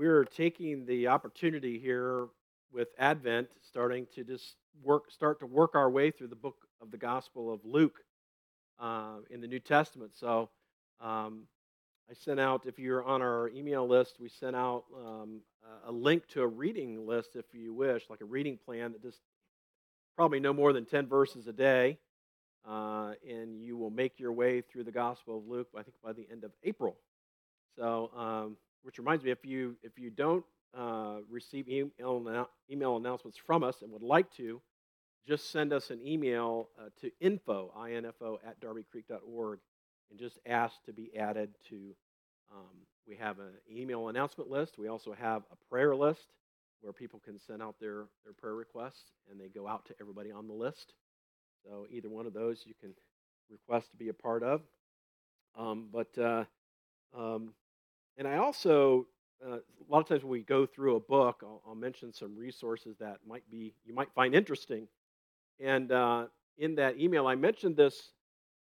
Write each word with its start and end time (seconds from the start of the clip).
we're 0.00 0.24
taking 0.24 0.86
the 0.86 1.08
opportunity 1.08 1.78
here 1.78 2.28
with 2.72 2.88
Advent, 2.98 3.48
starting 3.60 4.06
to 4.14 4.24
just 4.24 4.54
work, 4.82 5.10
start 5.10 5.38
to 5.40 5.44
work 5.44 5.74
our 5.74 5.90
way 5.90 6.10
through 6.10 6.28
the 6.28 6.34
book 6.34 6.56
of 6.80 6.90
the 6.90 6.96
Gospel 6.96 7.52
of 7.52 7.60
Luke 7.66 7.98
uh, 8.78 9.16
in 9.28 9.42
the 9.42 9.46
New 9.46 9.58
Testament. 9.58 10.12
So 10.14 10.48
um, 11.02 11.42
I 12.10 12.14
sent 12.14 12.40
out, 12.40 12.62
if 12.64 12.78
you're 12.78 13.04
on 13.04 13.20
our 13.20 13.50
email 13.50 13.86
list, 13.86 14.16
we 14.18 14.30
sent 14.30 14.56
out 14.56 14.84
um, 14.96 15.42
a 15.86 15.92
link 15.92 16.26
to 16.28 16.40
a 16.40 16.48
reading 16.48 17.06
list, 17.06 17.36
if 17.36 17.44
you 17.52 17.74
wish, 17.74 18.04
like 18.08 18.22
a 18.22 18.24
reading 18.24 18.58
plan 18.64 18.92
that 18.92 19.02
just 19.02 19.20
probably 20.16 20.40
no 20.40 20.54
more 20.54 20.72
than 20.72 20.86
10 20.86 21.08
verses 21.08 21.46
a 21.46 21.52
day. 21.52 21.98
Uh, 22.66 23.12
and 23.28 23.62
you 23.62 23.76
will 23.76 23.90
make 23.90 24.18
your 24.18 24.32
way 24.32 24.62
through 24.62 24.84
the 24.84 24.92
Gospel 24.92 25.36
of 25.36 25.46
Luke, 25.46 25.68
I 25.76 25.82
think, 25.82 25.96
by 26.02 26.14
the 26.14 26.26
end 26.32 26.44
of 26.44 26.52
April. 26.64 26.96
So, 27.76 28.10
um, 28.16 28.56
which 28.82 28.98
reminds 28.98 29.24
me, 29.24 29.30
if 29.30 29.44
you 29.44 29.76
if 29.82 29.98
you 29.98 30.10
don't 30.10 30.44
uh, 30.76 31.18
receive 31.28 31.68
email, 31.68 32.48
email 32.70 32.96
announcements 32.96 33.38
from 33.38 33.62
us 33.64 33.82
and 33.82 33.92
would 33.92 34.02
like 34.02 34.30
to, 34.34 34.60
just 35.26 35.50
send 35.50 35.72
us 35.72 35.90
an 35.90 36.00
email 36.06 36.68
uh, 36.78 36.88
to 37.00 37.10
info, 37.20 37.72
info 37.88 38.40
at 38.46 38.60
darbycreek.org, 38.60 39.58
and 40.10 40.18
just 40.18 40.38
ask 40.46 40.82
to 40.84 40.92
be 40.92 41.10
added 41.16 41.50
to. 41.68 41.94
Um, 42.52 42.86
we 43.06 43.16
have 43.16 43.38
an 43.38 43.52
email 43.70 44.08
announcement 44.08 44.50
list. 44.50 44.78
We 44.78 44.88
also 44.88 45.12
have 45.12 45.42
a 45.50 45.56
prayer 45.68 45.96
list 45.96 46.32
where 46.80 46.92
people 46.92 47.20
can 47.24 47.38
send 47.38 47.62
out 47.62 47.74
their, 47.80 48.04
their 48.24 48.32
prayer 48.38 48.54
requests, 48.54 49.12
and 49.30 49.40
they 49.40 49.48
go 49.48 49.66
out 49.66 49.84
to 49.86 49.94
everybody 50.00 50.30
on 50.30 50.46
the 50.46 50.54
list. 50.54 50.94
So 51.64 51.86
either 51.90 52.08
one 52.08 52.26
of 52.26 52.32
those 52.32 52.62
you 52.66 52.74
can 52.80 52.94
request 53.50 53.90
to 53.90 53.96
be 53.96 54.08
a 54.08 54.14
part 54.14 54.42
of. 54.42 54.62
Um, 55.58 55.88
but 55.92 56.16
uh, 56.18 56.44
um, 57.16 57.52
and 58.20 58.28
I 58.28 58.36
also 58.36 59.06
uh, 59.42 59.54
a 59.54 59.60
lot 59.88 60.00
of 60.00 60.06
times 60.06 60.22
when 60.22 60.30
we 60.30 60.42
go 60.42 60.66
through 60.66 60.96
a 60.96 61.00
book, 61.00 61.40
I'll, 61.42 61.62
I'll, 61.66 61.74
mention 61.74 62.12
some 62.12 62.36
resources 62.36 62.98
that 63.00 63.16
might 63.26 63.50
be 63.50 63.72
you 63.86 63.94
might 63.94 64.12
find 64.14 64.34
interesting. 64.34 64.86
And 65.58 65.90
uh, 65.90 66.26
in 66.58 66.74
that 66.74 67.00
email, 67.00 67.26
I 67.26 67.34
mentioned 67.34 67.78
this. 67.78 68.10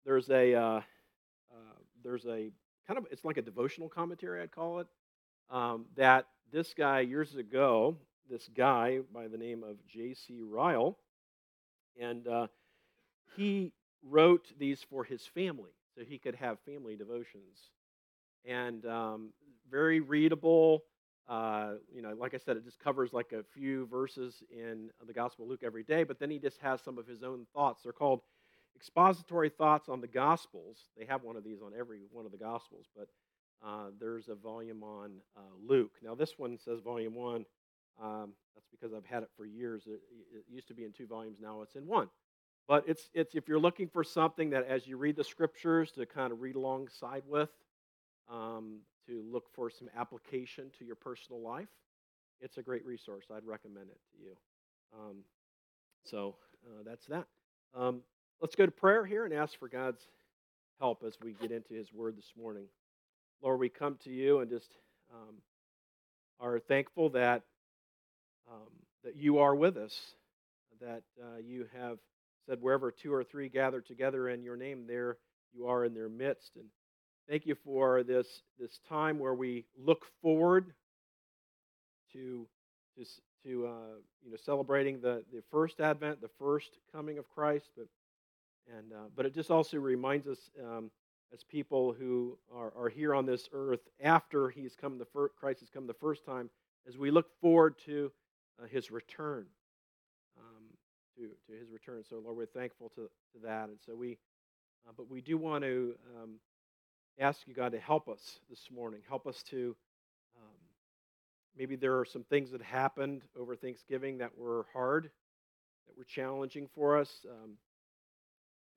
There's 0.07 0.31
a 0.31 0.55
uh, 0.55 0.81
uh 1.51 1.79
there's 2.03 2.25
a 2.25 2.51
kind 2.87 2.97
of 2.97 3.07
it's 3.11 3.27
like 3.27 3.37
a 3.37 3.43
devotional 3.43 3.91
commentary, 3.91 4.41
I'd 4.41 4.53
call 4.53 4.81
it. 4.81 4.87
Um, 5.51 5.85
that 5.97 6.29
this 6.51 6.73
guy 6.73 7.01
years 7.01 7.37
ago, 7.37 7.99
this 8.31 8.49
guy 8.57 9.01
by 9.13 9.29
the 9.29 9.37
name 9.37 9.63
of 9.63 9.77
J.C. 9.87 10.41
Ryle, 10.41 10.97
and 12.01 12.27
uh, 12.27 12.47
he 13.37 13.75
wrote 14.03 14.47
these 14.59 14.83
for 14.89 15.05
his 15.05 15.27
family, 15.27 15.73
so 15.95 16.05
he 16.09 16.17
could 16.17 16.37
have 16.37 16.59
family 16.61 16.97
devotions 16.97 17.69
and 18.45 18.85
um, 18.87 19.29
very 19.73 20.01
readable. 20.01 20.85
Uh, 21.29 21.75
you 21.93 22.03
know, 22.03 22.15
like 22.19 22.35
I 22.35 22.37
said, 22.37 22.57
it 22.57 22.65
just 22.65 22.79
covers 22.79 23.13
like 23.13 23.33
a 23.33 23.43
few 23.43 23.87
verses 23.87 24.43
in 24.51 24.91
the 25.07 25.13
Gospel 25.13 25.45
of 25.45 25.51
Luke 25.51 25.63
every 25.65 25.83
day, 25.83 26.05
but 26.05 26.21
then 26.21 26.31
he 26.31 26.39
just 26.39 26.59
has 26.61 26.81
some 26.83 26.99
of 26.99 27.07
his 27.07 27.23
own 27.23 27.47
thoughts. 27.55 27.83
They're 27.83 27.93
called 27.93 28.21
expository 28.77 29.49
thoughts 29.49 29.89
on 29.89 30.01
the 30.01 30.07
Gospels. 30.09 30.79
They 30.99 31.07
have 31.07 31.23
one 31.23 31.37
of 31.37 31.45
these 31.45 31.63
on 31.63 31.73
every 31.79 32.01
one 32.11 32.27
of 32.27 32.33
the 32.33 32.39
Gospels, 32.39 32.87
but 32.97 33.09
uh, 33.67 33.91
there's 33.99 34.29
a 34.29 34.35
volume 34.35 34.83
on 34.83 35.13
uh, 35.37 35.41
Luke. 35.67 35.93
Now, 36.03 36.15
this 36.15 36.35
one 36.37 36.59
says 36.59 36.81
volume 36.81 37.15
one. 37.15 37.45
Um, 38.03 38.33
that's 38.55 38.67
because 38.71 38.93
I've 38.93 39.07
had 39.07 39.23
it 39.23 39.31
for 39.37 39.47
years. 39.47 39.85
It, 39.87 40.01
it, 40.35 40.45
used 40.51 40.69
to 40.69 40.75
be 40.75 40.85
in 40.85 40.93
two 40.93 41.07
volumes, 41.07 41.39
now 41.41 41.63
it's 41.63 41.77
in 41.77 41.87
one. 41.87 42.09
But 42.67 42.85
it's, 42.87 43.11
it's 43.15 43.35
if 43.35 43.49
you're 43.49 43.61
looking 43.61 43.89
for 43.89 44.03
something 44.03 44.51
that 44.51 44.67
as 44.67 44.87
you 44.87 44.97
read 44.97 45.17
the 45.17 45.25
scriptures 45.25 45.93
to 45.93 46.07
kind 46.07 46.33
of 46.33 46.41
read 46.41 46.57
alongside 46.57 47.23
with, 47.29 47.51
um, 48.31 48.81
to 49.07 49.25
look 49.31 49.45
for 49.55 49.71
some 49.71 49.89
application 49.97 50.71
to 50.79 50.85
your 50.85 50.97
personal 50.97 51.41
life, 51.41 51.69
it's 52.41 52.59
a 52.59 52.63
great 52.63 52.85
resource. 52.85 53.25
I'd 53.35 53.45
recommend 53.45 53.89
it 53.91 54.01
to 54.13 54.23
you. 54.23 54.37
Um, 54.95 55.17
so 56.05 56.37
uh, 56.67 56.83
that's 56.85 57.07
that. 57.07 57.27
Um, 57.75 58.01
let's 58.41 58.55
go 58.55 58.67
to 58.67 58.73
prayer 58.73 59.05
here 59.05 59.25
and 59.25 59.33
ask 59.33 59.59
for 59.59 59.69
God's 59.69 60.03
help 60.81 61.05
as 61.07 61.15
we 61.23 61.33
get 61.33 61.53
into 61.53 61.75
His 61.75 61.93
Word 61.93 62.17
this 62.17 62.33
morning. 62.37 62.65
Lord, 63.43 63.61
we 63.61 63.69
come 63.69 63.97
to 64.05 64.11
you 64.11 64.41
and 64.41 64.51
just 64.51 64.71
um, 65.13 65.37
are 66.41 66.59
thankful 66.59 67.11
that 67.11 67.43
um, 68.51 68.69
that 69.05 69.17
you 69.17 69.39
are 69.39 69.55
with 69.55 69.77
us, 69.77 69.97
that 70.81 71.03
uh, 71.21 71.39
you 71.45 71.67
have 71.77 71.99
said, 72.49 72.59
wherever 72.61 72.91
two 72.91 73.13
or 73.13 73.25
three 73.25 73.49
gather 73.49 73.81
together 73.81 74.29
in 74.29 74.43
your 74.43 74.57
name, 74.57 74.85
there 74.87 75.19
you 75.53 75.67
are 75.67 75.85
in 75.85 75.95
their 75.95 76.09
midst. 76.09 76.53
And 76.57 76.67
Thank 77.29 77.47
you 77.47 77.55
for 77.65 78.03
this, 78.03 78.27
this 78.59 78.81
time 78.89 79.19
where 79.19 79.35
we 79.35 79.65
look 79.79 80.05
forward 80.21 80.73
to, 82.13 82.47
to, 82.97 83.05
to 83.45 83.67
uh, 83.67 83.97
you 84.25 84.31
know, 84.31 84.37
celebrating 84.45 85.01
the, 85.01 85.23
the 85.33 85.43
first 85.51 85.81
advent, 85.81 86.21
the 86.21 86.31
first 86.39 86.79
coming 86.93 87.19
of 87.19 87.29
Christ. 87.29 87.71
But, 87.77 87.87
and, 88.77 88.93
uh, 88.93 89.09
but 89.15 89.25
it 89.25 89.35
just 89.35 89.51
also 89.51 89.79
reminds 89.79 90.27
us 90.27 90.39
um, 90.63 90.91
as 91.33 91.45
people 91.45 91.93
who 91.93 92.37
are, 92.55 92.73
are 92.77 92.89
here 92.89 93.15
on 93.15 93.25
this 93.25 93.49
earth 93.53 93.81
after 94.03 94.51
he's 94.51 94.75
come 94.75 94.99
the 94.99 95.07
Christ 95.39 95.61
has 95.61 95.71
come 95.71 95.87
the 95.87 95.95
first 95.95 96.27
time, 96.27 96.51
as 96.89 96.99
we 96.99 97.11
look 97.11 97.27
forward 97.41 97.77
to 97.87 98.11
uh, 98.63 98.67
his 98.67 98.91
return. 98.91 99.47
Um, 100.37 100.65
to, 101.17 101.29
to 101.53 101.59
his 101.59 101.71
return. 101.71 102.03
So, 102.09 102.21
Lord, 102.25 102.37
we're 102.37 102.47
thankful 102.47 102.91
to, 102.97 103.03
to 103.03 103.39
that. 103.45 103.69
And 103.69 103.79
so 103.85 103.95
we, 103.95 104.19
uh, 104.89 104.93
but 104.97 105.11
we 105.11 105.21
do 105.21 105.37
want 105.37 105.63
to 105.63 105.95
um, 106.17 106.31
ask 107.19 107.41
you, 107.47 107.55
God, 107.55 107.73
to 107.73 107.79
help 107.79 108.09
us 108.09 108.41
this 108.49 108.69
morning. 108.75 109.01
Help 109.09 109.27
us 109.27 109.43
to, 109.45 109.77
um, 110.37 110.57
maybe 111.57 111.77
there 111.77 111.99
are 111.99 112.05
some 112.05 112.25
things 112.25 112.51
that 112.51 112.63
happened 112.63 113.23
over 113.39 113.55
Thanksgiving 113.55 114.19
that 114.19 114.37
were 114.37 114.67
hard, 114.73 115.11
that 115.87 115.97
were 115.97 116.05
challenging 116.05 116.69
for 116.75 116.99
us. 116.99 117.25
Um, 117.29 117.53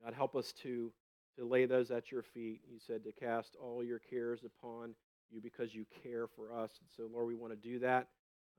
God, 0.04 0.14
help 0.14 0.36
us 0.36 0.52
to, 0.62 0.92
to 1.38 1.44
lay 1.44 1.66
those 1.66 1.90
at 1.90 2.12
your 2.12 2.22
feet. 2.22 2.60
You 2.70 2.78
said 2.86 3.04
to 3.04 3.12
cast 3.12 3.56
all 3.62 3.82
your 3.82 3.98
cares 3.98 4.40
upon 4.44 4.94
you 5.30 5.40
because 5.40 5.74
you 5.74 5.86
care 6.02 6.26
for 6.26 6.52
us. 6.52 6.70
And 6.80 6.88
so, 6.96 7.10
Lord, 7.12 7.26
we 7.26 7.34
want 7.34 7.52
to 7.52 7.68
do 7.68 7.78
that 7.80 8.08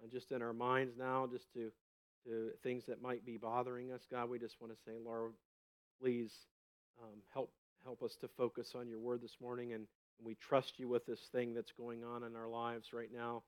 uh, 0.04 0.08
just 0.12 0.32
in 0.32 0.42
our 0.42 0.54
minds 0.54 0.96
now, 0.98 1.28
just 1.32 1.52
to, 1.54 1.72
to 2.26 2.50
things 2.64 2.86
that 2.88 3.02
might 3.02 3.26
be 3.26 3.38
bothering 3.38 3.92
us. 3.92 4.02
God, 4.10 4.30
we 4.30 4.40
just 4.40 4.60
want 4.60 4.76
to 4.76 4.84
say, 4.84 4.98
Lord, 5.04 5.34
please 6.02 6.32
um, 7.02 7.20
help 7.34 7.52
Help 7.88 8.04
us 8.04 8.18
to 8.20 8.28
focus 8.36 8.74
on 8.76 8.90
your 8.90 9.00
word 9.00 9.22
this 9.22 9.38
morning. 9.42 9.72
And, 9.72 9.88
we 10.20 10.36
trust 10.36 10.74
you 10.78 10.90
with 10.90 11.06
this 11.06 11.20
thing 11.32 11.54
that's 11.54 11.72
going 11.72 12.04
on 12.04 12.24
in 12.24 12.36
our 12.36 12.50
lives 12.50 12.88
right 12.92 13.12
now, 13.14 13.44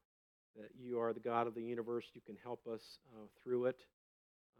that 0.55 0.69
you 0.79 0.99
are 0.99 1.13
the 1.13 1.19
God 1.19 1.47
of 1.47 1.55
the 1.55 1.63
universe. 1.63 2.05
You 2.13 2.21
can 2.25 2.37
help 2.43 2.67
us 2.67 2.99
uh, 3.15 3.25
through 3.43 3.65
it, 3.65 3.79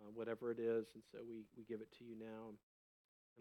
uh, 0.01 0.09
whatever 0.15 0.51
it 0.51 0.57
is. 0.59 0.87
And 0.95 1.03
so 1.11 1.19
we, 1.29 1.43
we 1.55 1.63
give 1.69 1.81
it 1.81 1.87
to 1.99 2.03
you 2.03 2.15
now. 2.19 2.49
And 2.49 2.57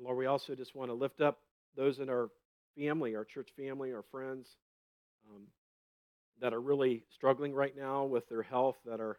Lord, 0.04 0.18
we 0.18 0.26
also 0.26 0.54
just 0.54 0.76
want 0.76 0.90
to 0.90 0.94
lift 0.94 1.22
up 1.22 1.38
those 1.76 1.98
in 1.98 2.10
our 2.10 2.28
family, 2.76 3.16
our 3.16 3.24
church 3.24 3.48
family, 3.56 3.90
our 3.94 4.04
friends 4.10 4.46
um, 5.30 5.44
that 6.42 6.52
are 6.52 6.60
really 6.60 7.04
struggling 7.14 7.54
right 7.54 7.74
now 7.74 8.04
with 8.04 8.28
their 8.28 8.42
health, 8.42 8.76
that 8.84 9.00
are 9.00 9.18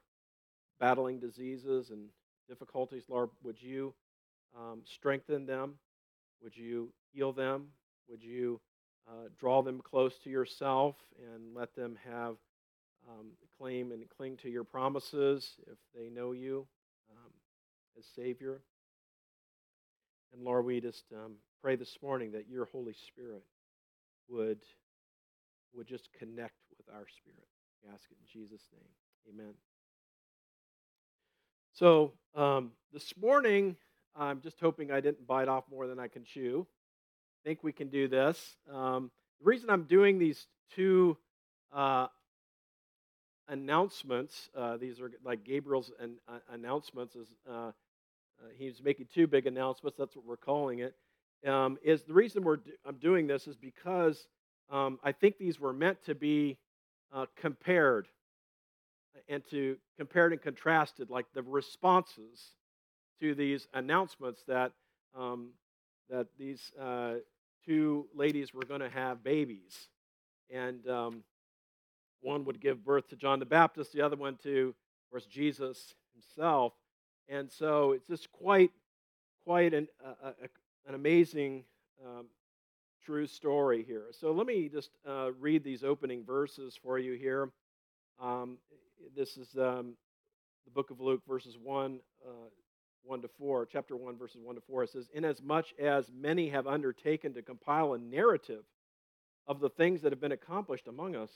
battling 0.79 1.19
diseases 1.19 1.89
and 1.89 2.05
difficulties. 2.47 3.05
Lord, 3.09 3.31
would 3.41 3.59
you 3.59 3.95
um, 4.55 4.83
strengthen 4.85 5.47
them? 5.47 5.79
Would 6.43 6.55
you 6.55 6.91
heal 7.11 7.33
them? 7.33 7.67
Would 8.09 8.23
you 8.23 8.59
uh, 9.07 9.29
draw 9.39 9.61
them 9.61 9.81
close 9.81 10.17
to 10.23 10.29
yourself 10.29 10.95
and 11.33 11.55
let 11.55 11.75
them 11.75 11.97
have 12.05 12.35
um, 13.09 13.31
claim 13.57 13.91
and 13.91 14.03
cling 14.09 14.37
to 14.37 14.49
your 14.49 14.63
promises 14.63 15.55
if 15.67 15.77
they 15.95 16.09
know 16.09 16.31
you 16.31 16.67
um, 17.11 17.31
as 17.97 18.05
Savior? 18.15 18.61
And 20.33 20.43
Lord, 20.43 20.65
we 20.65 20.79
just 20.79 21.05
um, 21.13 21.33
pray 21.61 21.75
this 21.75 21.97
morning 22.01 22.31
that 22.33 22.47
your 22.47 22.65
Holy 22.65 22.93
Spirit 23.07 23.43
would, 24.29 24.59
would 25.73 25.87
just 25.87 26.09
connect 26.17 26.55
with 26.77 26.87
our 26.95 27.05
spirit. 27.07 27.47
We 27.83 27.91
ask 27.91 28.03
it 28.11 28.17
in 28.21 28.41
Jesus' 28.41 28.67
name. 28.71 29.33
Amen. 29.33 29.53
So 31.73 32.13
um, 32.35 32.71
this 32.93 33.13
morning, 33.19 33.75
I'm 34.15 34.41
just 34.41 34.59
hoping 34.59 34.91
I 34.91 34.99
didn't 34.99 35.25
bite 35.25 35.47
off 35.47 35.65
more 35.69 35.87
than 35.87 35.99
I 35.99 36.07
can 36.07 36.23
chew. 36.23 36.65
I 37.43 37.47
think 37.47 37.63
we 37.63 37.71
can 37.71 37.89
do 37.89 38.07
this. 38.07 38.57
Um, 38.71 39.11
the 39.39 39.45
reason 39.45 39.69
I'm 39.69 39.83
doing 39.83 40.19
these 40.19 40.47
two 40.75 41.17
uh, 41.71 42.07
announcements, 43.47 44.49
uh, 44.55 44.77
these 44.77 44.99
are 44.99 45.11
like 45.23 45.43
Gabriel's 45.43 45.91
an, 45.99 46.15
uh, 46.27 46.39
announcements, 46.51 47.15
is 47.15 47.27
uh, 47.49 47.53
uh, 47.53 47.71
he's 48.57 48.81
making 48.83 49.07
two 49.13 49.27
big 49.27 49.47
announcements. 49.47 49.97
That's 49.97 50.15
what 50.15 50.25
we're 50.25 50.37
calling 50.37 50.79
it. 50.79 50.95
Um, 51.47 51.77
is 51.83 52.03
the 52.03 52.13
reason 52.13 52.43
we're 52.43 52.57
do- 52.57 52.71
I'm 52.85 52.97
doing 52.97 53.27
this 53.27 53.47
is 53.47 53.55
because 53.55 54.27
um, 54.69 54.99
I 55.03 55.13
think 55.13 55.37
these 55.37 55.59
were 55.59 55.73
meant 55.73 56.03
to 56.05 56.15
be 56.15 56.57
uh, 57.13 57.25
compared 57.35 58.07
and 59.27 59.43
to 59.49 59.77
compared 59.97 60.33
and 60.33 60.41
contrasted, 60.41 61.09
like 61.09 61.25
the 61.33 61.43
responses 61.43 62.51
to 63.19 63.35
these 63.35 63.67
announcements 63.73 64.43
that 64.47 64.71
um, 65.17 65.49
that 66.09 66.27
these 66.37 66.71
uh, 66.79 67.15
two 67.65 68.07
ladies 68.15 68.53
were 68.53 68.65
going 68.65 68.81
to 68.81 68.89
have 68.89 69.23
babies, 69.23 69.87
and 70.49 70.87
um, 70.87 71.23
one 72.21 72.45
would 72.45 72.59
give 72.59 72.83
birth 72.83 73.07
to 73.09 73.15
John 73.15 73.39
the 73.39 73.45
Baptist, 73.45 73.93
the 73.93 74.01
other 74.01 74.15
one 74.15 74.37
to, 74.43 74.69
of 74.69 75.11
course, 75.11 75.25
Jesus 75.25 75.93
himself. 76.13 76.73
And 77.27 77.51
so 77.51 77.91
it's 77.91 78.07
just 78.07 78.31
quite, 78.31 78.71
quite 79.45 79.73
an, 79.73 79.87
an 80.87 80.95
amazing 80.95 81.63
um, 82.03 82.25
true 83.05 83.27
story 83.27 83.83
here. 83.87 84.07
So 84.11 84.31
let 84.31 84.47
me 84.47 84.69
just 84.69 84.89
uh, 85.07 85.31
read 85.39 85.63
these 85.63 85.83
opening 85.83 86.25
verses 86.25 86.77
for 86.81 86.97
you 86.97 87.13
here. 87.13 87.51
Um, 88.19 88.57
this 89.15 89.37
is 89.37 89.55
um, 89.57 89.93
the 90.65 90.71
book 90.73 90.89
of 90.89 90.99
Luke, 90.99 91.21
verses 91.27 91.57
1, 91.61 91.99
uh, 92.25 92.31
1 93.03 93.21
to 93.21 93.27
4, 93.27 93.65
chapter 93.65 93.95
1, 93.95 94.17
verses 94.17 94.41
1 94.43 94.55
to 94.55 94.61
4. 94.61 94.83
It 94.83 94.89
says, 94.91 95.09
Inasmuch 95.13 95.65
as 95.79 96.11
many 96.13 96.49
have 96.49 96.67
undertaken 96.67 97.33
to 97.33 97.41
compile 97.41 97.93
a 97.93 97.97
narrative 97.97 98.63
of 99.47 99.59
the 99.59 99.69
things 99.69 100.01
that 100.01 100.11
have 100.11 100.21
been 100.21 100.31
accomplished 100.31 100.87
among 100.87 101.15
us, 101.15 101.31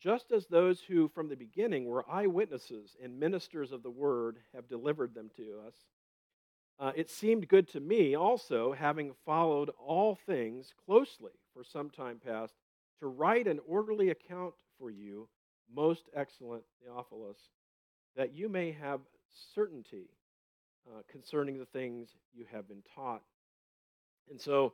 just 0.00 0.32
as 0.32 0.46
those 0.46 0.80
who 0.80 1.08
from 1.08 1.28
the 1.28 1.36
beginning 1.36 1.84
were 1.86 2.04
eyewitnesses 2.10 2.96
and 3.02 3.18
ministers 3.18 3.72
of 3.72 3.82
the 3.82 3.90
word 3.90 4.38
have 4.54 4.68
delivered 4.68 5.14
them 5.14 5.30
to 5.36 5.60
us, 5.66 5.74
uh, 6.80 6.92
it 6.96 7.08
seemed 7.08 7.48
good 7.48 7.68
to 7.68 7.80
me 7.80 8.16
also, 8.16 8.72
having 8.72 9.12
followed 9.24 9.70
all 9.78 10.18
things 10.26 10.74
closely 10.84 11.30
for 11.52 11.62
some 11.62 11.88
time 11.88 12.20
past, 12.24 12.54
to 12.98 13.06
write 13.06 13.46
an 13.46 13.60
orderly 13.66 14.10
account 14.10 14.54
for 14.78 14.90
you, 14.90 15.28
most 15.72 16.08
excellent 16.14 16.64
Theophilus, 16.82 17.38
that 18.16 18.34
you 18.34 18.48
may 18.48 18.72
have 18.72 19.00
certainty 19.54 20.08
uh, 20.88 21.02
concerning 21.10 21.58
the 21.58 21.66
things 21.66 22.08
you 22.34 22.44
have 22.52 22.68
been 22.68 22.82
taught. 22.94 23.22
And 24.30 24.40
so 24.40 24.72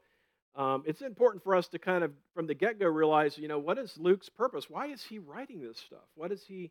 um, 0.56 0.82
it's 0.86 1.02
important 1.02 1.42
for 1.44 1.54
us 1.54 1.68
to 1.68 1.78
kind 1.78 2.04
of, 2.04 2.12
from 2.34 2.46
the 2.46 2.54
get 2.54 2.78
go, 2.78 2.86
realize, 2.86 3.38
you 3.38 3.48
know, 3.48 3.58
what 3.58 3.78
is 3.78 3.96
Luke's 3.98 4.28
purpose? 4.28 4.68
Why 4.68 4.86
is 4.86 5.02
he 5.02 5.18
writing 5.18 5.60
this 5.60 5.78
stuff? 5.78 6.08
What 6.14 6.32
is 6.32 6.42
he, 6.46 6.70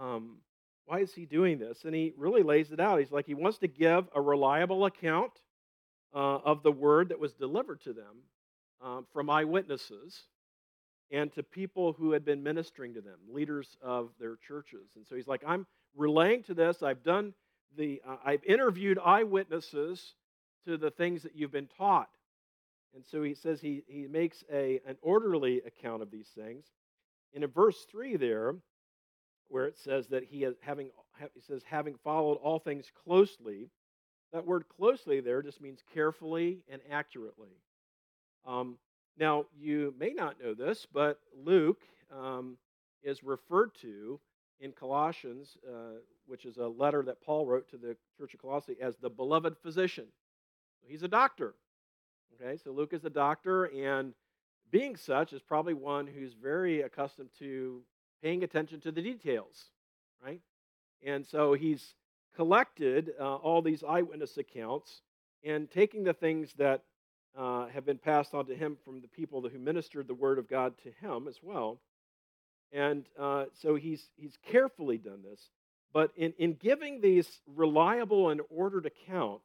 um, 0.00 0.38
why 0.86 1.00
is 1.00 1.14
he 1.14 1.26
doing 1.26 1.58
this? 1.58 1.84
And 1.84 1.94
he 1.94 2.12
really 2.16 2.42
lays 2.42 2.72
it 2.72 2.80
out. 2.80 2.98
He's 2.98 3.12
like, 3.12 3.26
he 3.26 3.34
wants 3.34 3.58
to 3.58 3.68
give 3.68 4.08
a 4.14 4.20
reliable 4.20 4.84
account 4.84 5.32
uh, 6.14 6.38
of 6.38 6.62
the 6.62 6.72
word 6.72 7.10
that 7.10 7.20
was 7.20 7.32
delivered 7.34 7.80
to 7.82 7.92
them 7.92 8.22
um, 8.82 9.06
from 9.12 9.30
eyewitnesses 9.30 10.22
and 11.12 11.32
to 11.34 11.42
people 11.42 11.92
who 11.92 12.12
had 12.12 12.24
been 12.24 12.42
ministering 12.42 12.94
to 12.94 13.00
them, 13.00 13.18
leaders 13.30 13.76
of 13.80 14.10
their 14.18 14.36
churches. 14.36 14.88
And 14.96 15.06
so 15.06 15.14
he's 15.14 15.28
like, 15.28 15.42
I'm 15.46 15.66
relaying 15.96 16.42
to 16.44 16.54
this. 16.54 16.82
I've 16.82 17.04
done 17.04 17.32
the, 17.76 18.02
uh, 18.06 18.16
I've 18.24 18.44
interviewed 18.44 18.98
eyewitnesses 19.02 20.14
to 20.66 20.76
the 20.76 20.90
things 20.90 21.22
that 21.22 21.36
you've 21.36 21.52
been 21.52 21.68
taught. 21.78 22.10
And 22.94 23.04
so 23.04 23.22
he 23.22 23.34
says 23.34 23.60
he, 23.60 23.82
he 23.86 24.06
makes 24.06 24.42
a, 24.52 24.80
an 24.86 24.96
orderly 25.02 25.62
account 25.66 26.02
of 26.02 26.10
these 26.10 26.28
things. 26.28 26.64
And 27.34 27.44
in 27.44 27.50
verse 27.50 27.86
3 27.90 28.16
there, 28.16 28.54
where 29.48 29.66
it 29.66 29.78
says 29.78 30.08
that 30.08 30.24
he 30.24 30.42
has 30.42 30.54
having 30.60 30.90
he 31.34 31.40
says 31.40 31.62
having 31.64 31.94
followed 32.02 32.38
all 32.42 32.58
things 32.58 32.90
closely, 33.04 33.70
that 34.32 34.46
word 34.46 34.64
closely 34.68 35.20
there 35.20 35.42
just 35.42 35.60
means 35.60 35.80
carefully 35.94 36.58
and 36.68 36.82
accurately. 36.90 37.52
Um, 38.46 38.76
now 39.18 39.46
you 39.58 39.94
may 39.98 40.10
not 40.10 40.40
know 40.42 40.54
this, 40.54 40.86
but 40.92 41.20
Luke 41.34 41.80
um, 42.14 42.58
is 43.02 43.22
referred 43.22 43.74
to 43.82 44.20
in 44.60 44.72
Colossians, 44.72 45.56
uh, 45.68 45.98
which 46.26 46.44
is 46.44 46.56
a 46.56 46.66
letter 46.66 47.02
that 47.02 47.20
Paul 47.20 47.46
wrote 47.46 47.68
to 47.70 47.76
the 47.76 47.96
church 48.18 48.34
of 48.34 48.40
Colossae, 48.40 48.76
as 48.80 48.96
the 48.96 49.10
beloved 49.10 49.56
physician. 49.62 50.06
He's 50.82 51.02
a 51.02 51.08
doctor. 51.08 51.54
Okay, 52.34 52.56
so 52.62 52.70
Luke 52.70 52.92
is 52.92 53.04
a 53.04 53.10
doctor, 53.10 53.64
and 53.66 54.12
being 54.70 54.96
such, 54.96 55.32
is 55.32 55.42
probably 55.42 55.74
one 55.74 56.06
who's 56.06 56.34
very 56.34 56.82
accustomed 56.82 57.30
to 57.38 57.82
paying 58.22 58.42
attention 58.44 58.80
to 58.80 58.92
the 58.92 59.02
details, 59.02 59.70
right? 60.24 60.40
And 61.04 61.24
so 61.24 61.52
he's 61.52 61.94
collected 62.34 63.12
uh, 63.18 63.36
all 63.36 63.62
these 63.62 63.82
eyewitness 63.82 64.36
accounts 64.36 65.02
and 65.44 65.70
taking 65.70 66.04
the 66.04 66.12
things 66.12 66.52
that 66.58 66.82
uh, 67.36 67.66
have 67.68 67.84
been 67.84 67.98
passed 67.98 68.34
on 68.34 68.46
to 68.46 68.54
him 68.54 68.76
from 68.84 69.00
the 69.00 69.08
people 69.08 69.46
who 69.48 69.58
ministered 69.58 70.08
the 70.08 70.14
word 70.14 70.38
of 70.38 70.48
God 70.48 70.74
to 70.82 70.90
him 71.06 71.28
as 71.28 71.38
well. 71.42 71.80
And 72.72 73.04
uh, 73.18 73.44
so 73.54 73.74
he's, 73.76 74.10
he's 74.16 74.36
carefully 74.50 74.98
done 74.98 75.22
this. 75.22 75.50
But 75.92 76.12
in, 76.16 76.34
in 76.38 76.54
giving 76.54 77.00
these 77.00 77.40
reliable 77.46 78.30
and 78.30 78.40
ordered 78.50 78.86
account, 78.86 79.40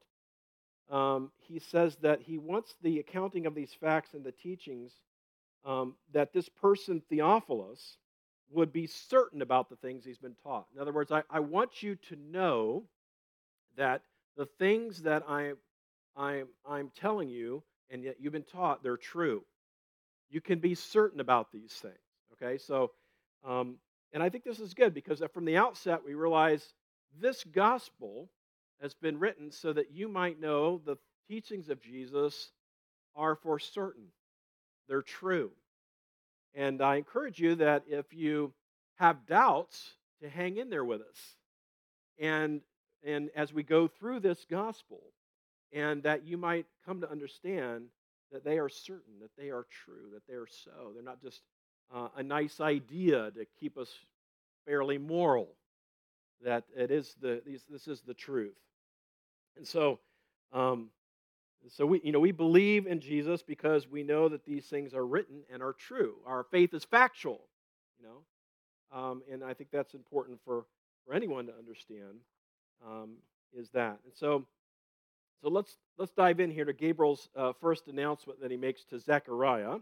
um, 0.89 1.31
he 1.37 1.59
says 1.59 1.95
that 2.01 2.21
he 2.21 2.37
wants 2.37 2.75
the 2.81 2.99
accounting 2.99 3.45
of 3.45 3.55
these 3.55 3.73
facts 3.73 4.13
and 4.13 4.23
the 4.23 4.33
teachings 4.33 4.91
um, 5.63 5.95
that 6.13 6.33
this 6.33 6.49
person, 6.49 7.01
Theophilus, 7.09 7.97
would 8.49 8.73
be 8.73 8.87
certain 8.87 9.41
about 9.41 9.69
the 9.69 9.77
things 9.77 10.03
he's 10.03 10.17
been 10.17 10.35
taught. 10.43 10.65
In 10.75 10.81
other 10.81 10.91
words, 10.91 11.11
I, 11.11 11.23
I 11.29 11.39
want 11.39 11.81
you 11.81 11.95
to 12.09 12.17
know 12.17 12.83
that 13.77 14.01
the 14.35 14.47
things 14.59 15.03
that 15.03 15.23
I, 15.29 15.53
I, 16.17 16.43
I'm 16.67 16.91
telling 16.99 17.29
you 17.29 17.63
and 17.91 18.03
yet 18.03 18.15
you've 18.19 18.33
been 18.33 18.43
taught 18.43 18.81
they're 18.81 18.97
true. 18.97 19.43
You 20.29 20.41
can 20.41 20.59
be 20.59 20.75
certain 20.75 21.19
about 21.19 21.51
these 21.51 21.73
things. 21.73 21.95
Okay, 22.33 22.57
so, 22.57 22.91
um, 23.45 23.75
and 24.13 24.21
I 24.21 24.29
think 24.29 24.43
this 24.43 24.59
is 24.59 24.73
good 24.73 24.93
because 24.93 25.21
from 25.33 25.45
the 25.45 25.57
outset 25.57 26.01
we 26.05 26.13
realize 26.13 26.73
this 27.19 27.43
gospel 27.43 28.29
has 28.81 28.93
been 28.93 29.19
written 29.19 29.51
so 29.51 29.73
that 29.73 29.91
you 29.91 30.07
might 30.07 30.39
know 30.39 30.81
the 30.85 30.97
teachings 31.27 31.69
of 31.69 31.81
Jesus 31.81 32.51
are 33.15 33.35
for 33.35 33.59
certain, 33.59 34.07
they're 34.87 35.01
true. 35.01 35.51
And 36.53 36.81
I 36.81 36.95
encourage 36.95 37.39
you 37.39 37.55
that 37.55 37.83
if 37.87 38.13
you 38.13 38.53
have 38.95 39.25
doubts, 39.25 39.93
to 40.21 40.29
hang 40.29 40.57
in 40.57 40.69
there 40.69 40.85
with 40.85 41.01
us. 41.01 41.35
And, 42.19 42.61
and 43.03 43.29
as 43.35 43.51
we 43.51 43.63
go 43.63 43.87
through 43.87 44.19
this 44.19 44.45
gospel, 44.49 45.01
and 45.73 46.03
that 46.03 46.25
you 46.25 46.37
might 46.37 46.65
come 46.85 47.01
to 47.01 47.09
understand 47.09 47.85
that 48.31 48.43
they 48.43 48.59
are 48.59 48.69
certain, 48.69 49.19
that 49.21 49.31
they 49.37 49.49
are 49.49 49.65
true, 49.83 50.11
that 50.13 50.27
they 50.27 50.35
are 50.35 50.47
so. 50.47 50.91
They're 50.93 51.03
not 51.03 51.21
just 51.21 51.41
uh, 51.93 52.07
a 52.15 52.23
nice 52.23 52.59
idea 52.59 53.31
to 53.31 53.45
keep 53.59 53.77
us 53.77 53.89
fairly 54.65 54.97
moral, 54.97 55.49
that 56.43 56.63
it 56.75 56.91
is 56.91 57.15
the, 57.21 57.41
this 57.69 57.87
is 57.87 58.01
the 58.01 58.13
truth. 58.13 58.57
And 59.57 59.67
so, 59.67 59.99
um, 60.53 60.89
so 61.69 61.85
we, 61.85 62.01
you 62.03 62.11
know, 62.11 62.19
we 62.19 62.31
believe 62.31 62.87
in 62.87 62.99
Jesus 62.99 63.43
because 63.43 63.87
we 63.87 64.03
know 64.03 64.29
that 64.29 64.45
these 64.45 64.65
things 64.65 64.93
are 64.93 65.05
written 65.05 65.41
and 65.51 65.61
are 65.61 65.73
true. 65.73 66.15
Our 66.25 66.43
faith 66.43 66.73
is 66.73 66.83
factual, 66.83 67.41
you 67.99 68.07
know, 68.07 68.97
um, 68.97 69.21
and 69.31 69.43
I 69.43 69.53
think 69.53 69.69
that's 69.71 69.93
important 69.93 70.39
for, 70.43 70.65
for 71.05 71.13
anyone 71.13 71.45
to 71.47 71.53
understand. 71.57 72.19
Um, 72.85 73.17
is 73.53 73.69
that, 73.71 73.99
and 74.05 74.13
so 74.15 74.45
so 75.41 75.49
let's 75.49 75.77
let's 75.97 76.11
dive 76.11 76.39
in 76.39 76.51
here 76.51 76.65
to 76.65 76.73
Gabriel's 76.73 77.29
uh, 77.35 77.53
first 77.59 77.87
announcement 77.87 78.39
that 78.41 78.51
he 78.51 78.57
makes 78.57 78.83
to 78.85 78.99
Zechariah, 78.99 79.77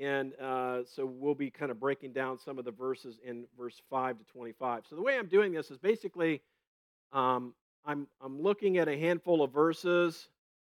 and 0.00 0.34
uh, 0.40 0.80
so 0.84 1.06
we'll 1.06 1.34
be 1.34 1.50
kind 1.50 1.70
of 1.70 1.80
breaking 1.80 2.12
down 2.12 2.38
some 2.38 2.58
of 2.58 2.64
the 2.64 2.70
verses 2.70 3.18
in 3.24 3.44
verse 3.58 3.80
five 3.90 4.18
to 4.18 4.24
twenty-five. 4.24 4.84
So 4.88 4.96
the 4.96 5.02
way 5.02 5.18
I'm 5.18 5.26
doing 5.26 5.52
this 5.52 5.70
is 5.70 5.78
basically, 5.78 6.40
um, 7.12 7.54
I'm 7.84 8.06
I'm 8.20 8.40
looking 8.40 8.78
at 8.78 8.88
a 8.88 8.96
handful 8.96 9.42
of 9.42 9.52
verses, 9.52 10.28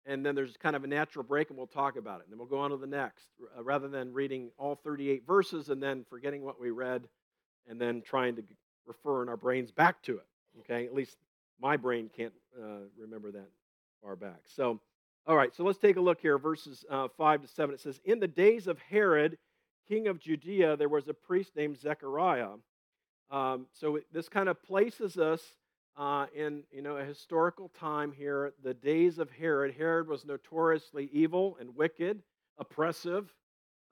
and 0.05 0.25
then 0.25 0.35
there's 0.35 0.57
kind 0.57 0.75
of 0.75 0.83
a 0.83 0.87
natural 0.87 1.23
break, 1.23 1.49
and 1.49 1.57
we'll 1.57 1.67
talk 1.67 1.97
about 1.97 2.21
it, 2.21 2.23
and 2.23 2.31
then 2.31 2.39
we'll 2.39 2.47
go 2.47 2.59
on 2.59 2.71
to 2.71 2.77
the 2.77 2.87
next, 2.87 3.27
uh, 3.57 3.63
rather 3.63 3.87
than 3.87 4.13
reading 4.13 4.49
all 4.57 4.75
38 4.75 5.25
verses 5.27 5.69
and 5.69 5.81
then 5.81 6.05
forgetting 6.09 6.43
what 6.43 6.59
we 6.59 6.71
read, 6.71 7.07
and 7.69 7.79
then 7.79 8.01
trying 8.01 8.35
to 8.35 8.43
refer 8.87 9.21
in 9.21 9.29
our 9.29 9.37
brains 9.37 9.71
back 9.71 10.01
to 10.03 10.17
it. 10.17 10.25
Okay, 10.61 10.85
at 10.85 10.93
least 10.93 11.17
my 11.61 11.77
brain 11.77 12.09
can't 12.15 12.33
uh, 12.59 12.87
remember 12.99 13.31
that 13.31 13.49
far 14.01 14.15
back. 14.15 14.41
So, 14.47 14.79
all 15.27 15.37
right, 15.37 15.53
so 15.53 15.63
let's 15.63 15.77
take 15.77 15.97
a 15.97 16.01
look 16.01 16.19
here, 16.19 16.37
verses 16.37 16.83
uh, 16.89 17.07
5 17.15 17.43
to 17.43 17.47
7. 17.47 17.75
It 17.75 17.79
says, 17.79 17.99
In 18.03 18.19
the 18.19 18.27
days 18.27 18.67
of 18.67 18.79
Herod, 18.89 19.37
king 19.87 20.07
of 20.07 20.19
Judea, 20.19 20.77
there 20.77 20.89
was 20.89 21.07
a 21.07 21.13
priest 21.13 21.55
named 21.55 21.77
Zechariah. 21.79 22.49
Um, 23.29 23.67
so 23.71 23.99
this 24.11 24.27
kind 24.27 24.49
of 24.49 24.61
places 24.63 25.17
us 25.17 25.41
uh, 25.97 26.25
in 26.35 26.63
you 26.71 26.81
know 26.81 26.97
a 26.97 27.05
historical 27.05 27.69
time 27.79 28.11
here. 28.11 28.53
The 28.63 28.73
days 28.73 29.19
of 29.19 29.29
Herod. 29.29 29.75
Herod 29.77 30.07
was 30.07 30.25
notoriously 30.25 31.09
evil 31.13 31.57
and 31.59 31.75
wicked, 31.75 32.23
oppressive. 32.57 33.31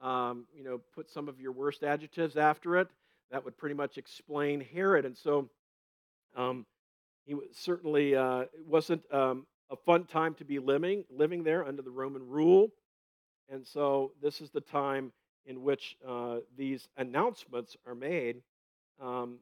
Um, 0.01 0.45
you 0.55 0.63
know, 0.63 0.79
put 0.95 1.09
some 1.09 1.27
of 1.27 1.39
your 1.39 1.51
worst 1.51 1.83
adjectives 1.83 2.37
after 2.37 2.77
it. 2.77 2.87
That 3.31 3.45
would 3.45 3.57
pretty 3.57 3.75
much 3.75 3.97
explain 3.97 4.61
Herod. 4.61 5.05
And 5.05 5.17
so, 5.17 5.49
um, 6.35 6.65
he 7.25 7.33
was 7.33 7.47
certainly 7.53 8.15
uh, 8.15 8.45
wasn't 8.65 9.03
um, 9.13 9.45
a 9.69 9.75
fun 9.75 10.05
time 10.05 10.33
to 10.35 10.45
be 10.45 10.59
living, 10.59 11.05
living 11.09 11.43
there 11.43 11.65
under 11.65 11.81
the 11.81 11.91
Roman 11.91 12.27
rule. 12.27 12.69
And 13.49 13.65
so 13.65 14.11
this 14.21 14.41
is 14.41 14.49
the 14.51 14.61
time 14.61 15.11
in 15.45 15.63
which 15.63 15.97
uh, 16.07 16.37
these 16.57 16.87
announcements 16.97 17.75
are 17.85 17.95
made. 17.95 18.41
Um, 19.01 19.39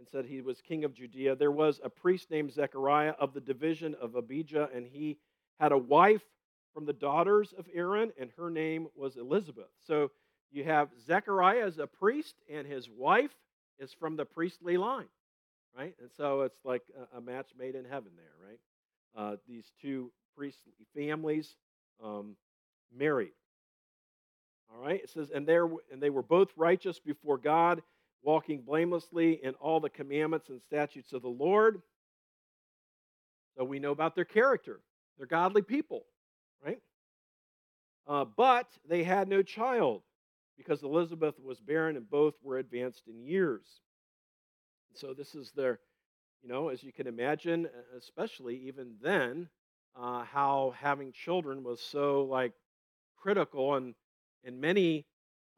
and 0.00 0.08
said 0.08 0.24
he 0.24 0.40
was 0.40 0.62
king 0.62 0.84
of 0.84 0.94
Judea. 0.94 1.36
There 1.36 1.50
was 1.50 1.78
a 1.84 1.90
priest 1.90 2.30
named 2.30 2.52
Zechariah 2.52 3.14
of 3.20 3.34
the 3.34 3.40
division 3.40 3.94
of 4.00 4.14
Abijah, 4.14 4.70
and 4.74 4.86
he 4.86 5.18
had 5.60 5.72
a 5.72 5.78
wife 5.78 6.22
from 6.72 6.86
the 6.86 6.94
daughters 6.94 7.52
of 7.56 7.68
Aaron, 7.74 8.10
and 8.18 8.30
her 8.38 8.48
name 8.48 8.88
was 8.96 9.16
Elizabeth. 9.16 9.68
So 9.86 10.10
you 10.50 10.64
have 10.64 10.88
Zechariah 11.06 11.66
as 11.66 11.78
a 11.78 11.86
priest, 11.86 12.34
and 12.50 12.66
his 12.66 12.88
wife 12.88 13.34
is 13.78 13.92
from 13.92 14.16
the 14.16 14.24
priestly 14.24 14.78
line, 14.78 15.08
right? 15.76 15.94
And 16.00 16.10
so 16.16 16.42
it's 16.42 16.64
like 16.64 16.82
a, 17.14 17.20
match 17.20 17.50
made 17.58 17.74
in 17.74 17.84
heaven 17.84 18.12
there, 18.16 18.48
right? 18.48 18.58
Uh, 19.16 19.36
these 19.48 19.72
two 19.80 20.10
priestly 20.36 20.72
families 20.94 21.56
um, 22.02 22.36
married. 22.96 23.32
All 24.72 24.80
right, 24.80 25.02
it 25.02 25.10
says, 25.10 25.30
and 25.30 25.46
there 25.46 25.68
and 25.90 26.00
they 26.00 26.10
were 26.10 26.22
both 26.22 26.48
righteous 26.56 26.98
before 27.00 27.38
God, 27.38 27.82
walking 28.22 28.60
blamelessly 28.62 29.40
in 29.42 29.54
all 29.54 29.80
the 29.80 29.90
commandments 29.90 30.48
and 30.48 30.62
statutes 30.62 31.12
of 31.12 31.22
the 31.22 31.28
Lord. 31.28 31.82
So 33.56 33.64
we 33.64 33.80
know 33.80 33.90
about 33.90 34.14
their 34.14 34.24
character. 34.24 34.80
They're 35.18 35.26
godly 35.26 35.62
people, 35.62 36.04
right? 36.64 36.80
Uh, 38.06 38.24
but 38.24 38.66
they 38.88 39.02
had 39.02 39.28
no 39.28 39.42
child 39.42 40.02
because 40.56 40.82
Elizabeth 40.82 41.34
was 41.42 41.58
barren 41.60 41.96
and 41.96 42.08
both 42.08 42.34
were 42.42 42.58
advanced 42.58 43.02
in 43.08 43.24
years. 43.24 43.66
So 44.94 45.14
this 45.14 45.34
is 45.34 45.52
their, 45.52 45.80
you 46.42 46.48
know, 46.48 46.68
as 46.68 46.82
you 46.82 46.92
can 46.92 47.06
imagine, 47.06 47.68
especially 47.96 48.56
even 48.68 48.94
then, 49.02 49.48
uh, 49.96 50.24
how 50.24 50.74
having 50.78 51.12
children 51.12 51.62
was 51.62 51.80
so 51.80 52.24
like 52.24 52.52
critical 53.16 53.74
and 53.74 53.94
and 54.44 54.60
many 54.60 55.06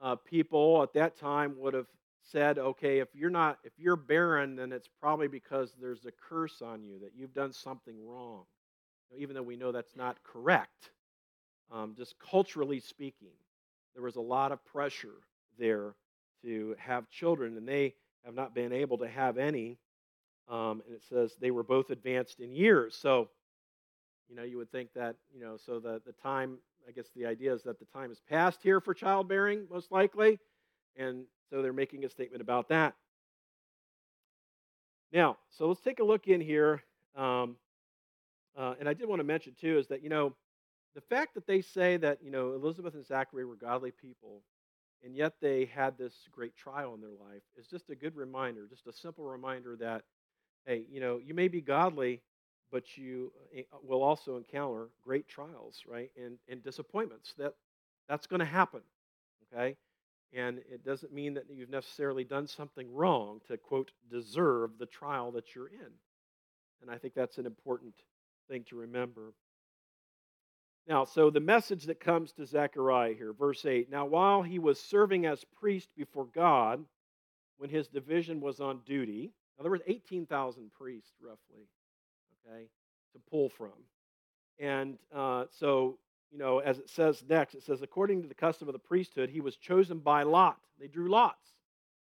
uh, 0.01 0.17
people 0.17 0.83
at 0.83 0.93
that 0.95 1.17
time 1.17 1.55
would 1.59 1.75
have 1.75 1.87
said, 2.21 2.59
okay, 2.59 2.99
if 2.99 3.09
you're 3.15 3.31
not, 3.31 3.59
if 3.65 3.73
you're 3.79 3.97
barren, 3.97 4.57
then 4.57 4.73
it's 4.73 4.89
probably 5.01 5.29
because 5.29 5.75
there's 5.81 6.05
a 6.07 6.13
curse 6.13 6.63
on 6.63 6.83
you, 6.85 6.99
that 7.01 7.13
you've 7.17 7.35
done 7.35 7.53
something 7.53 7.95
wrong. 8.05 8.45
Even 9.17 9.37
though 9.37 9.43
we 9.43 9.57
know 9.57 9.73
that's 9.73 9.95
not 9.97 10.23
correct, 10.25 10.91
um, 11.71 11.95
just 11.97 12.15
culturally 12.19 12.81
speaking, 12.81 13.33
there 13.95 14.03
was 14.05 14.17
a 14.17 14.21
lot 14.21 14.53
of 14.53 14.65
pressure 14.65 15.15
there 15.59 15.95
to 16.43 16.75
have 16.79 17.09
children, 17.11 17.57
and 17.57 17.69
they 17.69 17.95
have 18.25 18.35
not 18.35 18.55
been 18.55 18.73
able 18.73 18.99
to 18.99 19.09
have 19.09 19.39
any. 19.39 19.79
Um, 20.53 20.83
and 20.87 20.95
it 20.95 21.03
says 21.09 21.35
they 21.41 21.51
were 21.51 21.63
both 21.63 21.89
advanced 21.89 22.41
in 22.41 22.53
years. 22.53 22.95
So, 22.95 23.31
you 24.29 24.37
know, 24.37 24.43
you 24.43 24.59
would 24.59 24.71
think 24.71 24.91
that, 24.95 25.17
you 25.35 25.41
know, 25.41 25.57
so 25.57 25.81
the, 25.81 26.03
the 26.05 26.13
time 26.13 26.59
I 26.87 26.93
guess 26.93 27.07
the 27.17 27.27
idea 27.27 27.55
is 27.55 27.63
that 27.63 27.79
the 27.79 27.87
time 27.87 28.11
has 28.11 28.21
passed 28.29 28.61
here 28.63 28.81
for 28.81 28.93
childbearing, 28.93 29.67
most 29.71 29.91
likely. 29.91 30.39
And 30.97 31.25
so 31.49 31.63
they're 31.63 31.73
making 31.73 32.05
a 32.05 32.09
statement 32.11 32.43
about 32.43 32.69
that. 32.69 32.95
Now, 35.11 35.39
so 35.57 35.69
let's 35.69 35.81
take 35.81 36.01
a 36.01 36.05
look 36.05 36.29
in 36.29 36.41
here. 36.41 36.83
Um, 37.17 37.57
uh, 38.57 38.75
and 38.79 38.89
I 38.89 38.95
did 38.95 39.09
want 39.09 39.21
to 39.21 39.25
mention, 39.25 39.55
too, 39.59 39.79
is 39.79 39.87
that, 39.89 40.03
you 40.03 40.11
know, 40.11 40.35
the 40.95 41.01
fact 41.01 41.35
that 41.35 41.47
they 41.47 41.63
say 41.63 41.97
that, 41.99 42.19
you 42.23 42.31
know, 42.31 42.53
Elizabeth 42.53 42.95
and 42.95 43.07
Zachary 43.07 43.47
were 43.47 43.57
godly 43.57 43.91
people, 43.91 44.43
and 45.05 45.17
yet 45.17 45.35
they 45.41 45.65
had 45.65 45.97
this 45.97 46.15
great 46.31 46.55
trial 46.57 46.95
in 46.95 47.01
their 47.01 47.11
life, 47.11 47.43
is 47.59 47.67
just 47.67 47.89
a 47.91 47.95
good 47.95 48.15
reminder, 48.17 48.67
just 48.69 48.87
a 48.87 48.93
simple 48.93 49.25
reminder 49.25 49.77
that, 49.77 50.03
hey, 50.67 50.85
you 50.91 51.01
know, 51.01 51.19
you 51.25 51.35
may 51.35 51.49
be 51.49 51.61
godly, 51.61 52.21
but 52.71 52.97
you 52.97 53.33
uh, 53.57 53.63
will 53.83 54.03
also 54.03 54.37
encounter 54.37 54.89
great 55.05 55.29
trials, 55.29 55.83
right? 55.87 56.11
And, 56.17 56.39
and 56.49 56.63
disappointments. 56.63 57.35
That, 57.39 57.55
that's 58.09 58.27
going 58.27 58.41
to 58.41 58.47
happen, 58.47 58.81
okay? 59.53 59.77
And 60.33 60.59
it 60.71 60.85
doesn't 60.85 61.13
mean 61.13 61.35
that 61.35 61.45
you've 61.51 61.69
necessarily 61.69 62.25
done 62.25 62.47
something 62.47 62.93
wrong 62.93 63.41
to, 63.49 63.57
quote, 63.59 63.93
deserve 64.11 64.79
the 64.79 64.87
trial 64.87 65.31
that 65.33 65.55
you're 65.55 65.69
in. 65.69 65.93
And 66.81 66.91
I 66.91 66.97
think 66.97 67.15
that's 67.15 67.39
an 67.39 67.47
important 67.47 67.95
thing 68.49 68.65
to 68.71 68.77
remember. 68.77 69.35
Now, 70.89 71.05
so 71.05 71.31
the 71.31 71.41
message 71.41 71.85
that 71.85 72.01
comes 72.01 72.33
to 72.33 72.47
Zechariah 72.47 73.15
here, 73.15 73.33
verse 73.33 73.65
8 73.65 73.91
Now, 73.91 74.07
while 74.07 74.43
he 74.43 74.59
was 74.59 74.81
serving 74.81 75.27
as 75.27 75.45
priest 75.61 75.91
before 75.97 76.27
God, 76.35 76.85
when 77.59 77.71
his 77.71 77.87
division 77.87 78.41
was 78.41 78.59
on 78.59 78.81
duty, 78.85 79.31
now 79.63 79.69
there 79.69 79.71
were 79.71 79.81
18,000 79.87 80.73
priests 80.73 81.13
roughly 81.23 81.69
okay, 82.45 82.65
to 83.13 83.21
pull 83.31 83.49
from. 83.49 83.71
And 84.59 84.99
uh, 85.15 85.45
so, 85.51 85.99
you 86.33 86.39
know, 86.39 86.59
as 86.59 86.79
it 86.79 86.91
says 86.91 87.23
next, 87.29 87.55
it 87.55 87.63
says, 87.63 87.81
according 87.81 88.23
to 88.23 88.29
the 88.29 88.35
custom 88.35 88.69
of 88.69 88.73
the 88.73 88.81
priesthood, 88.81 89.31
he 89.31 89.41
was 89.41 89.57
chosen 89.57 89.99
by 89.99 90.25
lot. 90.25 90.59
They 90.81 90.89
drew 90.89 91.09
lots. 91.09 91.51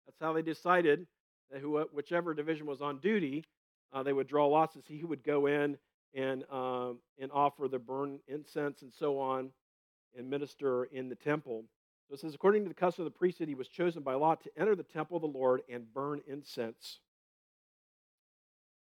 That's 0.05 0.19
how 0.19 0.33
they 0.33 0.41
decided 0.41 1.07
that 1.51 1.61
who, 1.61 1.79
whichever 1.93 2.33
division 2.33 2.65
was 2.65 2.81
on 2.81 2.97
duty, 2.97 3.45
uh, 3.93 4.03
they 4.03 4.13
would 4.13 4.27
draw 4.27 4.47
lots 4.47 4.75
to 4.75 4.81
see 4.81 4.97
who 4.97 5.07
would 5.07 5.23
go 5.23 5.45
in 5.45 5.77
and, 6.13 6.43
um, 6.51 6.97
and 7.17 7.31
offer 7.31 7.69
the 7.69 7.79
burn 7.79 8.19
incense 8.27 8.81
and 8.81 8.91
so 8.91 9.19
on 9.19 9.51
and 10.17 10.29
minister 10.29 10.85
in 10.85 11.07
the 11.07 11.15
temple. 11.15 11.63
So 12.09 12.13
it 12.13 12.19
says, 12.19 12.33
according 12.33 12.63
to 12.63 12.69
the 12.69 12.75
custom 12.75 13.05
of 13.05 13.13
the 13.13 13.17
priesthood, 13.17 13.47
he 13.47 13.55
was 13.55 13.67
chosen 13.67 14.01
by 14.01 14.15
lot 14.15 14.41
to 14.43 14.51
enter 14.57 14.75
the 14.75 14.83
temple 14.83 15.17
of 15.17 15.21
the 15.21 15.37
Lord 15.37 15.61
and 15.69 15.93
burn 15.93 16.21
incense. 16.27 16.99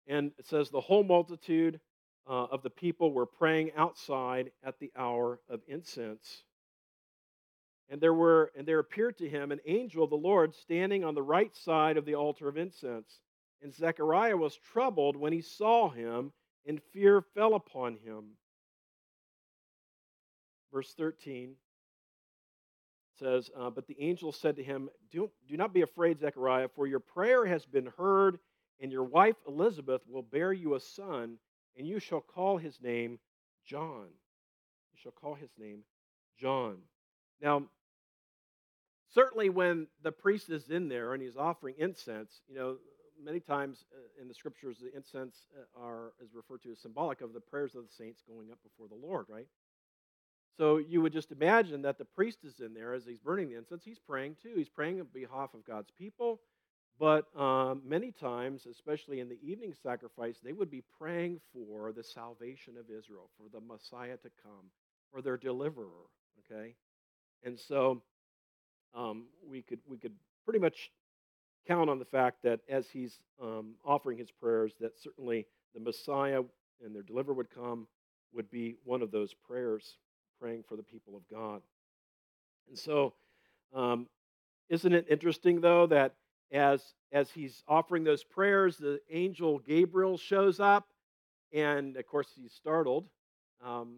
And 0.06 0.32
it 0.38 0.46
says, 0.46 0.70
the 0.70 0.80
whole 0.80 1.04
multitude 1.04 1.80
uh, 2.28 2.46
of 2.50 2.62
the 2.62 2.70
people 2.70 3.12
were 3.12 3.26
praying 3.26 3.72
outside 3.76 4.50
at 4.64 4.78
the 4.78 4.90
hour 4.96 5.40
of 5.48 5.60
incense. 5.68 6.44
And 7.88 8.00
there 8.00 8.14
were 8.14 8.52
and 8.56 8.66
there 8.66 8.78
appeared 8.78 9.18
to 9.18 9.28
him 9.28 9.50
an 9.50 9.60
angel 9.66 10.04
of 10.04 10.10
the 10.10 10.16
Lord 10.16 10.54
standing 10.54 11.02
on 11.04 11.14
the 11.14 11.22
right 11.22 11.54
side 11.54 11.96
of 11.96 12.04
the 12.04 12.14
altar 12.14 12.48
of 12.48 12.56
incense. 12.56 13.20
And 13.62 13.74
Zechariah 13.74 14.36
was 14.36 14.56
troubled 14.72 15.16
when 15.16 15.32
he 15.32 15.42
saw 15.42 15.90
him, 15.90 16.32
and 16.66 16.80
fear 16.92 17.20
fell 17.20 17.54
upon 17.54 17.96
him. 18.04 18.24
Verse 20.72 20.94
13 20.94 21.54
says, 23.18 23.50
uh, 23.58 23.70
But 23.70 23.86
the 23.86 24.00
angel 24.00 24.32
said 24.32 24.56
to 24.56 24.62
him, 24.62 24.88
do, 25.10 25.30
do 25.48 25.56
not 25.56 25.74
be 25.74 25.82
afraid, 25.82 26.20
Zechariah, 26.20 26.68
for 26.68 26.86
your 26.86 27.00
prayer 27.00 27.44
has 27.44 27.66
been 27.66 27.90
heard, 27.98 28.38
and 28.80 28.90
your 28.90 29.04
wife 29.04 29.36
Elizabeth 29.46 30.02
will 30.08 30.22
bear 30.22 30.52
you 30.52 30.74
a 30.74 30.80
son, 30.80 31.36
and 31.76 31.86
you 31.86 31.98
shall 31.98 32.20
call 32.20 32.56
his 32.58 32.80
name 32.80 33.18
John. 33.66 34.06
You 34.92 34.98
shall 35.02 35.12
call 35.12 35.34
his 35.34 35.50
name 35.58 35.80
John. 36.38 36.78
Now, 37.42 37.64
certainly 39.12 39.48
when 39.48 39.86
the 40.02 40.12
priest 40.12 40.50
is 40.50 40.70
in 40.70 40.88
there 40.88 41.14
and 41.14 41.22
he's 41.22 41.36
offering 41.36 41.74
incense, 41.78 42.40
you 42.48 42.54
know, 42.54 42.76
many 43.22 43.40
times 43.40 43.84
uh, 43.94 44.22
in 44.22 44.28
the 44.28 44.34
scriptures, 44.34 44.78
the 44.80 44.94
incense 44.96 45.46
uh, 45.56 45.82
are 45.82 46.12
is 46.22 46.34
referred 46.34 46.62
to 46.62 46.72
as 46.72 46.80
symbolic 46.80 47.20
of 47.20 47.32
the 47.32 47.40
prayers 47.40 47.74
of 47.74 47.82
the 47.82 47.92
saints 47.92 48.22
going 48.26 48.50
up 48.50 48.58
before 48.62 48.88
the 48.88 49.06
Lord, 49.06 49.26
right? 49.28 49.46
So 50.56 50.78
you 50.78 51.00
would 51.00 51.12
just 51.12 51.32
imagine 51.32 51.82
that 51.82 51.98
the 51.98 52.04
priest 52.04 52.38
is 52.44 52.60
in 52.60 52.74
there 52.74 52.92
as 52.92 53.06
he's 53.06 53.18
burning 53.18 53.48
the 53.48 53.56
incense. 53.56 53.82
He's 53.84 53.98
praying 53.98 54.36
too. 54.42 54.52
He's 54.56 54.68
praying 54.68 55.00
on 55.00 55.06
behalf 55.12 55.54
of 55.54 55.64
God's 55.64 55.90
people. 55.98 56.40
But 57.00 57.34
um, 57.34 57.80
many 57.86 58.12
times, 58.12 58.66
especially 58.70 59.20
in 59.20 59.28
the 59.30 59.38
evening 59.42 59.72
sacrifice, 59.82 60.36
they 60.44 60.52
would 60.52 60.70
be 60.70 60.84
praying 60.98 61.40
for 61.50 61.92
the 61.92 62.04
salvation 62.04 62.74
of 62.76 62.90
Israel, 62.90 63.30
for 63.38 63.48
the 63.50 63.64
Messiah 63.66 64.18
to 64.18 64.30
come, 64.42 64.70
for 65.10 65.22
their 65.22 65.38
deliverer. 65.38 66.10
Okay, 66.44 66.74
and 67.42 67.58
so 67.58 68.02
um, 68.94 69.24
we 69.48 69.62
could 69.62 69.78
we 69.88 69.96
could 69.96 70.12
pretty 70.44 70.58
much 70.58 70.90
count 71.66 71.88
on 71.88 71.98
the 71.98 72.04
fact 72.04 72.42
that 72.42 72.60
as 72.68 72.86
he's 72.92 73.18
um, 73.42 73.76
offering 73.82 74.18
his 74.18 74.30
prayers, 74.30 74.74
that 74.80 74.92
certainly 75.00 75.46
the 75.74 75.80
Messiah 75.80 76.42
and 76.84 76.94
their 76.94 77.02
deliverer 77.02 77.34
would 77.34 77.50
come 77.50 77.86
would 78.34 78.50
be 78.50 78.76
one 78.84 79.00
of 79.00 79.10
those 79.10 79.32
prayers, 79.32 79.96
praying 80.38 80.64
for 80.68 80.76
the 80.76 80.82
people 80.82 81.16
of 81.16 81.22
God. 81.30 81.62
And 82.68 82.78
so, 82.78 83.14
um, 83.74 84.06
isn't 84.68 84.92
it 84.92 85.06
interesting 85.08 85.62
though 85.62 85.86
that 85.86 86.14
as 86.52 86.82
as 87.12 87.30
he's 87.30 87.62
offering 87.68 88.04
those 88.04 88.22
prayers, 88.22 88.76
the 88.76 89.00
angel 89.10 89.58
Gabriel 89.58 90.16
shows 90.16 90.60
up, 90.60 90.88
and 91.52 91.96
of 91.96 92.06
course 92.06 92.28
he's 92.34 92.52
startled. 92.52 93.06
Um, 93.64 93.96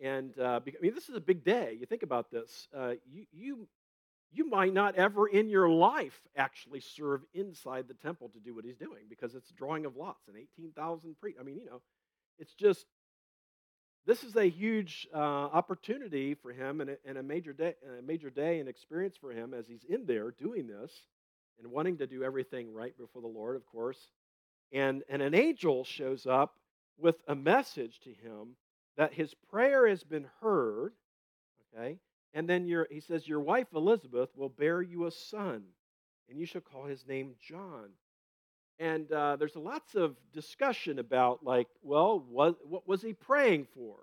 and 0.00 0.38
uh, 0.38 0.60
I 0.66 0.70
mean, 0.80 0.94
this 0.94 1.08
is 1.08 1.14
a 1.14 1.20
big 1.20 1.44
day. 1.44 1.76
You 1.78 1.86
think 1.86 2.02
about 2.02 2.30
this. 2.30 2.68
Uh, 2.76 2.92
you 3.10 3.24
you 3.32 3.68
you 4.32 4.48
might 4.48 4.72
not 4.72 4.96
ever 4.96 5.26
in 5.26 5.48
your 5.48 5.68
life 5.68 6.18
actually 6.36 6.80
serve 6.80 7.22
inside 7.34 7.86
the 7.86 7.94
temple 7.94 8.30
to 8.30 8.40
do 8.40 8.54
what 8.54 8.64
he's 8.64 8.76
doing 8.76 9.02
because 9.08 9.34
it's 9.34 9.50
drawing 9.52 9.84
of 9.84 9.96
lots 9.96 10.26
and 10.26 10.36
18,000 10.36 11.16
priests. 11.20 11.38
I 11.38 11.44
mean, 11.44 11.56
you 11.56 11.66
know, 11.66 11.82
it's 12.38 12.54
just 12.54 12.86
this 14.06 14.24
is 14.24 14.34
a 14.34 14.48
huge 14.48 15.06
uh, 15.14 15.18
opportunity 15.18 16.34
for 16.34 16.50
him 16.50 16.80
and 16.80 16.90
a, 16.90 16.96
and 17.04 17.18
a 17.18 17.22
major 17.22 17.52
day, 17.52 17.74
a 17.98 18.02
major 18.02 18.30
day 18.30 18.58
and 18.58 18.68
experience 18.68 19.16
for 19.16 19.32
him 19.32 19.54
as 19.54 19.66
he's 19.66 19.84
in 19.88 20.06
there 20.06 20.30
doing 20.32 20.66
this 20.66 20.90
and 21.58 21.70
wanting 21.70 21.98
to 21.98 22.06
do 22.06 22.22
everything 22.22 22.72
right 22.72 22.96
before 22.98 23.22
the 23.22 23.28
Lord, 23.28 23.56
of 23.56 23.66
course. 23.66 23.98
And, 24.72 25.02
and 25.08 25.20
an 25.22 25.34
angel 25.34 25.84
shows 25.84 26.26
up 26.26 26.54
with 26.98 27.16
a 27.28 27.34
message 27.34 28.00
to 28.00 28.10
him 28.10 28.56
that 28.96 29.12
his 29.12 29.34
prayer 29.50 29.86
has 29.86 30.02
been 30.02 30.26
heard, 30.40 30.92
okay? 31.74 31.98
And 32.34 32.48
then 32.48 32.66
your, 32.66 32.86
he 32.90 33.00
says, 33.00 33.28
Your 33.28 33.40
wife 33.40 33.68
Elizabeth 33.74 34.30
will 34.36 34.48
bear 34.48 34.82
you 34.82 35.06
a 35.06 35.10
son, 35.10 35.62
and 36.28 36.38
you 36.38 36.46
shall 36.46 36.60
call 36.60 36.84
his 36.84 37.06
name 37.06 37.34
John. 37.40 37.90
And 38.78 39.10
uh, 39.12 39.36
there's 39.36 39.56
lots 39.56 39.94
of 39.94 40.16
discussion 40.32 40.98
about, 40.98 41.44
like, 41.44 41.68
well, 41.82 42.24
what, 42.28 42.56
what 42.66 42.88
was 42.88 43.02
he 43.02 43.12
praying 43.12 43.66
for? 43.74 43.96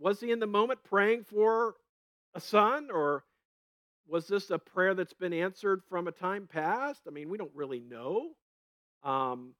Was 0.00 0.20
he 0.20 0.30
in 0.30 0.38
the 0.38 0.46
moment 0.46 0.80
praying 0.84 1.24
for 1.24 1.74
a 2.34 2.40
son, 2.40 2.88
or 2.90 3.24
was 4.08 4.26
this 4.28 4.50
a 4.50 4.58
prayer 4.58 4.94
that's 4.94 5.12
been 5.14 5.32
answered 5.32 5.82
from 5.88 6.08
a 6.08 6.12
time 6.12 6.48
past? 6.50 7.02
I 7.08 7.10
mean, 7.10 7.30
we 7.30 7.38
don't 7.38 7.54
really 7.54 7.80
know. 7.80 8.30
Um, 9.04 9.54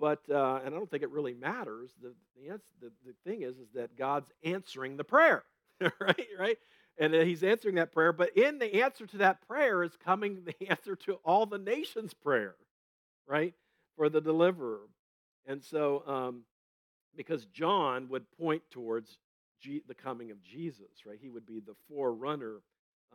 but 0.00 0.20
uh, 0.30 0.60
and 0.64 0.74
I 0.74 0.78
don't 0.78 0.90
think 0.90 1.02
it 1.02 1.10
really 1.10 1.34
matters. 1.34 1.90
The 2.02 2.14
the, 2.36 2.60
the 2.80 2.92
the 3.06 3.14
thing 3.30 3.42
is 3.42 3.58
is 3.58 3.68
that 3.74 3.96
God's 3.96 4.30
answering 4.44 4.96
the 4.96 5.04
prayer, 5.04 5.44
right? 6.00 6.26
Right, 6.38 6.58
and 6.98 7.14
He's 7.14 7.44
answering 7.44 7.76
that 7.76 7.92
prayer. 7.92 8.12
But 8.12 8.36
in 8.36 8.58
the 8.58 8.82
answer 8.82 9.06
to 9.06 9.18
that 9.18 9.46
prayer 9.46 9.82
is 9.82 9.96
coming 10.04 10.44
the 10.44 10.68
answer 10.70 10.96
to 10.96 11.14
all 11.24 11.46
the 11.46 11.58
nations' 11.58 12.14
prayer, 12.14 12.56
right, 13.28 13.54
for 13.96 14.08
the 14.08 14.20
deliverer. 14.20 14.82
And 15.46 15.62
so, 15.62 16.04
um, 16.06 16.42
because 17.16 17.46
John 17.46 18.08
would 18.10 18.30
point 18.38 18.62
towards 18.70 19.18
G- 19.60 19.82
the 19.88 19.94
coming 19.94 20.30
of 20.30 20.42
Jesus, 20.42 21.06
right? 21.06 21.18
He 21.20 21.30
would 21.30 21.46
be 21.46 21.60
the 21.60 21.74
forerunner 21.88 22.60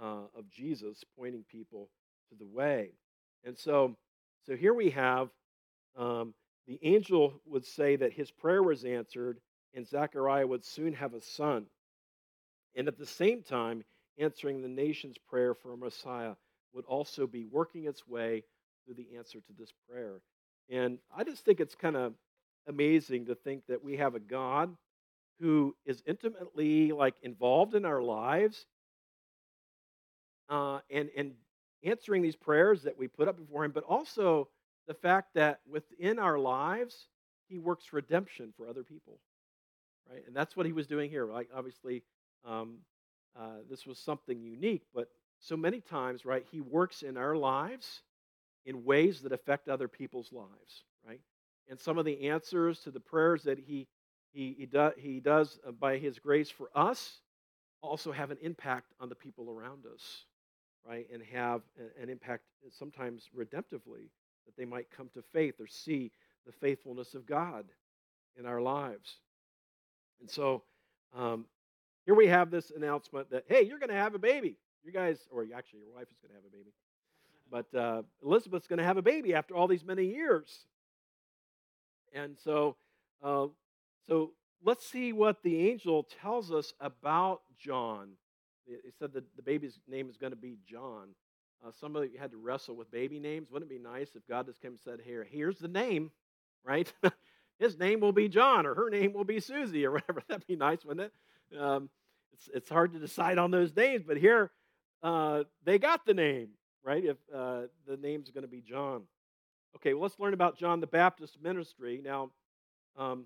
uh, 0.02 0.24
of 0.38 0.50
Jesus, 0.50 1.04
pointing 1.18 1.44
people 1.50 1.90
to 2.30 2.36
the 2.36 2.46
way. 2.46 2.92
And 3.44 3.58
so, 3.58 3.96
so 4.46 4.56
here 4.56 4.74
we 4.74 4.90
have 4.92 5.30
um, 5.98 6.34
the 6.68 6.80
angel 6.84 7.42
would 7.46 7.66
say 7.66 7.96
that 7.96 8.14
his 8.14 8.32
prayer 8.32 8.62
was 8.62 8.86
answered, 8.86 9.40
and 9.74 9.88
Zechariah 9.88 10.48
would 10.48 10.64
soon 10.64 10.94
have 10.94 11.14
a 11.14 11.22
son. 11.22 11.66
And 12.76 12.88
at 12.88 12.98
the 12.98 13.06
same 13.06 13.42
time, 13.42 13.84
answering 14.20 14.62
the 14.62 14.68
nation's 14.68 15.18
prayer 15.18 15.54
for 15.54 15.74
a 15.74 15.78
Messiah 15.78 16.36
would 16.74 16.86
also 16.86 17.26
be 17.26 17.46
working 17.46 17.86
its 17.86 18.08
way 18.08 18.44
through 18.86 18.96
the 18.96 19.18
answer 19.18 19.40
to 19.40 19.54
this 19.58 19.74
prayer. 19.90 20.22
And 20.70 21.00
I 21.16 21.24
just 21.24 21.44
think 21.44 21.60
it's 21.60 21.76
kind 21.76 21.96
of 21.96 22.14
amazing 22.68 23.26
to 23.26 23.36
think 23.36 23.64
that 23.68 23.84
we 23.84 23.98
have 23.98 24.16
a 24.16 24.20
God 24.20 24.76
who 25.40 25.76
is 25.86 26.04
intimately 26.06 26.92
like 26.92 27.16
involved 27.24 27.74
in 27.74 27.86
our 27.86 28.02
lives 28.02 28.66
uh, 30.50 30.80
and 30.90 31.10
and 31.16 31.34
answering 31.84 32.22
these 32.22 32.36
prayers 32.36 32.84
that 32.84 32.98
we 32.98 33.08
put 33.08 33.28
up 33.28 33.38
before 33.38 33.64
him, 33.64 33.72
but 33.72 33.84
also 33.84 34.50
the 34.88 34.94
fact 34.94 35.34
that 35.36 35.60
within 35.70 36.20
our 36.20 36.38
lives 36.38 37.08
he 37.48 37.58
works 37.58 37.94
redemption 37.94 38.54
for 38.58 38.68
other 38.68 38.84
people, 38.84 39.20
right? 40.10 40.24
And 40.28 40.36
that's 40.36 40.58
what 40.58 40.66
he 40.66 40.74
was 40.74 40.88
doing 40.88 41.10
here. 41.10 41.26
Like 41.26 41.50
obviously, 41.56 42.04
um, 42.46 42.78
uh, 43.40 43.60
this 43.70 43.86
was 43.86 43.98
something 43.98 44.42
unique, 44.42 44.84
but 44.94 45.08
so 45.40 45.56
many 45.56 45.80
times, 45.80 46.26
right? 46.26 46.46
He 46.52 46.60
works 46.60 47.02
in 47.02 47.18
our 47.18 47.36
lives 47.36 48.02
in 48.66 48.84
ways 48.84 49.22
that 49.22 49.32
affect 49.32 49.70
other 49.70 49.88
people's 49.88 50.34
lives, 50.34 50.84
right? 51.08 51.22
And 51.70 51.80
some 51.80 51.98
of 51.98 52.06
the 52.06 52.28
answers 52.30 52.80
to 52.82 52.92
the 52.92 53.00
prayers 53.00 53.44
that 53.44 53.60
he 53.60 53.88
he, 54.32 54.56
he, 54.60 54.66
do, 54.68 54.92
he 54.98 55.20
does 55.20 55.60
uh, 55.68 55.72
by 55.72 55.98
his 55.98 56.20
grace 56.20 56.50
for 56.50 56.70
us 56.76 57.22
also 57.82 58.12
have 58.12 58.32
an 58.32 58.38
impact 58.42 58.94
on 59.00 59.10
the 59.10 59.16
people 59.16 59.50
around 59.50 59.86
us, 59.92 60.26
right? 60.88 61.08
And 61.14 61.22
have 61.34 61.62
an 62.02 62.10
impact 62.10 62.44
uh, 62.66 62.70
sometimes 62.72 63.30
redemptively 63.38 64.10
that 64.46 64.58
they 64.58 64.66
might 64.66 64.90
come 64.90 65.10
to 65.14 65.22
faith 65.34 65.56
or 65.60 65.68
see 65.68 66.12
the 66.46 66.52
faithfulness 66.52 67.14
of 67.14 67.26
God 67.26 67.66
in 68.38 68.46
our 68.46 68.62
lives. 68.62 69.18
And 70.22 70.30
so 70.30 70.64
um, 71.16 71.46
here 72.06 72.16
we 72.16 72.28
have 72.28 72.52
this 72.52 72.72
announcement 72.76 73.30
that, 73.32 73.46
hey, 73.48 73.64
you're 73.64 73.80
going 73.80 73.90
to 73.90 73.96
have 73.96 74.16
a 74.16 74.20
baby. 74.20 74.58
You 74.84 74.92
guys, 74.92 75.20
or 75.32 75.46
actually, 75.56 75.80
your 75.80 75.94
wife 75.94 76.08
is 76.10 76.18
going 76.22 76.30
to 76.30 76.36
have 76.36 76.46
a 76.46 76.56
baby. 76.56 76.72
But 77.52 77.78
uh, 77.78 78.04
Elizabeth's 78.24 78.68
going 78.68 78.80
to 78.80 78.86
have 78.86 78.98
a 78.98 79.02
baby 79.02 79.34
after 79.34 79.56
all 79.56 79.68
these 79.68 79.84
many 79.84 80.06
years. 80.06 80.66
And 82.14 82.38
so 82.44 82.76
uh, 83.22 83.48
so 84.08 84.32
let's 84.64 84.86
see 84.86 85.14
what 85.14 85.44
the 85.44 85.70
angel 85.70 86.08
tells 86.22 86.52
us 86.52 86.74
about 86.80 87.42
John. 87.58 88.12
He 88.70 88.92
said 88.98 89.14
that 89.14 89.24
the 89.36 89.42
baby's 89.42 89.80
name 89.88 90.10
is 90.10 90.18
going 90.18 90.32
to 90.32 90.38
be 90.38 90.58
John. 90.66 91.10
Uh, 91.66 91.72
somebody 91.80 92.12
had 92.18 92.32
to 92.32 92.38
wrestle 92.38 92.76
with 92.76 92.92
baby 92.92 93.20
names. 93.20 93.50
Wouldn't 93.52 93.70
it 93.70 93.76
be 93.76 93.84
nice 93.84 94.16
if 94.16 94.26
God 94.28 94.46
just 94.46 94.62
came 94.62 94.72
and 94.72 94.80
said, 94.80 95.00
Here, 95.04 95.28
here's 95.30 95.58
the 95.58 95.68
name, 95.68 96.12
right? 96.64 96.92
His 97.60 97.78
name 97.78 98.00
will 98.00 98.14
be 98.14 98.30
John, 98.30 98.66
or 98.66 98.74
her 98.76 98.90
name 98.90 99.12
will 99.14 99.26
be 99.26 99.40
Susie, 99.42 99.86
or 99.86 99.92
whatever. 99.94 100.22
That'd 100.28 100.48
be 100.48 100.56
nice, 100.56 100.86
wouldn't 100.86 101.12
it? 101.52 101.60
Um, 101.60 101.90
it's, 102.34 102.50
it's 102.54 102.70
hard 102.70 102.94
to 102.94 103.00
decide 103.00 103.38
on 103.38 103.52
those 103.52 103.76
names, 103.76 104.04
but 104.08 104.18
here 104.18 104.52
uh, 105.04 105.44
they 105.66 105.78
got 105.78 106.06
the 106.06 106.14
name, 106.14 106.50
right? 106.84 107.04
If 107.04 107.18
uh, 107.36 107.64
the 107.88 107.98
name's 107.98 108.30
going 108.32 108.44
to 108.44 108.50
be 108.50 108.62
John. 108.62 109.04
Okay, 109.76 109.94
well, 109.94 110.04
let's 110.04 110.20
learn 110.20 110.34
about 110.34 110.58
John 110.58 110.80
the 110.80 110.88
Baptist 110.88 111.38
ministry. 111.42 112.02
Now, 112.04 112.32
um, 112.98 113.26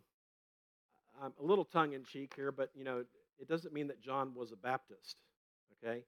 I'm 1.22 1.34
a 1.40 1.44
little 1.44 1.66
tongue 1.66 1.94
in 1.94 2.04
cheek 2.04 2.34
here, 2.36 2.52
but 2.52 2.70
you 2.76 2.84
know, 2.84 3.04
it 3.40 3.48
doesn't 3.48 3.74
mean 3.74 3.88
that 3.88 4.02
John 4.02 4.34
was 4.36 4.52
a 4.52 4.56
Baptist. 4.56 5.18
Okay? 5.84 6.04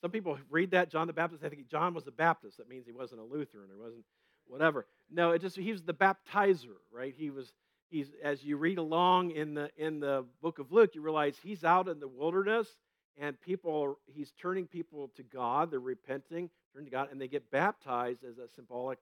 Some 0.00 0.10
people 0.10 0.38
read 0.50 0.72
that 0.72 0.90
John 0.90 1.06
the 1.06 1.12
Baptist, 1.12 1.42
they 1.42 1.48
think 1.48 1.68
John 1.68 1.94
was 1.94 2.06
a 2.06 2.12
Baptist. 2.12 2.58
That 2.58 2.68
means 2.68 2.86
he 2.86 2.92
wasn't 2.92 3.20
a 3.20 3.24
Lutheran 3.24 3.70
or 3.70 3.82
wasn't 3.82 4.04
whatever. 4.46 4.86
No, 5.10 5.32
it 5.32 5.40
just 5.40 5.56
he 5.56 5.72
was 5.72 5.82
the 5.82 5.94
baptizer, 5.94 6.76
right? 6.92 7.14
He 7.16 7.30
was 7.30 7.52
he's 7.88 8.08
as 8.22 8.44
you 8.44 8.56
read 8.56 8.78
along 8.78 9.30
in 9.30 9.54
the 9.54 9.70
in 9.76 10.00
the 10.00 10.24
book 10.42 10.58
of 10.58 10.70
Luke, 10.70 10.94
you 10.94 11.00
realize 11.00 11.36
he's 11.42 11.64
out 11.64 11.88
in 11.88 11.98
the 11.98 12.08
wilderness 12.08 12.68
and 13.18 13.40
people 13.40 13.98
he's 14.06 14.32
turning 14.40 14.66
people 14.66 15.10
to 15.16 15.22
God, 15.22 15.70
they're 15.70 15.80
repenting, 15.80 16.50
turning 16.72 16.86
to 16.86 16.92
God, 16.92 17.08
and 17.10 17.20
they 17.20 17.28
get 17.28 17.50
baptized 17.50 18.22
as 18.22 18.38
a 18.38 18.48
symbolic 18.54 18.98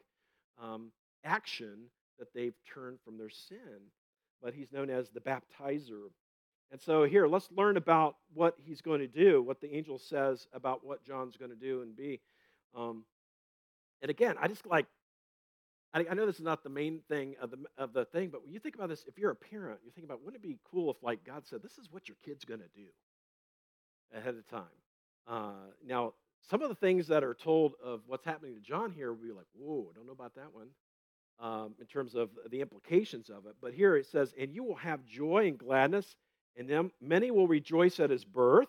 um, 0.63 0.93
action 1.25 1.87
that 2.19 2.33
they've 2.33 2.55
turned 2.73 2.99
from 3.05 3.19
their 3.19 3.31
sin 3.31 3.91
but 4.45 4.53
he's 4.53 4.71
known 4.71 4.91
as 4.91 5.09
the 5.09 5.21
baptizer. 5.21 6.11
And 6.71 6.81
so 6.81 7.05
here, 7.05 7.27
let's 7.27 7.49
learn 7.53 7.77
about 7.77 8.17
what 8.33 8.57
he's 8.65 8.81
going 8.81 9.01
to 9.01 9.07
do, 9.07 9.43
what 9.43 9.61
the 9.61 9.73
angel 9.75 9.99
says 9.99 10.47
about 10.53 10.85
what 10.85 11.05
John's 11.05 11.37
going 11.37 11.51
to 11.51 11.57
do 11.57 11.83
and 11.83 11.97
be. 11.97 12.21
Um, 12.75 13.05
and 14.03 14.11
again, 14.11 14.37
I 14.41 14.49
just 14.49 14.67
like, 14.67 14.87
I, 15.93 16.05
I 16.11 16.15
know 16.15 16.27
this 16.27 16.37
is 16.37 16.43
not 16.43 16.65
the 16.65 16.71
main 16.71 17.01
thing 17.09 17.37
of 17.41 17.51
the, 17.51 17.59
of 17.79 17.93
the 17.93 18.05
thing, 18.07 18.31
but 18.31 18.43
when 18.43 18.53
you 18.53 18.59
think 18.59 18.75
about 18.75 18.89
this, 18.89 19.05
if 19.07 19.19
you're 19.19 19.31
a 19.31 19.37
parent, 19.37 19.81
you 19.85 19.93
think 19.93 20.05
about 20.05 20.25
wouldn't 20.25 20.43
it 20.43 20.47
be 20.47 20.59
cool 20.71 20.91
if, 20.91 20.97
like, 21.03 21.25
God 21.25 21.47
said, 21.47 21.63
this 21.63 21.79
is 21.79 21.89
what 21.91 22.09
your 22.09 22.17
kid's 22.25 22.45
going 22.45 22.61
to 22.61 22.69
do 22.75 22.87
ahead 24.17 24.35
of 24.35 24.47
time. 24.49 24.65
Uh, 25.29 25.71
now, 25.87 26.15
some 26.51 26.61
of 26.61 26.69
the 26.69 26.75
things 26.75 27.07
that 27.07 27.25
are 27.25 27.35
told 27.35 27.75
of 27.83 28.01
what's 28.07 28.25
happening 28.25 28.55
to 28.55 28.61
John 28.61 28.91
here 28.91 29.13
will 29.13 29.23
be 29.23 29.33
like, 29.33 29.47
whoa, 29.55 29.89
I 29.91 29.97
don't 29.97 30.07
know 30.07 30.13
about 30.13 30.35
that 30.35 30.53
one 30.53 30.69
um, 31.41 31.75
in 31.81 31.87
terms 31.87 32.15
of 32.15 32.31
the 32.51 32.61
implications 32.61 33.31
of 33.31 33.47
it. 33.47 33.55
But 33.61 33.73
here 33.75 33.97
it 33.97 34.07
says, 34.07 34.35
And 34.39 34.55
you 34.55 34.65
will 34.65 34.77
have 34.77 35.05
joy 35.07 35.49
and 35.49 35.59
gladness, 35.59 36.17
and 36.57 36.69
them 36.69 36.91
many 37.01 37.31
will 37.31 37.49
rejoice 37.49 38.01
at 38.01 38.11
his 38.11 38.25
birth, 38.25 38.69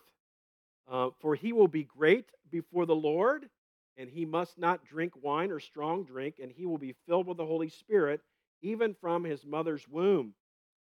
uh, 0.90 1.10
for 1.20 1.36
he 1.36 1.54
will 1.54 1.68
be 1.68 1.84
great 1.84 2.26
before 2.52 2.86
the 2.86 2.96
Lord, 2.96 3.50
and 3.98 4.10
he 4.10 4.26
must 4.26 4.58
not 4.58 4.86
drink 4.86 5.14
wine 5.22 5.52
or 5.52 5.60
strong 5.60 6.04
drink, 6.04 6.36
and 6.42 6.52
he 6.52 6.66
will 6.66 6.78
be 6.78 6.96
filled 7.08 7.28
with 7.28 7.38
the 7.38 7.46
Holy 7.46 7.70
Spirit, 7.70 8.22
even 8.62 8.96
from 9.00 9.24
his 9.24 9.46
mother's 9.46 9.88
womb. 9.88 10.34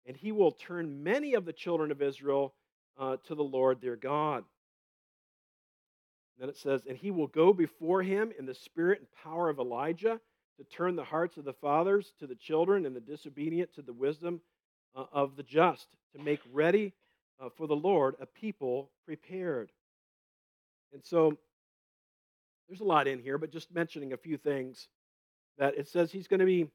And 0.06 0.16
he 0.16 0.32
will 0.32 0.52
turn 0.52 1.04
many 1.04 1.34
of 1.34 1.46
the 1.46 1.54
children 1.54 1.92
of 1.92 2.02
Israel 2.02 2.54
uh, 2.98 3.18
to 3.26 3.36
the 3.36 3.44
Lord 3.44 3.82
their 3.82 3.96
God. 3.96 4.44
Then 6.40 6.50
it 6.50 6.58
says, 6.58 6.82
And 6.88 6.98
he 6.98 7.12
will 7.12 7.28
go 7.28 7.54
before 7.54 8.02
him 8.02 8.32
in 8.38 8.46
the 8.46 8.56
spirit 8.56 9.00
and 9.00 9.08
power 9.24 9.50
of 9.50 9.60
Elijah 9.60 10.20
to 10.58 10.64
turn 10.66 10.96
the 10.96 11.04
hearts 11.04 11.38
of 11.38 11.46
the 11.46 11.54
fathers 11.54 12.14
to 12.20 12.28
the 12.28 12.36
children 12.36 12.86
and 12.86 12.96
the 12.96 13.02
disobedient 13.02 13.74
to 13.76 13.82
the 13.82 13.94
wisdom 13.94 14.42
uh, 14.96 15.06
of 15.12 15.36
the 15.36 15.44
just, 15.44 15.88
to 16.16 16.22
make 16.22 16.40
ready 16.52 16.94
uh, 17.40 17.50
for 17.56 17.68
the 17.68 17.76
Lord 17.76 18.16
a 18.22 18.26
people 18.26 18.90
prepared. 19.06 19.72
And 20.94 21.04
so 21.04 21.38
there's 22.68 22.82
a 22.82 22.86
lot 22.86 23.08
in 23.08 23.20
here, 23.20 23.38
but 23.38 23.52
just 23.52 23.74
mentioning 23.74 24.14
a 24.14 24.18
few 24.18 24.38
things 24.38 24.88
that 25.58 25.78
it 25.78 25.88
says 25.88 26.12
he's 26.12 26.28
going 26.28 26.40
to 26.40 26.46
be 26.46 26.68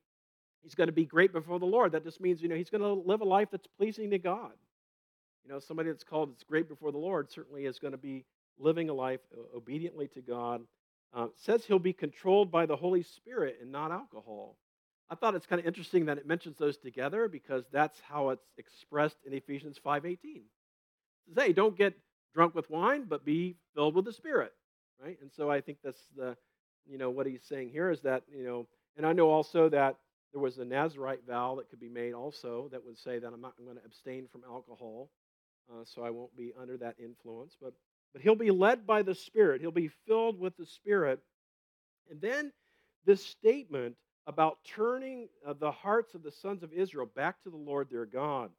he's 0.63 0.75
going 0.75 0.89
to 0.89 0.93
be 0.93 1.05
great 1.05 1.33
before 1.33 1.59
the 1.59 1.67
Lord. 1.67 1.93
That 1.93 2.05
just 2.05 2.21
means, 2.21 2.43
you 2.43 2.49
know, 2.49 2.57
he's 2.57 2.71
going 2.71 2.83
to 2.83 2.93
live 2.93 3.21
a 3.21 3.25
life 3.25 3.49
that's 3.51 3.67
pleasing 3.67 4.11
to 4.11 4.19
God. 4.19 4.53
You 5.45 5.53
know, 5.53 5.61
somebody 5.61 5.91
that's 5.91 6.05
called 6.05 6.31
it's 6.33 6.45
great 6.45 6.69
before 6.69 6.93
the 6.93 6.99
Lord 6.99 7.31
certainly 7.31 7.65
is 7.65 7.79
going 7.79 7.93
to 7.93 7.99
be 7.99 8.25
living 8.59 8.91
a 8.91 8.95
life 8.95 9.21
uh, 9.33 9.57
obediently 9.57 10.09
to 10.09 10.21
God 10.21 10.63
uh, 11.15 11.29
says 11.37 11.65
he'll 11.65 11.79
be 11.79 11.93
controlled 11.93 12.51
by 12.51 12.67
the 12.67 12.77
Holy 12.77 13.03
Spirit 13.03 13.59
and 13.63 13.73
not 13.73 13.91
alcohol. 13.91 14.57
I 15.11 15.15
thought 15.15 15.35
it's 15.35 15.47
kind 15.47 15.61
of 15.61 15.67
interesting 15.67 16.07
that 16.07 16.19
it 16.19 16.27
mentions 16.27 16.59
those 16.59 16.77
together 16.77 17.29
because 17.29 17.65
that's 17.73 17.99
how 18.01 18.31
it's 18.31 18.45
expressed 18.59 19.17
in 19.25 19.33
Ephesians 19.33 19.79
5:18. 19.79 20.45
It 21.27 21.35
says, 21.35 21.45
"Hey, 21.45 21.53
don't 21.53 21.77
get 21.77 21.99
drunk 22.35 22.55
with 22.55 22.69
wine, 22.69 23.05
but 23.05 23.25
be 23.25 23.57
filled 23.75 23.95
with 23.95 24.05
the 24.05 24.13
Spirit." 24.13 24.55
Right? 25.01 25.19
And 25.21 25.33
so 25.33 25.51
I 25.51 25.61
think 25.61 25.79
that's 25.83 26.09
the, 26.17 26.37
you 26.85 26.99
know, 26.99 27.11
what 27.11 27.27
he's 27.27 27.45
saying 27.45 27.71
here 27.71 27.91
is 27.91 28.03
that, 28.03 28.25
you 28.29 28.45
know, 28.45 28.67
and 28.97 29.07
I 29.07 29.13
know 29.13 29.31
also 29.31 29.69
that 29.69 29.97
there 30.33 30.41
was 30.41 30.59
a 30.59 30.65
Nazarite 30.65 31.25
vow 31.25 31.55
that 31.57 31.71
could 31.71 31.81
be 31.81 31.89
made 31.89 32.13
also 32.13 32.69
that 32.73 32.85
would 32.85 32.99
say 32.99 33.19
that 33.19 33.33
I'm 33.33 33.41
not 33.41 33.57
going 33.57 33.77
to 33.77 33.85
abstain 33.85 34.27
from 34.29 34.43
alcohol, 34.45 35.11
uh, 35.71 35.85
so 35.85 36.03
I 36.03 36.11
won't 36.11 36.37
be 36.37 36.53
under 36.59 36.77
that 36.79 36.97
influence. 36.99 37.57
But 37.61 37.75
but 38.13 38.23
he'll 38.23 38.35
be 38.35 38.51
led 38.51 38.87
by 38.87 39.03
the 39.03 39.15
Spirit. 39.15 39.61
He'll 39.61 39.71
be 39.71 39.91
filled 40.07 40.39
with 40.39 40.57
the 40.57 40.67
Spirit. 40.67 41.21
And 42.11 42.21
then 42.21 42.53
this 43.05 43.25
statement 43.25 43.97
about 44.29 44.59
turning 44.63 45.27
uh, 45.45 45.55
the 45.55 45.73
hearts 45.73 46.15
of 46.15 46.23
the 46.23 46.31
sons 46.31 46.63
of 46.63 46.71
Israel 46.73 47.07
back 47.17 47.43
to 47.43 47.51
the 47.51 47.57
Lord 47.57 47.89
their 47.91 48.05
God. 48.05 48.51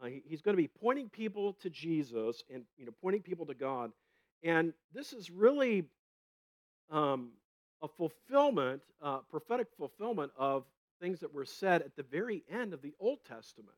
Uh, 0.00 0.06
he, 0.06 0.22
he's 0.26 0.42
going 0.42 0.54
to 0.54 0.62
be 0.62 0.68
pointing 0.68 1.08
people 1.08 1.54
to 1.54 1.70
Jesus 1.70 2.44
and 2.52 2.64
you 2.76 2.84
know 2.84 2.92
pointing 3.00 3.22
people 3.22 3.46
to 3.46 3.54
God. 3.54 3.92
And 4.44 4.74
this 4.94 5.14
is 5.14 5.30
really 5.30 5.84
um, 6.90 7.30
a 7.82 7.88
fulfillment, 7.88 8.82
uh, 9.02 9.18
prophetic 9.30 9.68
fulfillment 9.78 10.32
of 10.36 10.64
things 11.00 11.20
that 11.20 11.32
were 11.32 11.46
said 11.46 11.80
at 11.80 11.96
the 11.96 12.02
very 12.02 12.44
end 12.50 12.74
of 12.74 12.82
the 12.82 12.92
Old 13.00 13.20
Testament. 13.26 13.76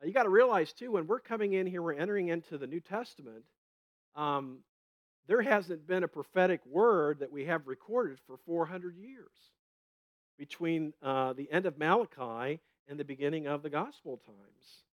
Now, 0.00 0.06
you 0.06 0.14
got 0.14 0.22
to 0.22 0.30
realize, 0.30 0.72
too, 0.72 0.92
when 0.92 1.08
we're 1.08 1.20
coming 1.20 1.54
in 1.54 1.66
here, 1.66 1.82
we're 1.82 1.94
entering 1.94 2.28
into 2.28 2.56
the 2.56 2.66
New 2.66 2.80
Testament, 2.80 3.44
um, 4.14 4.58
there 5.26 5.42
hasn't 5.42 5.86
been 5.86 6.04
a 6.04 6.08
prophetic 6.08 6.60
word 6.66 7.18
that 7.18 7.32
we 7.32 7.44
have 7.46 7.66
recorded 7.66 8.18
for 8.26 8.36
400 8.46 8.96
years 8.96 9.28
between 10.38 10.92
uh, 11.02 11.32
the 11.32 11.50
end 11.50 11.66
of 11.66 11.78
Malachi 11.78 12.60
and 12.88 12.98
the 12.98 13.04
beginning 13.04 13.46
of 13.46 13.62
the 13.62 13.70
gospel 13.70 14.20
times. 14.24 14.84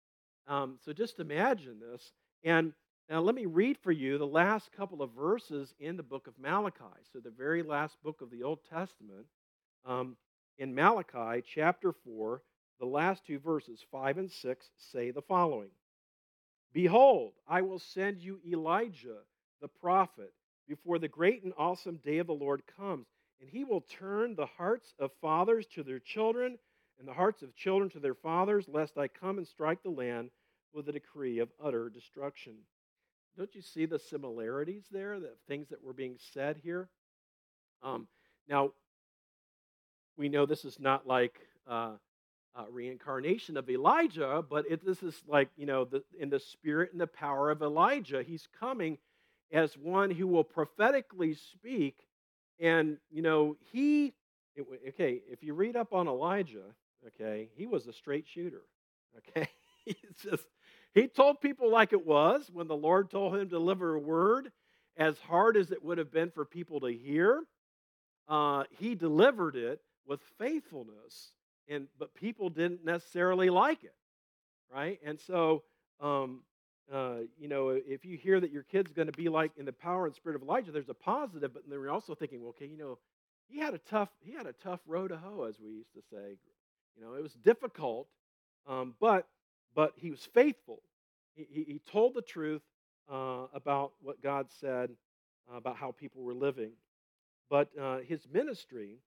Um, 0.47 0.77
so 0.83 0.93
just 0.93 1.19
imagine 1.19 1.79
this. 1.79 2.11
And 2.43 2.73
now 3.09 3.21
let 3.21 3.35
me 3.35 3.45
read 3.45 3.77
for 3.81 3.91
you 3.91 4.17
the 4.17 4.27
last 4.27 4.71
couple 4.71 5.01
of 5.01 5.11
verses 5.11 5.73
in 5.79 5.97
the 5.97 6.03
book 6.03 6.27
of 6.27 6.33
Malachi. 6.39 6.83
So 7.13 7.19
the 7.19 7.31
very 7.31 7.63
last 7.63 7.95
book 8.03 8.21
of 8.21 8.29
the 8.29 8.43
Old 8.43 8.59
Testament. 8.69 9.25
Um, 9.85 10.17
in 10.57 10.73
Malachi 10.73 11.43
chapter 11.53 11.93
4, 12.03 12.41
the 12.79 12.85
last 12.85 13.25
two 13.25 13.39
verses, 13.39 13.85
5 13.91 14.17
and 14.17 14.31
6, 14.31 14.65
say 14.91 15.11
the 15.11 15.21
following 15.21 15.69
Behold, 16.73 17.33
I 17.47 17.61
will 17.61 17.79
send 17.79 18.21
you 18.21 18.39
Elijah 18.45 19.19
the 19.61 19.67
prophet 19.67 20.33
before 20.67 20.99
the 20.99 21.07
great 21.07 21.43
and 21.43 21.53
awesome 21.57 21.97
day 22.03 22.17
of 22.17 22.27
the 22.27 22.33
Lord 22.33 22.61
comes, 22.77 23.07
and 23.39 23.49
he 23.49 23.63
will 23.63 23.81
turn 23.81 24.35
the 24.35 24.45
hearts 24.45 24.93
of 24.99 25.11
fathers 25.21 25.65
to 25.75 25.83
their 25.83 25.99
children 25.99 26.57
and 26.99 27.07
the 27.07 27.13
hearts 27.13 27.41
of 27.43 27.55
children 27.55 27.89
to 27.91 27.99
their 27.99 28.15
fathers, 28.15 28.65
lest 28.67 28.97
I 28.97 29.07
come 29.07 29.37
and 29.37 29.47
strike 29.47 29.83
the 29.83 29.89
land 29.89 30.31
with 30.73 30.89
a 30.89 30.91
decree 30.91 31.39
of 31.39 31.49
utter 31.63 31.89
destruction. 31.89 32.53
Don't 33.37 33.53
you 33.53 33.61
see 33.61 33.85
the 33.85 33.99
similarities 33.99 34.85
there, 34.91 35.19
the 35.19 35.33
things 35.47 35.69
that 35.69 35.83
were 35.83 35.93
being 35.93 36.17
said 36.33 36.57
here? 36.63 36.89
Um, 37.83 38.07
now, 38.49 38.71
we 40.17 40.29
know 40.29 40.47
this 40.47 40.65
is 40.65 40.79
not 40.79 41.05
like 41.05 41.39
uh, 41.67 41.91
reincarnation 42.71 43.57
of 43.57 43.69
Elijah, 43.69 44.43
but 44.47 44.65
it, 44.69 44.83
this 44.83 45.03
is 45.03 45.21
like, 45.27 45.49
you 45.55 45.67
know, 45.67 45.85
the, 45.85 46.03
in 46.19 46.29
the 46.29 46.39
spirit 46.39 46.91
and 46.91 46.99
the 46.99 47.07
power 47.07 47.51
of 47.51 47.61
Elijah. 47.61 48.23
He's 48.23 48.47
coming 48.59 48.97
as 49.51 49.77
one 49.77 50.09
who 50.09 50.25
will 50.25 50.43
prophetically 50.43 51.35
speak. 51.35 52.06
And, 52.59 52.97
you 53.11 53.21
know, 53.21 53.55
he, 53.71 54.13
it, 54.55 54.65
okay, 54.89 55.21
if 55.29 55.43
you 55.43 55.53
read 55.53 55.75
up 55.75 55.93
on 55.93 56.07
Elijah, 56.07 56.65
okay, 57.07 57.49
he 57.55 57.67
was 57.67 57.87
a 57.87 57.93
straight 57.93 58.27
shooter, 58.27 58.63
okay? 59.17 59.49
He's 59.85 59.95
just, 60.21 60.43
he 60.93 61.07
told 61.07 61.39
people 61.41 61.71
like 61.71 61.93
it 61.93 62.05
was 62.05 62.49
when 62.51 62.67
the 62.67 62.75
Lord 62.75 63.09
told 63.09 63.35
him 63.35 63.41
to 63.41 63.45
deliver 63.45 63.95
a 63.95 63.99
word, 63.99 64.51
as 64.97 65.17
hard 65.19 65.55
as 65.55 65.71
it 65.71 65.83
would 65.83 65.97
have 65.97 66.11
been 66.11 66.31
for 66.31 66.43
people 66.43 66.79
to 66.81 66.87
hear. 66.87 67.43
Uh, 68.27 68.63
he 68.79 68.95
delivered 68.95 69.55
it 69.55 69.79
with 70.05 70.19
faithfulness, 70.37 71.31
and 71.69 71.87
but 71.99 72.13
people 72.15 72.49
didn't 72.49 72.83
necessarily 72.83 73.49
like 73.49 73.83
it, 73.83 73.95
right? 74.73 74.99
And 75.05 75.19
so, 75.19 75.63
um, 76.01 76.41
uh, 76.91 77.17
you 77.37 77.47
know, 77.47 77.69
if 77.69 78.05
you 78.05 78.17
hear 78.17 78.39
that 78.39 78.51
your 78.51 78.63
kid's 78.63 78.91
going 78.93 79.07
to 79.07 79.17
be 79.17 79.29
like 79.29 79.51
in 79.57 79.65
the 79.65 79.73
power 79.73 80.05
and 80.05 80.15
spirit 80.15 80.35
of 80.35 80.41
Elijah, 80.41 80.71
there's 80.71 80.89
a 80.89 80.93
positive, 80.93 81.53
but 81.53 81.63
then 81.67 81.79
we're 81.79 81.89
also 81.89 82.15
thinking, 82.15 82.41
well, 82.41 82.49
okay, 82.49 82.65
you 82.65 82.77
know, 82.77 82.97
he 83.49 83.59
had 83.59 83.73
a 83.73 83.77
tough 83.77 84.09
he 84.21 84.31
had 84.33 84.45
a 84.45 84.53
tough 84.53 84.79
road 84.87 85.09
to 85.09 85.17
hoe, 85.17 85.43
as 85.43 85.59
we 85.59 85.71
used 85.71 85.93
to 85.93 86.01
say. 86.11 86.37
You 86.95 87.03
know, 87.03 87.13
it 87.13 87.23
was 87.23 87.33
difficult, 87.33 88.07
um, 88.67 88.95
but 88.99 89.27
but 89.75 89.93
he 89.95 90.11
was 90.11 90.21
faithful. 90.33 90.81
He, 91.35 91.47
he, 91.49 91.63
he 91.63 91.81
told 91.91 92.13
the 92.13 92.21
truth 92.21 92.61
uh, 93.11 93.45
about 93.53 93.91
what 94.01 94.21
God 94.21 94.47
said 94.59 94.89
uh, 95.51 95.57
about 95.57 95.77
how 95.77 95.91
people 95.91 96.23
were 96.23 96.33
living. 96.33 96.71
But 97.49 97.69
uh, 97.79 97.99
his 97.99 98.27
ministry, 98.31 98.97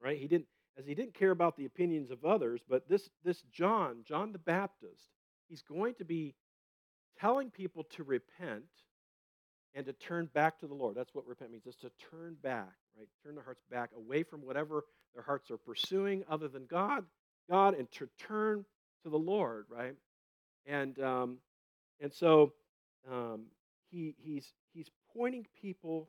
right? 0.00 0.18
He 0.18 0.28
didn't 0.28 0.46
as 0.78 0.86
he 0.86 0.94
didn't 0.94 1.14
care 1.14 1.32
about 1.32 1.56
the 1.56 1.64
opinions 1.64 2.10
of 2.10 2.24
others. 2.24 2.60
But 2.68 2.88
this 2.88 3.08
this 3.24 3.42
John, 3.52 3.98
John 4.04 4.32
the 4.32 4.38
Baptist, 4.38 5.08
he's 5.48 5.62
going 5.62 5.94
to 5.94 6.04
be 6.04 6.34
telling 7.20 7.50
people 7.50 7.84
to 7.96 8.04
repent 8.04 8.64
and 9.74 9.86
to 9.86 9.92
turn 9.92 10.28
back 10.34 10.58
to 10.60 10.66
the 10.66 10.74
Lord. 10.74 10.96
That's 10.96 11.14
what 11.14 11.26
repent 11.26 11.52
means, 11.52 11.66
is 11.66 11.76
to 11.76 11.90
turn 12.10 12.36
back, 12.42 12.72
right? 12.96 13.08
Turn 13.24 13.34
their 13.34 13.44
hearts 13.44 13.62
back 13.70 13.90
away 13.96 14.22
from 14.22 14.40
whatever 14.40 14.84
their 15.14 15.22
hearts 15.22 15.50
are 15.50 15.58
pursuing 15.58 16.24
other 16.30 16.48
than 16.48 16.66
God, 16.66 17.04
God, 17.50 17.74
and 17.74 17.90
to 17.92 18.08
turn 18.18 18.64
to 19.04 19.10
the 19.10 19.18
Lord, 19.18 19.66
right? 19.70 19.94
And 20.66 20.98
um, 21.00 21.38
and 22.00 22.12
so 22.12 22.52
um, 23.10 23.46
he 23.90 24.14
he's 24.18 24.52
he's 24.74 24.90
pointing 25.16 25.46
people 25.60 26.08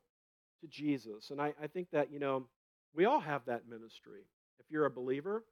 to 0.60 0.66
Jesus, 0.68 1.30
and 1.30 1.40
I, 1.40 1.54
I 1.62 1.66
think 1.66 1.90
that 1.92 2.12
you 2.12 2.18
know 2.18 2.46
we 2.94 3.04
all 3.04 3.20
have 3.20 3.44
that 3.46 3.68
ministry. 3.68 4.20
If 4.58 4.66
you're 4.70 4.86
a 4.86 4.90
believer, 4.90 5.44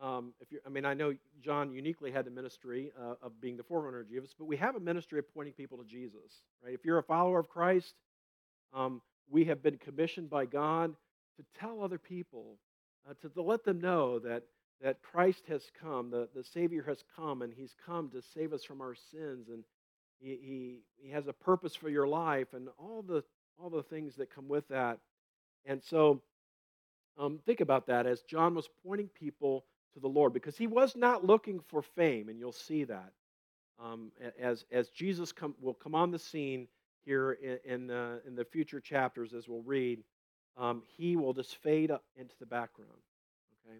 um, 0.00 0.32
if 0.40 0.52
you're, 0.52 0.60
I 0.66 0.68
mean, 0.68 0.84
I 0.84 0.94
know 0.94 1.14
John 1.42 1.72
uniquely 1.72 2.10
had 2.10 2.26
the 2.26 2.30
ministry 2.30 2.92
uh, 3.00 3.14
of 3.22 3.40
being 3.40 3.56
the 3.56 3.62
forerunner 3.62 4.00
of 4.00 4.08
Jesus, 4.08 4.34
but 4.38 4.44
we 4.44 4.56
have 4.56 4.76
a 4.76 4.80
ministry 4.80 5.18
of 5.18 5.32
pointing 5.32 5.54
people 5.54 5.78
to 5.78 5.84
Jesus, 5.84 6.42
right? 6.62 6.74
If 6.74 6.84
you're 6.84 6.98
a 6.98 7.02
follower 7.02 7.38
of 7.38 7.48
Christ, 7.48 7.94
um, 8.74 9.00
we 9.30 9.44
have 9.46 9.62
been 9.62 9.78
commissioned 9.78 10.28
by 10.28 10.44
God 10.44 10.94
to 11.38 11.44
tell 11.58 11.82
other 11.82 11.98
people, 11.98 12.56
uh, 13.08 13.14
to, 13.22 13.28
to 13.30 13.42
let 13.42 13.64
them 13.64 13.80
know 13.80 14.18
that 14.20 14.42
that 14.82 15.00
Christ 15.02 15.42
has 15.48 15.62
come, 15.80 16.10
the, 16.10 16.28
the 16.34 16.44
Savior 16.44 16.84
has 16.86 16.98
come, 17.16 17.42
and 17.42 17.52
He's 17.52 17.74
come 17.86 18.10
to 18.10 18.20
save 18.34 18.52
us 18.52 18.62
from 18.62 18.80
our 18.80 18.94
sins, 19.10 19.48
and 19.48 19.64
he, 20.20 20.38
he, 20.42 20.78
he 21.02 21.10
has 21.12 21.26
a 21.26 21.32
purpose 21.32 21.74
for 21.74 21.88
your 21.88 22.06
life, 22.06 22.48
and 22.52 22.68
all 22.78 23.02
the 23.02 23.22
all 23.58 23.70
the 23.70 23.82
things 23.82 24.16
that 24.16 24.34
come 24.34 24.48
with 24.48 24.68
that. 24.68 24.98
And 25.64 25.82
so, 25.82 26.20
um, 27.18 27.40
think 27.46 27.60
about 27.62 27.86
that 27.86 28.06
as 28.06 28.20
John 28.22 28.54
was 28.54 28.68
pointing 28.84 29.08
people 29.08 29.64
to 29.96 30.00
the 30.00 30.08
Lord, 30.08 30.34
because 30.34 30.58
he 30.58 30.66
was 30.66 30.94
not 30.94 31.24
looking 31.24 31.58
for 31.68 31.80
fame, 31.80 32.28
and 32.28 32.38
you'll 32.38 32.52
see 32.52 32.84
that 32.84 33.12
um, 33.82 34.12
as 34.38 34.66
as 34.70 34.90
Jesus 34.90 35.32
come, 35.32 35.54
will 35.58 35.74
come 35.74 35.94
on 35.94 36.10
the 36.10 36.18
scene 36.18 36.68
here 37.06 37.32
in 37.32 37.58
in 37.64 37.86
the, 37.86 38.20
in 38.26 38.36
the 38.36 38.44
future 38.44 38.78
chapters, 38.78 39.32
as 39.32 39.48
we'll 39.48 39.62
read. 39.62 40.04
Um, 40.58 40.82
he 40.98 41.16
will 41.16 41.32
just 41.32 41.56
fade 41.56 41.90
up 41.90 42.04
into 42.14 42.34
the 42.38 42.46
background. 42.46 42.90
Okay. 43.66 43.78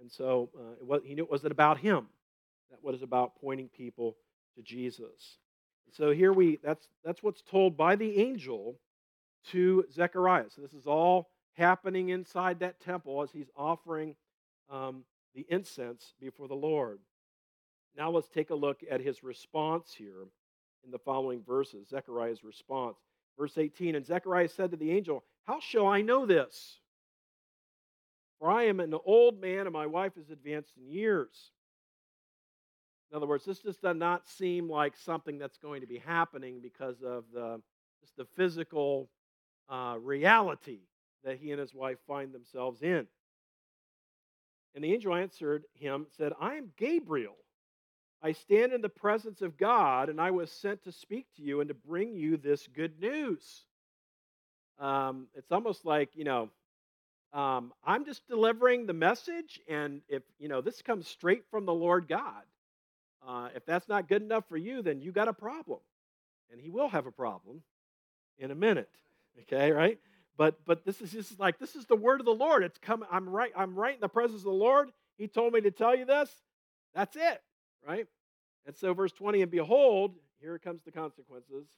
And 0.00 0.10
so 0.10 0.50
uh, 0.56 0.72
it 0.80 0.86
was, 0.86 1.02
he 1.04 1.14
knew 1.14 1.24
it 1.24 1.30
wasn't 1.30 1.52
about 1.52 1.78
him. 1.78 2.06
That 2.70 2.82
was 2.82 3.02
about 3.02 3.34
pointing 3.40 3.68
people 3.68 4.16
to 4.56 4.62
Jesus. 4.62 5.38
So 5.92 6.12
here 6.12 6.32
we 6.32 6.60
that's 6.62 6.88
that's 7.04 7.22
what's 7.24 7.42
told 7.42 7.76
by 7.76 7.96
the 7.96 8.18
angel 8.20 8.78
to 9.50 9.84
Zechariah. 9.92 10.46
So 10.54 10.62
this 10.62 10.74
is 10.74 10.86
all 10.86 11.30
happening 11.54 12.10
inside 12.10 12.60
that 12.60 12.80
temple 12.80 13.22
as 13.22 13.30
he's 13.32 13.50
offering 13.56 14.14
um, 14.70 15.04
the 15.34 15.46
incense 15.48 16.14
before 16.20 16.48
the 16.48 16.54
Lord. 16.54 17.00
Now 17.96 18.10
let's 18.10 18.28
take 18.28 18.50
a 18.50 18.54
look 18.54 18.80
at 18.90 19.00
his 19.00 19.22
response 19.22 19.94
here 19.96 20.26
in 20.84 20.90
the 20.90 20.98
following 20.98 21.42
verses. 21.42 21.88
Zechariah's 21.88 22.44
response. 22.44 22.96
Verse 23.38 23.56
18 23.58 23.94
And 23.94 24.06
Zechariah 24.06 24.48
said 24.48 24.70
to 24.70 24.76
the 24.76 24.90
angel, 24.90 25.24
How 25.44 25.60
shall 25.60 25.86
I 25.86 26.02
know 26.02 26.26
this? 26.26 26.80
For 28.38 28.50
I 28.50 28.64
am 28.64 28.80
an 28.80 28.94
old 29.04 29.40
man 29.40 29.60
and 29.60 29.72
my 29.72 29.86
wife 29.86 30.16
is 30.16 30.30
advanced 30.30 30.72
in 30.76 30.88
years. 30.88 31.50
In 33.10 33.16
other 33.16 33.26
words, 33.26 33.44
this 33.44 33.60
just 33.60 33.80
does 33.80 33.96
not 33.96 34.26
seem 34.28 34.68
like 34.68 34.96
something 34.96 35.38
that's 35.38 35.56
going 35.56 35.80
to 35.82 35.86
be 35.86 35.98
happening 35.98 36.60
because 36.60 36.96
of 37.02 37.24
the, 37.32 37.60
just 38.00 38.16
the 38.16 38.24
physical 38.36 39.08
uh, 39.68 39.96
reality 40.00 40.80
that 41.22 41.38
he 41.38 41.52
and 41.52 41.60
his 41.60 41.72
wife 41.72 41.98
find 42.06 42.32
themselves 42.32 42.82
in. 42.82 43.06
And 44.74 44.82
the 44.82 44.92
angel 44.92 45.14
answered 45.14 45.64
him, 45.74 46.06
said, 46.16 46.32
I 46.40 46.54
am 46.54 46.72
Gabriel. 46.76 47.36
I 48.22 48.32
stand 48.32 48.72
in 48.72 48.80
the 48.80 48.88
presence 48.88 49.42
of 49.42 49.56
God, 49.56 50.08
and 50.08 50.20
I 50.20 50.30
was 50.30 50.50
sent 50.50 50.82
to 50.84 50.92
speak 50.92 51.26
to 51.36 51.42
you 51.42 51.60
and 51.60 51.68
to 51.68 51.74
bring 51.74 52.16
you 52.16 52.36
this 52.36 52.66
good 52.74 52.98
news. 52.98 53.66
Um, 54.78 55.26
it's 55.34 55.52
almost 55.52 55.84
like, 55.84 56.10
you 56.14 56.24
know, 56.24 56.48
um, 57.34 57.72
I'm 57.84 58.04
just 58.04 58.26
delivering 58.28 58.86
the 58.86 58.92
message, 58.92 59.60
and 59.68 60.00
if 60.08 60.22
you 60.38 60.48
know 60.48 60.60
this 60.60 60.82
comes 60.82 61.08
straight 61.08 61.44
from 61.50 61.66
the 61.66 61.74
Lord 61.74 62.08
God, 62.08 62.42
uh, 63.26 63.48
if 63.54 63.66
that's 63.66 63.88
not 63.88 64.08
good 64.08 64.22
enough 64.22 64.44
for 64.48 64.56
you, 64.56 64.82
then 64.82 65.00
you 65.00 65.12
got 65.12 65.28
a 65.28 65.32
problem, 65.32 65.80
and 66.50 66.60
He 66.60 66.70
will 66.70 66.88
have 66.88 67.06
a 67.06 67.12
problem 67.12 67.62
in 68.38 68.52
a 68.52 68.54
minute. 68.54 68.90
Okay, 69.42 69.72
right? 69.72 69.98
But 70.38 70.64
but 70.66 70.84
this 70.84 71.00
is 71.00 71.12
just 71.12 71.40
like 71.40 71.58
this 71.58 71.76
is 71.76 71.86
the 71.86 71.96
word 71.96 72.20
of 72.20 72.26
the 72.26 72.34
Lord. 72.34 72.64
It's 72.64 72.78
coming. 72.78 73.08
I'm 73.12 73.28
right. 73.28 73.52
I'm 73.56 73.74
right 73.76 73.94
in 73.94 74.00
the 74.00 74.08
presence 74.08 74.40
of 74.40 74.46
the 74.46 74.50
Lord. 74.52 74.90
He 75.18 75.28
told 75.28 75.52
me 75.54 75.60
to 75.62 75.70
tell 75.72 75.96
you 75.96 76.04
this. 76.06 76.30
That's 76.94 77.16
it, 77.16 77.42
right? 77.86 78.06
And 78.66 78.76
so, 78.76 78.94
verse 78.94 79.12
20, 79.12 79.42
and 79.42 79.50
behold, 79.50 80.16
here 80.40 80.58
comes 80.58 80.82
the 80.84 80.92
consequences 80.92 81.68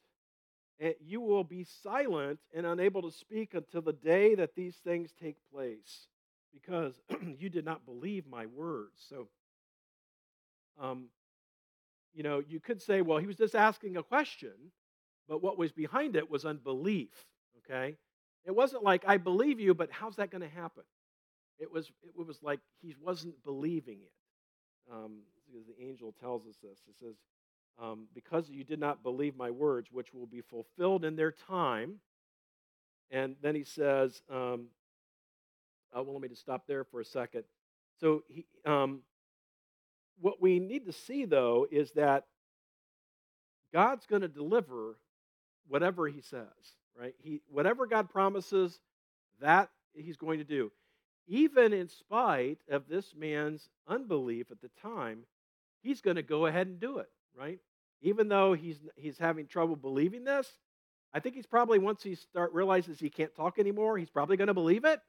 And 0.81 0.95
you 1.01 1.23
will 1.23 1.45
be 1.45 1.65
silent 1.83 2.41
and 2.55 2.67
unable 2.67 3.03
to 3.03 3.13
speak 3.13 3.55
until 3.55 3.83
the 3.83 3.95
day 3.95 4.37
that 4.37 4.57
these 4.57 4.77
things 4.77 5.13
take 5.23 5.39
place 5.55 6.09
because 6.53 7.01
you 7.41 7.51
did 7.51 7.65
not 7.65 7.87
believe 7.87 8.27
my 8.29 8.47
words. 8.47 9.03
So, 9.09 9.29
um, 10.81 11.07
you 12.15 12.23
know, 12.23 12.43
you 12.49 12.61
could 12.61 12.83
say, 12.83 13.03
well, 13.03 13.19
he 13.19 13.27
was 13.27 13.37
just 13.37 13.55
asking 13.57 13.97
a 13.97 14.03
question, 14.05 14.53
but 15.29 15.43
what 15.43 15.59
was 15.59 15.73
behind 15.73 16.17
it 16.17 16.31
was 16.31 16.45
unbelief, 16.45 17.11
okay? 17.59 17.97
It 18.47 18.55
wasn't 18.55 18.85
like 18.85 19.05
I 19.07 19.17
believe 19.17 19.61
you, 19.61 19.75
but 19.75 19.91
how's 19.91 20.17
that 20.17 20.31
going 20.31 20.43
to 20.43 20.49
happen? 20.49 20.85
It 21.59 21.71
was 21.73 21.91
it 22.03 22.27
was 22.27 22.43
like 22.43 22.61
he 22.81 22.95
wasn't 23.01 23.43
believing 23.45 23.99
it. 24.03 24.93
Um, 24.93 25.19
because 25.47 25.67
the 25.67 25.85
angel 25.85 26.15
tells 26.21 26.47
us 26.47 26.57
this. 26.63 26.79
It 26.89 26.97
says, 27.01 27.17
um, 27.81 28.07
"Because 28.15 28.49
you 28.49 28.65
did 28.65 28.79
not 28.79 29.03
believe 29.03 29.37
my 29.37 29.51
words, 29.51 29.91
which 29.91 30.15
will 30.15 30.27
be 30.27 30.41
fulfilled 30.41 31.05
in 31.05 31.17
their 31.17 31.33
time." 31.33 32.01
And 33.11 33.37
then 33.43 33.55
he 33.55 33.65
says, 33.65 34.23
um, 34.31 34.67
"I 35.93 36.01
will 36.01 36.13
let 36.13 36.23
me 36.23 36.29
to 36.29 36.37
stop 36.37 36.67
there 36.67 36.85
for 36.85 37.01
a 37.01 37.05
second. 37.05 37.45
So 38.01 38.23
he, 38.29 38.47
um, 38.65 39.03
what 40.21 40.41
we 40.41 40.59
need 40.59 40.87
to 40.87 40.93
see 40.93 41.25
though 41.25 41.67
is 41.71 41.93
that 41.93 42.27
God's 43.73 44.07
going 44.07 44.23
to 44.23 44.29
deliver 44.29 44.99
whatever 45.69 46.07
He 46.09 46.21
says, 46.21 46.77
right? 46.99 47.15
He 47.23 47.41
whatever 47.49 47.87
God 47.87 48.11
promises, 48.11 48.79
that 49.41 49.71
He's 49.95 50.17
going 50.17 50.39
to 50.39 50.45
do, 50.45 50.71
even 51.27 51.73
in 51.73 51.89
spite 51.89 52.59
of 52.71 52.89
this 52.89 53.15
man's 53.17 53.69
unbelief 53.89 54.51
at 54.51 54.61
the 54.61 54.71
time. 54.81 55.21
He's 55.83 56.01
going 56.01 56.17
to 56.17 56.23
go 56.23 56.47
ahead 56.47 56.67
and 56.67 56.81
do 56.81 56.99
it, 56.99 57.09
right? 57.39 57.61
Even 58.03 58.29
though 58.29 58.55
he's 58.55 58.79
he's 58.97 59.19
having 59.19 59.47
trouble 59.47 59.77
believing 59.77 60.25
this, 60.25 60.49
I 61.15 61.21
think 61.21 61.35
he's 61.35 61.47
probably 61.47 61.79
once 61.79 62.03
he 62.03 62.15
start 62.15 62.53
realizes 62.53 62.99
he 62.99 63.09
can't 63.09 63.35
talk 63.35 63.59
anymore, 63.59 63.97
he's 63.97 64.11
probably 64.11 64.37
going 64.37 64.49
to 64.49 64.55
believe 64.55 64.85
it, 64.85 65.01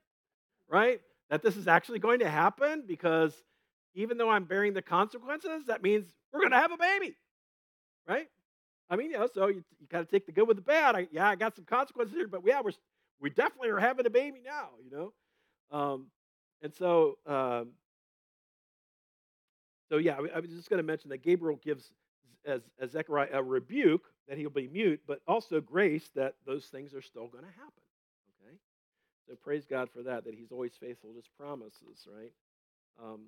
right? 0.69 1.02
That 1.30 1.41
this 1.41 1.58
is 1.58 1.67
actually 1.67 2.00
going 2.00 2.19
to 2.19 2.30
happen 2.30 2.84
because 2.88 3.34
even 3.93 4.17
though 4.17 4.30
I'm 4.30 4.45
bearing 4.45 4.73
the 4.73 4.82
consequences, 4.82 5.65
that 5.67 5.82
means 5.82 6.06
we're 6.32 6.39
going 6.39 6.52
to 6.52 6.58
have 6.58 6.71
a 6.71 6.78
baby, 6.78 7.15
right? 8.08 8.28
I 8.89 8.95
mean, 8.95 9.12
you 9.12 9.17
know, 9.17 9.28
so 9.34 9.47
you, 9.47 9.63
you 9.80 9.88
got 9.89 10.00
to 10.00 10.06
take 10.06 10.26
the 10.26 10.32
good 10.32 10.47
with 10.47 10.58
the 10.58 10.63
bad. 10.63 10.95
I, 10.95 11.08
yeah, 11.12 11.28
I 11.30 11.36
got 11.36 11.56
some 11.56 11.65
consequences 11.65 12.15
here, 12.15 12.28
but 12.28 12.41
yeah, 12.45 12.62
we're, 12.63 12.71
we 13.19 13.30
definitely 13.30 13.69
are 13.69 13.80
having 13.80 14.06
a 14.06 14.10
baby 14.10 14.39
now, 14.43 14.69
you 14.84 14.91
know? 14.91 15.78
Um, 15.78 16.08
and 16.62 16.73
so, 16.73 17.17
um, 17.26 17.69
so 19.89 19.97
yeah, 19.97 20.15
I, 20.15 20.38
I 20.38 20.39
was 20.39 20.50
just 20.52 20.69
going 20.69 20.78
to 20.78 20.84
mention 20.84 21.10
that 21.10 21.21
Gabriel 21.23 21.60
gives 21.63 21.91
as, 22.45 22.62
as 22.80 22.91
Zechariah 22.91 23.30
a 23.34 23.43
rebuke 23.43 24.06
that 24.28 24.38
he'll 24.38 24.50
be 24.50 24.67
mute, 24.67 25.02
but 25.08 25.21
also 25.28 25.62
grace 25.62 26.10
that 26.15 26.36
those 26.45 26.65
things 26.65 26.93
are 26.93 27.02
still 27.02 27.28
going 27.28 27.43
to 27.43 27.52
happen. 27.52 27.84
Okay, 28.41 28.56
so 29.28 29.36
praise 29.36 29.65
God 29.65 29.89
for 29.89 30.04
that. 30.04 30.26
That 30.26 30.36
He's 30.36 30.52
always 30.52 30.73
faithful 30.80 31.12
to 31.12 31.15
His 31.15 31.30
promises, 31.38 32.08
right? 32.08 32.34
Um, 33.02 33.21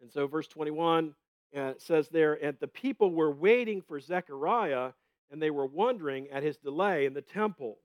and 0.00 0.10
so, 0.10 0.26
verse 0.26 0.48
21 0.48 1.14
uh, 1.56 1.60
it 1.70 1.82
says 1.82 2.08
there, 2.08 2.34
and 2.42 2.56
the 2.60 2.68
people 2.68 3.10
were 3.10 3.30
waiting 3.30 3.82
for 3.82 4.00
Zechariah, 4.00 4.92
and 5.30 5.40
they 5.40 5.50
were 5.50 5.66
wondering 5.66 6.28
at 6.30 6.42
his 6.42 6.56
delay 6.56 7.06
in 7.06 7.14
the 7.14 7.22
temple. 7.22 7.78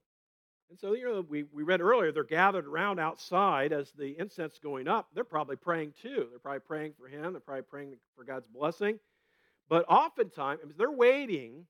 And 0.69 0.77
so, 0.77 0.93
you 0.93 1.05
know, 1.05 1.25
we, 1.27 1.43
we 1.43 1.63
read 1.63 1.79
earlier, 1.79 2.11
they're 2.11 2.23
gathered 2.23 2.65
around 2.65 2.99
outside 2.99 3.71
as 3.71 3.91
the 3.91 4.17
incense 4.19 4.59
going 4.61 4.87
up. 4.87 5.07
They're 5.13 5.23
probably 5.23 5.55
praying 5.55 5.93
too. 6.01 6.27
They're 6.29 6.39
probably 6.39 6.59
praying 6.59 6.93
for 6.99 7.07
him. 7.07 7.33
They're 7.33 7.39
probably 7.39 7.63
praying 7.63 7.95
for 8.15 8.25
God's 8.25 8.47
blessing. 8.47 8.99
But 9.69 9.85
oftentimes, 9.87 10.61
they're 10.77 10.91
waiting 10.91 11.65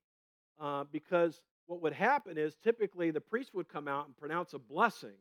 uh, 0.59 0.85
because 0.91 1.41
what 1.67 1.81
would 1.81 1.93
happen 1.93 2.37
is 2.37 2.55
typically 2.63 3.11
the 3.11 3.21
priest 3.21 3.53
would 3.53 3.69
come 3.69 3.87
out 3.87 4.07
and 4.07 4.17
pronounce 4.17 4.53
a 4.53 4.59
blessing 4.59 5.17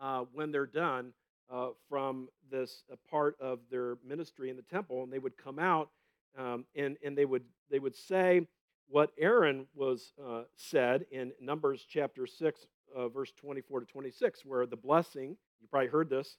uh, 0.00 0.24
when 0.32 0.52
they're 0.52 0.66
done 0.66 1.12
uh, 1.50 1.68
from 1.88 2.28
this 2.50 2.84
part 3.10 3.36
of 3.40 3.58
their 3.70 3.96
ministry 4.06 4.50
in 4.50 4.56
the 4.56 4.62
temple, 4.62 5.02
and 5.02 5.12
they 5.12 5.18
would 5.18 5.36
come 5.36 5.58
out 5.58 5.90
um, 6.38 6.64
and, 6.74 6.96
and 7.04 7.16
they, 7.16 7.24
would, 7.24 7.44
they 7.70 7.78
would 7.78 7.96
say 7.96 8.46
what 8.88 9.12
Aaron 9.18 9.66
was 9.74 10.12
uh, 10.24 10.42
said 10.56 11.06
in 11.10 11.32
Numbers 11.40 11.86
chapter 11.88 12.26
6, 12.26 12.66
uh, 12.96 13.08
verse 13.08 13.32
24 13.40 13.80
to 13.80 13.86
26, 13.86 14.44
where 14.44 14.66
the 14.66 14.76
blessing, 14.76 15.36
you 15.60 15.68
probably 15.70 15.88
heard 15.88 16.10
this 16.10 16.36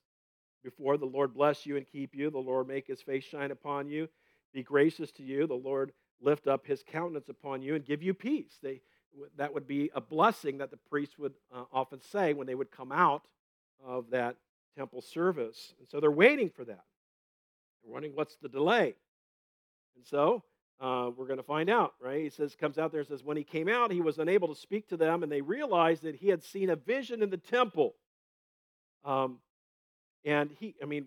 before, 0.64 0.98
the 0.98 1.06
Lord 1.06 1.34
bless 1.34 1.66
you 1.66 1.78
and 1.78 1.88
keep 1.88 2.14
you, 2.14 2.30
the 2.30 2.38
Lord 2.38 2.68
make 2.68 2.88
his 2.88 3.02
face 3.02 3.24
shine 3.24 3.52
upon 3.52 3.88
you, 3.88 4.08
be 4.54 4.64
gracious 4.64 5.12
to 5.14 5.24
you, 5.24 5.48
the 5.48 5.54
Lord 5.54 5.94
lift 6.22 6.48
up 6.48 6.68
his 6.68 6.84
countenance 6.86 7.30
upon 7.30 7.62
you 7.62 7.76
and 7.76 7.86
give 7.86 8.04
you 8.04 8.14
peace. 8.14 8.60
They, 8.62 8.82
that 9.38 9.54
would 9.54 9.68
be 9.68 9.90
a 9.96 10.02
blessing 10.02 10.60
that 10.60 10.72
the 10.72 10.78
priests 10.78 11.18
would 11.18 11.34
uh, 11.54 11.64
often 11.72 12.02
say 12.02 12.34
when 12.34 12.48
they 12.48 12.56
would 12.56 12.72
come 12.72 12.92
out 12.92 13.24
of 13.84 14.12
that 14.12 14.36
temple 14.78 15.02
service. 15.02 15.74
And 15.80 15.88
so 15.90 16.00
they're 16.00 16.12
waiting 16.12 16.50
for 16.50 16.66
that. 16.66 16.84
They're 17.84 17.92
wondering 17.92 18.16
what's 18.16 18.36
the 18.36 18.50
delay. 18.50 18.96
And 19.96 20.06
so 20.06 20.44
uh, 20.80 21.12
we're 21.16 21.28
going 21.28 21.38
to 21.38 21.44
find 21.44 21.70
out, 21.70 21.94
right? 22.02 22.24
He 22.24 22.30
says, 22.30 22.56
comes 22.56 22.78
out 22.78 22.92
there 22.92 23.02
and 23.02 23.08
says, 23.08 23.24
when 23.24 23.38
he 23.38 23.44
came 23.44 23.68
out, 23.68 23.92
he 23.92 24.02
was 24.02 24.18
unable 24.18 24.48
to 24.48 24.60
speak 24.60 24.88
to 24.90 24.98
them, 24.98 25.22
and 25.22 25.32
they 25.32 25.42
realized 25.42 26.04
that 26.04 26.16
he 26.16 26.30
had 26.30 26.44
seen 26.44 26.70
a 26.70 26.76
vision 26.76 27.22
in 27.22 27.30
the 27.30 27.38
temple. 27.38 27.94
Um, 29.06 29.40
and 30.26 30.50
he, 30.60 30.76
I 30.82 30.86
mean, 30.86 31.06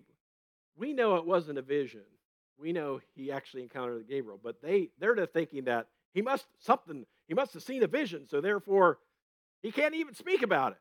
we 0.77 0.93
know 0.93 1.15
it 1.15 1.25
wasn't 1.25 1.57
a 1.57 1.61
vision. 1.61 2.01
We 2.57 2.71
know 2.71 3.01
he 3.15 3.31
actually 3.31 3.63
encountered 3.63 4.07
Gabriel, 4.07 4.39
but 4.41 4.61
they 4.61 4.89
they're 4.99 5.25
thinking 5.25 5.65
that 5.65 5.87
he 6.13 6.21
must 6.21 6.45
something 6.59 7.05
he 7.27 7.33
must 7.33 7.53
have 7.53 7.63
seen 7.63 7.83
a 7.83 7.87
vision, 7.87 8.27
so 8.29 8.39
therefore 8.39 8.99
he 9.61 9.71
can't 9.71 9.95
even 9.95 10.13
speak 10.13 10.41
about 10.41 10.73
it. 10.73 10.77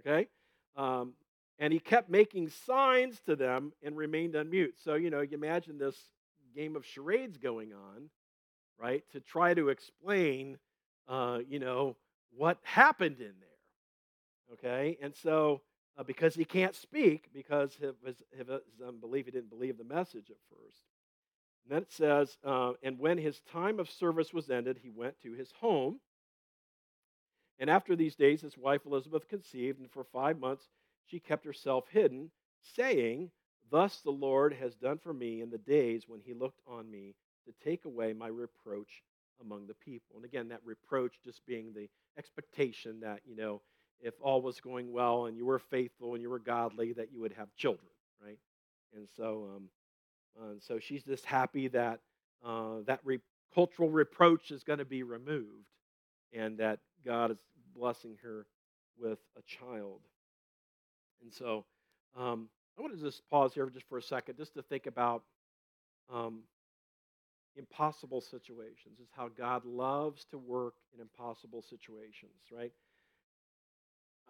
Okay, 0.00 0.28
um, 0.76 1.12
and 1.58 1.72
he 1.72 1.78
kept 1.78 2.08
making 2.08 2.48
signs 2.48 3.20
to 3.26 3.36
them 3.36 3.72
and 3.82 3.96
remained 3.96 4.34
unmute. 4.34 4.82
So 4.82 4.94
you 4.94 5.10
know, 5.10 5.20
you 5.20 5.36
imagine 5.36 5.78
this 5.78 5.96
game 6.54 6.76
of 6.76 6.84
charades 6.84 7.36
going 7.36 7.72
on, 7.72 8.10
right, 8.78 9.04
to 9.12 9.20
try 9.20 9.54
to 9.54 9.68
explain, 9.68 10.58
uh, 11.08 11.38
you 11.48 11.58
know, 11.58 11.96
what 12.36 12.58
happened 12.62 13.20
in 13.20 13.34
there. 13.40 14.54
Okay, 14.54 14.98
and 15.00 15.14
so 15.14 15.60
uh, 15.96 16.02
because 16.02 16.34
he 16.34 16.44
can't 16.44 16.74
speak 16.74 17.28
because 17.32 17.76
of 17.82 17.94
his, 18.04 18.22
his 18.36 18.48
unbelief, 18.86 19.26
he 19.26 19.30
didn't 19.30 19.50
believe 19.50 19.78
the 19.78 19.84
message 19.84 20.30
at 20.30 20.36
first. 20.48 20.82
And 21.64 21.76
then 21.76 21.82
it 21.82 21.92
says, 21.92 22.38
uh, 22.44 22.72
and 22.82 22.98
when 22.98 23.18
his 23.18 23.40
time 23.52 23.78
of 23.78 23.90
service 23.90 24.32
was 24.32 24.50
ended, 24.50 24.78
he 24.82 24.90
went 24.90 25.20
to 25.22 25.32
his 25.32 25.52
home. 25.60 26.00
And 27.58 27.68
after 27.68 27.94
these 27.94 28.16
days, 28.16 28.40
his 28.40 28.56
wife 28.56 28.86
Elizabeth 28.86 29.28
conceived, 29.28 29.78
and 29.78 29.90
for 29.90 30.04
five 30.04 30.38
months 30.38 30.64
she 31.06 31.20
kept 31.20 31.44
herself 31.44 31.84
hidden, 31.90 32.30
saying, 32.74 33.30
Thus 33.70 34.00
the 34.00 34.10
Lord 34.10 34.54
has 34.54 34.74
done 34.74 34.98
for 34.98 35.12
me 35.12 35.40
in 35.40 35.50
the 35.50 35.58
days 35.58 36.04
when 36.08 36.20
he 36.20 36.34
looked 36.34 36.60
on 36.66 36.90
me 36.90 37.14
to 37.46 37.52
take 37.64 37.84
away 37.84 38.12
my 38.12 38.28
reproach 38.28 39.02
among 39.40 39.66
the 39.66 39.74
people. 39.74 40.16
And 40.16 40.24
again, 40.24 40.48
that 40.48 40.60
reproach 40.64 41.14
just 41.24 41.44
being 41.46 41.72
the 41.72 41.88
expectation 42.18 43.00
that, 43.00 43.20
you 43.24 43.36
know, 43.36 43.62
if 44.00 44.14
all 44.20 44.42
was 44.42 44.60
going 44.60 44.92
well 44.92 45.26
and 45.26 45.36
you 45.36 45.46
were 45.46 45.58
faithful 45.58 46.14
and 46.14 46.22
you 46.22 46.30
were 46.30 46.38
godly, 46.38 46.92
that 46.94 47.12
you 47.12 47.20
would 47.20 47.32
have 47.32 47.54
children, 47.56 47.90
right? 48.24 48.38
And 48.94 49.08
so, 49.16 49.48
um, 49.56 49.68
uh, 50.40 50.54
so 50.60 50.78
she's 50.78 51.04
just 51.04 51.24
happy 51.24 51.68
that 51.68 52.00
uh, 52.44 52.76
that 52.86 53.00
re- 53.04 53.20
cultural 53.54 53.90
reproach 53.90 54.50
is 54.50 54.62
going 54.62 54.78
to 54.78 54.84
be 54.84 55.02
removed 55.02 55.66
and 56.32 56.58
that 56.58 56.78
God 57.04 57.30
is 57.32 57.38
blessing 57.76 58.16
her 58.22 58.46
with 58.98 59.18
a 59.36 59.42
child. 59.42 60.00
And 61.22 61.32
so, 61.32 61.64
um, 62.16 62.48
I 62.80 62.82
want 62.82 62.96
to 62.96 63.04
just 63.04 63.28
pause 63.28 63.52
here 63.52 63.68
just 63.68 63.86
for 63.90 63.98
a 63.98 64.02
second, 64.02 64.38
just 64.38 64.54
to 64.54 64.62
think 64.62 64.86
about 64.86 65.22
um, 66.10 66.44
impossible 67.54 68.22
situations. 68.22 68.98
Is 69.02 69.08
how 69.14 69.28
God 69.28 69.66
loves 69.66 70.24
to 70.30 70.38
work 70.38 70.72
in 70.94 71.00
impossible 71.02 71.60
situations, 71.60 72.32
right? 72.50 72.72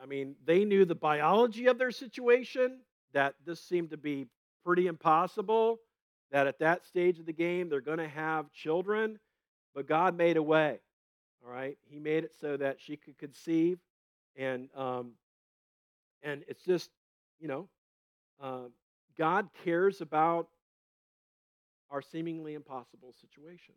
I 0.02 0.06
mean, 0.06 0.34
they 0.44 0.64
knew 0.64 0.84
the 0.84 0.96
biology 0.96 1.68
of 1.68 1.78
their 1.78 1.92
situation, 1.92 2.80
that 3.12 3.36
this 3.46 3.62
seemed 3.62 3.90
to 3.90 3.96
be 3.96 4.26
pretty 4.64 4.88
impossible, 4.88 5.78
that 6.32 6.48
at 6.48 6.58
that 6.58 6.84
stage 6.84 7.20
of 7.20 7.26
the 7.26 7.32
game 7.32 7.68
they're 7.68 7.80
going 7.80 7.98
to 7.98 8.08
have 8.08 8.52
children, 8.52 9.20
but 9.76 9.86
God 9.86 10.16
made 10.16 10.36
a 10.36 10.42
way. 10.42 10.80
All 11.46 11.52
right, 11.52 11.78
He 11.88 12.00
made 12.00 12.24
it 12.24 12.32
so 12.40 12.56
that 12.56 12.80
she 12.80 12.96
could 12.96 13.16
conceive, 13.16 13.78
and 14.34 14.68
um, 14.74 15.12
and 16.24 16.42
it's 16.48 16.64
just 16.64 16.90
you 17.38 17.46
know 17.46 17.68
uh, 18.40 18.68
God 19.18 19.48
cares 19.64 20.00
about 20.00 20.48
our 21.90 22.02
seemingly 22.02 22.54
impossible 22.54 23.14
situations. 23.20 23.76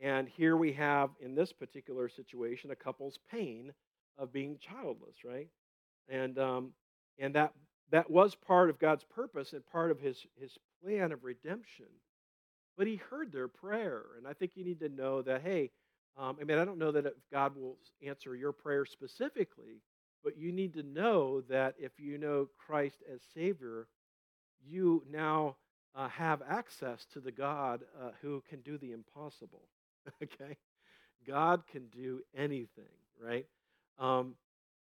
And 0.00 0.28
here 0.28 0.56
we 0.56 0.72
have, 0.72 1.10
in 1.20 1.34
this 1.34 1.52
particular 1.52 2.08
situation, 2.08 2.70
a 2.70 2.76
couple's 2.76 3.18
pain 3.30 3.72
of 4.16 4.32
being 4.32 4.58
childless, 4.58 5.16
right? 5.24 5.48
And, 6.08 6.38
um, 6.38 6.72
and 7.18 7.34
that, 7.34 7.52
that 7.90 8.10
was 8.10 8.34
part 8.34 8.70
of 8.70 8.78
God's 8.78 9.04
purpose 9.04 9.52
and 9.52 9.64
part 9.66 9.90
of 9.90 10.00
his, 10.00 10.24
his 10.40 10.56
plan 10.82 11.12
of 11.12 11.24
redemption. 11.24 11.86
But 12.78 12.86
he 12.86 12.96
heard 12.96 13.30
their 13.30 13.48
prayer. 13.48 14.02
And 14.16 14.26
I 14.26 14.32
think 14.32 14.52
you 14.54 14.64
need 14.64 14.80
to 14.80 14.88
know 14.88 15.20
that, 15.22 15.42
hey, 15.42 15.70
um, 16.16 16.38
I 16.40 16.44
mean, 16.44 16.58
I 16.58 16.64
don't 16.64 16.78
know 16.78 16.92
that 16.92 17.06
if 17.06 17.12
God 17.30 17.54
will 17.56 17.76
answer 18.06 18.34
your 18.34 18.52
prayer 18.52 18.86
specifically, 18.86 19.82
but 20.22 20.36
you 20.36 20.52
need 20.52 20.74
to 20.74 20.82
know 20.82 21.42
that 21.48 21.74
if 21.78 21.92
you 21.98 22.18
know 22.18 22.48
Christ 22.58 23.02
as 23.12 23.20
Savior, 23.34 23.86
you 24.66 25.02
now 25.10 25.56
uh, 25.94 26.08
have 26.08 26.42
access 26.48 27.06
to 27.12 27.20
the 27.20 27.32
God 27.32 27.82
uh, 28.00 28.10
who 28.22 28.42
can 28.48 28.60
do 28.60 28.78
the 28.78 28.92
impossible. 28.92 29.62
okay? 30.22 30.56
God 31.26 31.62
can 31.70 31.86
do 31.88 32.20
anything, 32.36 32.84
right? 33.22 33.46
Um, 33.98 34.34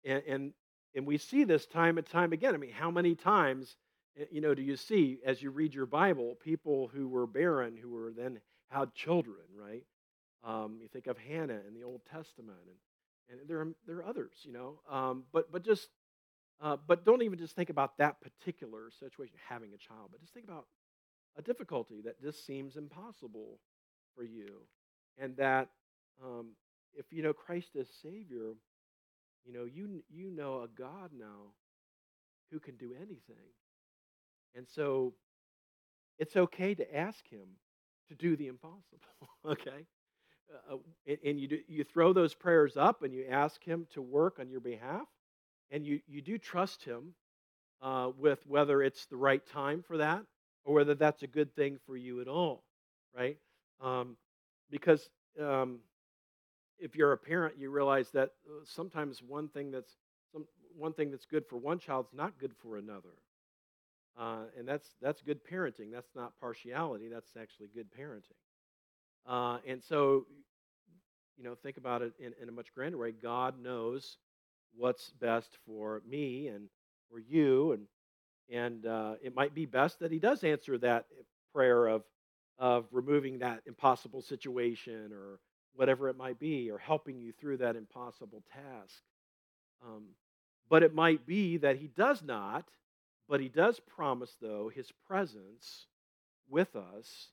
and, 0.05 0.23
and, 0.27 0.53
and 0.95 1.05
we 1.05 1.17
see 1.17 1.43
this 1.43 1.65
time 1.65 1.97
and 1.97 2.07
time 2.07 2.33
again. 2.33 2.53
I 2.53 2.57
mean, 2.57 2.71
how 2.71 2.91
many 2.91 3.15
times, 3.15 3.75
eh, 4.19 4.25
you 4.31 4.41
know, 4.41 4.53
do 4.53 4.61
you 4.61 4.75
see 4.75 5.19
as 5.25 5.41
you 5.41 5.51
read 5.51 5.73
your 5.73 5.85
Bible 5.85 6.35
people 6.43 6.89
who 6.93 7.07
were 7.07 7.27
barren 7.27 7.77
who 7.77 7.89
were 7.89 8.11
then 8.15 8.39
had 8.69 8.93
children, 8.93 9.45
right? 9.55 9.83
Um, 10.43 10.77
you 10.81 10.87
think 10.87 11.07
of 11.07 11.17
Hannah 11.17 11.59
in 11.67 11.73
the 11.73 11.83
Old 11.83 12.01
Testament, 12.05 12.57
and, 12.67 12.77
and 13.29 13.39
there, 13.47 13.59
are, 13.61 13.67
there 13.87 13.97
are 13.97 14.05
others, 14.05 14.33
you 14.43 14.53
know. 14.53 14.79
Um, 14.89 15.23
but, 15.31 15.51
but 15.51 15.63
just, 15.63 15.89
uh, 16.61 16.77
but 16.87 17.05
don't 17.05 17.21
even 17.23 17.39
just 17.39 17.55
think 17.55 17.69
about 17.69 17.97
that 17.97 18.17
particular 18.21 18.89
situation, 18.99 19.35
having 19.47 19.73
a 19.73 19.77
child, 19.77 20.09
but 20.11 20.21
just 20.21 20.33
think 20.33 20.45
about 20.45 20.65
a 21.37 21.41
difficulty 21.41 22.01
that 22.05 22.21
just 22.21 22.45
seems 22.45 22.75
impossible 22.75 23.59
for 24.15 24.23
you. 24.23 24.61
And 25.17 25.35
that 25.37 25.69
um, 26.23 26.51
if 26.95 27.05
you 27.11 27.23
know 27.23 27.33
Christ 27.33 27.75
as 27.79 27.87
Savior, 28.01 28.53
you 29.45 29.53
know, 29.53 29.65
you, 29.65 30.03
you 30.09 30.31
know 30.31 30.61
a 30.61 30.67
God 30.67 31.11
now 31.17 31.53
who 32.51 32.59
can 32.59 32.75
do 32.75 32.93
anything. 32.95 33.53
And 34.55 34.67
so 34.67 35.13
it's 36.17 36.35
okay 36.35 36.75
to 36.75 36.95
ask 36.95 37.27
Him 37.29 37.47
to 38.09 38.15
do 38.15 38.35
the 38.35 38.47
impossible, 38.47 38.99
okay? 39.45 39.85
Uh, 40.71 40.77
and 41.23 41.39
you, 41.39 41.47
do, 41.47 41.59
you 41.67 41.83
throw 41.83 42.13
those 42.13 42.33
prayers 42.33 42.77
up 42.77 43.03
and 43.03 43.13
you 43.13 43.25
ask 43.29 43.63
Him 43.63 43.87
to 43.93 44.01
work 44.01 44.39
on 44.39 44.49
your 44.49 44.59
behalf, 44.59 45.07
and 45.71 45.85
you, 45.85 45.99
you 46.07 46.21
do 46.21 46.37
trust 46.37 46.83
Him 46.83 47.13
uh, 47.81 48.11
with 48.17 48.39
whether 48.47 48.81
it's 48.81 49.05
the 49.07 49.15
right 49.17 49.45
time 49.45 49.83
for 49.83 49.97
that 49.97 50.23
or 50.65 50.75
whether 50.75 50.95
that's 50.95 51.23
a 51.23 51.27
good 51.27 51.55
thing 51.55 51.77
for 51.85 51.95
you 51.97 52.21
at 52.21 52.27
all, 52.27 52.63
right? 53.15 53.37
Um, 53.81 54.17
because 54.69 55.09
um, 55.41 55.79
if 56.79 56.95
you're 56.95 57.13
a 57.13 57.17
parent, 57.17 57.55
you 57.57 57.69
realize 57.69 58.09
that 58.11 58.31
uh, 58.47 58.63
sometimes 58.65 59.21
one 59.21 59.47
thing 59.47 59.71
that's 59.71 59.91
some, 60.31 60.45
one 60.77 60.93
thing 60.93 61.11
that's 61.11 61.25
good 61.25 61.45
for 61.47 61.57
one 61.57 61.79
child 61.79 62.07
is 62.11 62.17
not 62.17 62.37
good 62.39 62.53
for 62.61 62.77
another, 62.77 63.15
uh, 64.19 64.43
and 64.57 64.67
that's 64.67 64.87
that's 65.01 65.21
good 65.21 65.39
parenting. 65.43 65.91
That's 65.91 66.13
not 66.15 66.33
partiality. 66.39 67.07
That's 67.09 67.31
actually 67.39 67.69
good 67.73 67.87
parenting. 67.97 68.37
Uh, 69.27 69.59
and 69.67 69.83
so, 69.83 70.25
you 71.37 71.43
know, 71.43 71.55
think 71.55 71.77
about 71.77 72.01
it 72.01 72.13
in, 72.19 72.33
in 72.41 72.49
a 72.49 72.51
much 72.51 72.73
grander 72.73 72.97
way. 72.97 73.11
God 73.11 73.61
knows 73.61 74.17
what's 74.75 75.09
best 75.11 75.57
for 75.65 76.01
me 76.07 76.47
and 76.47 76.69
for 77.09 77.19
you, 77.19 77.71
and 77.73 77.83
and 78.51 78.85
uh, 78.85 79.13
it 79.21 79.35
might 79.35 79.53
be 79.53 79.65
best 79.65 79.99
that 79.99 80.11
He 80.11 80.19
does 80.19 80.43
answer 80.43 80.77
that 80.79 81.05
prayer 81.53 81.87
of 81.87 82.03
of 82.57 82.85
removing 82.91 83.39
that 83.39 83.61
impossible 83.65 84.21
situation 84.21 85.11
or 85.13 85.39
whatever 85.73 86.09
it 86.09 86.17
might 86.17 86.39
be, 86.39 86.69
or 86.69 86.77
helping 86.77 87.19
you 87.19 87.31
through 87.31 87.57
that 87.57 87.77
impossible 87.77 88.43
task. 88.53 89.01
Um, 89.81 90.07
but 90.69 90.83
it 90.83 90.93
might 90.93 91.25
be 91.25 91.57
that 91.57 91.77
he 91.77 91.87
does 91.87 92.21
not, 92.21 92.65
but 93.29 93.39
he 93.39 93.47
does 93.49 93.79
promise, 93.79 94.35
though, 94.41 94.69
his 94.73 94.91
presence 95.07 95.85
with 96.49 96.75
us 96.75 97.29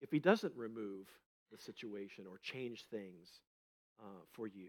if 0.00 0.10
he 0.10 0.18
doesn't 0.18 0.52
remove 0.56 1.06
the 1.52 1.58
situation 1.58 2.24
or 2.28 2.38
change 2.42 2.86
things 2.90 3.40
uh, 4.00 4.22
for 4.32 4.46
you. 4.46 4.68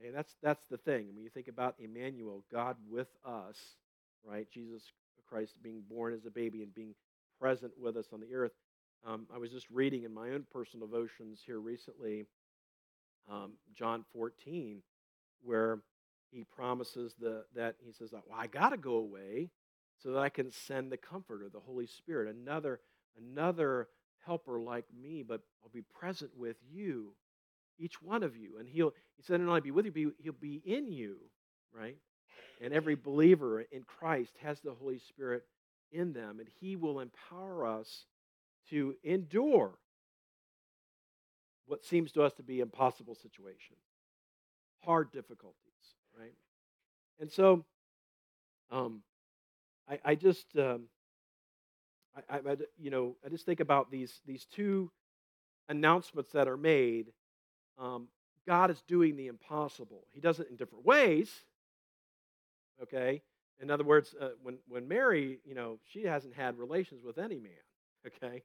Okay, 0.00 0.10
that's, 0.10 0.34
that's 0.42 0.66
the 0.70 0.78
thing. 0.78 1.08
When 1.14 1.22
you 1.24 1.30
think 1.30 1.48
about 1.48 1.74
Emmanuel, 1.78 2.44
God 2.50 2.76
with 2.88 3.08
us, 3.24 3.56
right? 4.24 4.46
Jesus 4.50 4.82
Christ 5.28 5.54
being 5.62 5.82
born 5.88 6.14
as 6.14 6.24
a 6.26 6.30
baby 6.30 6.62
and 6.62 6.74
being 6.74 6.94
present 7.38 7.72
with 7.78 7.96
us 7.96 8.06
on 8.12 8.20
the 8.20 8.34
earth, 8.34 8.52
um, 9.06 9.26
I 9.34 9.38
was 9.38 9.50
just 9.50 9.68
reading 9.70 10.04
in 10.04 10.12
my 10.12 10.30
own 10.30 10.46
personal 10.52 10.86
devotions 10.86 11.40
here 11.44 11.58
recently, 11.58 12.24
um, 13.30 13.52
John 13.74 14.04
14, 14.12 14.82
where 15.42 15.78
he 16.30 16.44
promises 16.44 17.14
the, 17.18 17.44
that 17.54 17.76
he 17.80 17.92
says, 17.92 18.12
"Well, 18.12 18.22
I 18.34 18.46
got 18.46 18.70
to 18.70 18.76
go 18.76 18.96
away 18.96 19.50
so 20.02 20.12
that 20.12 20.18
I 20.18 20.28
can 20.28 20.50
send 20.50 20.92
the 20.92 20.96
Comforter, 20.96 21.48
the 21.48 21.60
Holy 21.60 21.86
Spirit, 21.86 22.34
another 22.34 22.80
another 23.18 23.88
helper 24.24 24.60
like 24.60 24.86
me, 25.00 25.22
but 25.22 25.40
I'll 25.62 25.70
be 25.72 25.82
present 25.98 26.30
with 26.36 26.56
you, 26.70 27.12
each 27.78 28.02
one 28.02 28.22
of 28.22 28.36
you, 28.36 28.58
and 28.58 28.68
he'll 28.68 28.92
he 29.16 29.22
said, 29.22 29.40
not 29.40 29.48
only 29.48 29.60
be 29.60 29.70
with 29.70 29.86
you, 29.96 30.14
he'll 30.18 30.32
be 30.32 30.62
in 30.64 30.90
you, 30.92 31.16
right? 31.72 31.96
And 32.60 32.72
every 32.72 32.94
believer 32.94 33.60
in 33.60 33.82
Christ 33.82 34.32
has 34.42 34.60
the 34.60 34.72
Holy 34.72 34.98
Spirit 34.98 35.44
in 35.92 36.12
them, 36.12 36.40
and 36.40 36.48
he 36.60 36.76
will 36.76 37.00
empower 37.00 37.66
us 37.66 38.04
to 38.70 38.94
endure 39.02 39.72
what 41.66 41.84
seems 41.84 42.12
to 42.12 42.22
us 42.22 42.32
to 42.34 42.42
be 42.42 42.60
impossible 42.60 43.14
situations, 43.14 43.78
hard 44.84 45.12
difficulties, 45.12 45.54
right? 46.18 46.34
And 47.20 47.30
so, 47.30 47.64
um, 48.70 49.02
I, 49.88 49.98
I 50.04 50.14
just, 50.14 50.46
um, 50.58 50.84
I, 52.28 52.36
I, 52.36 52.56
you 52.78 52.90
know, 52.90 53.16
I 53.24 53.28
just 53.28 53.46
think 53.46 53.60
about 53.60 53.90
these 53.90 54.20
these 54.26 54.44
two 54.44 54.90
announcements 55.68 56.32
that 56.32 56.48
are 56.48 56.56
made. 56.56 57.12
Um, 57.78 58.08
God 58.46 58.70
is 58.70 58.82
doing 58.88 59.16
the 59.16 59.28
impossible. 59.28 60.06
He 60.12 60.20
does 60.20 60.40
it 60.40 60.48
in 60.50 60.56
different 60.56 60.84
ways. 60.84 61.30
Okay. 62.82 63.22
In 63.62 63.70
other 63.70 63.84
words, 63.84 64.14
uh, 64.20 64.30
when 64.42 64.58
when 64.68 64.88
Mary, 64.88 65.38
you 65.44 65.54
know, 65.54 65.78
she 65.92 66.02
hasn't 66.02 66.34
had 66.34 66.58
relations 66.58 67.04
with 67.04 67.18
any 67.18 67.38
man. 67.38 67.52
Okay 68.06 68.42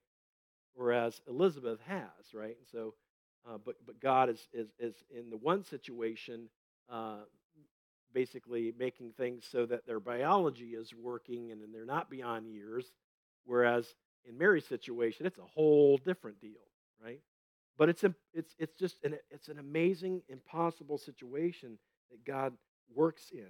whereas 0.75 1.21
Elizabeth 1.27 1.79
has, 1.87 2.33
right? 2.33 2.55
And 2.57 2.67
so, 2.71 2.93
uh, 3.49 3.57
but 3.63 3.75
but 3.85 3.99
God 3.99 4.29
is 4.29 4.47
is 4.53 4.67
is 4.77 4.95
in 5.15 5.29
the 5.29 5.37
one 5.37 5.63
situation, 5.63 6.49
uh, 6.89 7.19
basically 8.13 8.73
making 8.77 9.13
things 9.17 9.45
so 9.49 9.65
that 9.65 9.85
their 9.85 9.99
biology 9.99 10.69
is 10.69 10.93
working 10.93 11.51
and, 11.51 11.61
and 11.61 11.73
they're 11.73 11.85
not 11.85 12.09
beyond 12.09 12.47
years, 12.47 12.91
whereas 13.45 13.95
in 14.29 14.37
Mary's 14.37 14.67
situation, 14.67 15.25
it's 15.25 15.39
a 15.39 15.43
whole 15.43 15.97
different 15.99 16.41
deal, 16.41 16.61
right? 17.03 17.21
But 17.77 17.89
it's 17.89 18.03
a, 18.03 18.13
it's 18.33 18.55
it's 18.59 18.75
just 18.75 18.97
an 19.03 19.17
it's 19.31 19.49
an 19.49 19.59
amazing, 19.59 20.21
impossible 20.29 20.97
situation 20.99 21.77
that 22.11 22.25
God 22.25 22.53
works 22.95 23.31
in. 23.33 23.49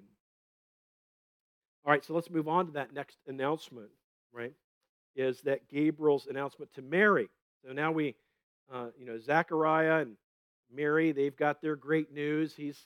All 1.85 1.91
right, 1.91 2.05
so 2.05 2.13
let's 2.15 2.29
move 2.31 2.47
on 2.47 2.67
to 2.67 2.71
that 2.73 2.93
next 2.93 3.17
announcement, 3.27 3.89
right? 4.33 4.53
is 5.15 5.41
that 5.41 5.67
Gabriel's 5.69 6.27
announcement 6.27 6.73
to 6.75 6.81
Mary. 6.81 7.29
So 7.65 7.73
now 7.73 7.91
we, 7.91 8.15
uh, 8.73 8.87
you 8.97 9.05
know, 9.05 9.19
Zechariah 9.19 10.01
and 10.01 10.17
Mary, 10.73 11.11
they've 11.11 11.35
got 11.35 11.61
their 11.61 11.75
great 11.75 12.13
news. 12.13 12.55
He's, 12.55 12.79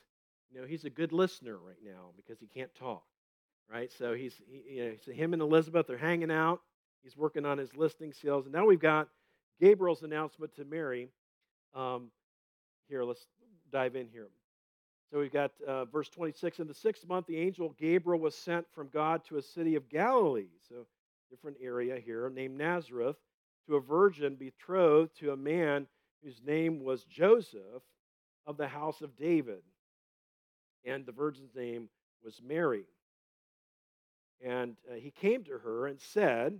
you 0.51 0.61
know, 0.61 0.67
he's 0.67 0.85
a 0.85 0.89
good 0.89 1.11
listener 1.13 1.57
right 1.57 1.81
now 1.83 2.11
because 2.15 2.39
he 2.39 2.47
can't 2.47 2.73
talk, 2.75 3.03
right? 3.71 3.91
So 3.91 4.13
he's, 4.13 4.35
he, 4.49 4.75
you 4.75 4.85
know, 4.85 4.93
so 5.05 5.11
him 5.11 5.33
and 5.33 5.41
Elizabeth 5.41 5.89
are 5.89 5.97
hanging 5.97 6.31
out. 6.31 6.61
He's 7.03 7.17
working 7.17 7.45
on 7.45 7.57
his 7.57 7.75
listening 7.75 8.13
skills. 8.13 8.45
And 8.45 8.53
now 8.53 8.65
we've 8.65 8.79
got 8.79 9.07
Gabriel's 9.59 10.03
announcement 10.03 10.55
to 10.55 10.65
Mary. 10.65 11.09
Um, 11.73 12.11
here, 12.87 13.03
let's 13.03 13.25
dive 13.71 13.95
in 13.95 14.07
here. 14.07 14.27
So 15.11 15.19
we've 15.19 15.33
got 15.33 15.51
uh, 15.67 15.85
verse 15.85 16.09
26. 16.09 16.59
In 16.59 16.67
the 16.67 16.73
sixth 16.73 17.07
month, 17.07 17.25
the 17.27 17.37
angel 17.37 17.75
Gabriel 17.79 18.19
was 18.19 18.35
sent 18.35 18.65
from 18.73 18.89
God 18.93 19.23
to 19.25 19.37
a 19.37 19.41
city 19.41 19.75
of 19.75 19.89
Galilee. 19.89 20.49
So 20.67 20.85
different 21.29 21.57
area 21.61 21.99
here, 21.99 22.29
named 22.29 22.57
Nazareth, 22.57 23.15
to 23.67 23.75
a 23.75 23.81
virgin 23.81 24.35
betrothed 24.35 25.17
to 25.19 25.31
a 25.31 25.37
man 25.37 25.87
whose 26.23 26.41
name 26.45 26.83
was 26.83 27.03
Joseph 27.05 27.83
of 28.45 28.57
the 28.57 28.67
house 28.67 29.01
of 29.01 29.15
David. 29.15 29.61
And 30.85 31.05
the 31.05 31.11
virgin's 31.11 31.55
name 31.55 31.89
was 32.23 32.41
Mary. 32.45 32.85
And 34.43 34.75
uh, 34.89 34.95
he 34.95 35.11
came 35.11 35.43
to 35.45 35.57
her 35.59 35.87
and 35.87 35.99
said, 35.99 36.59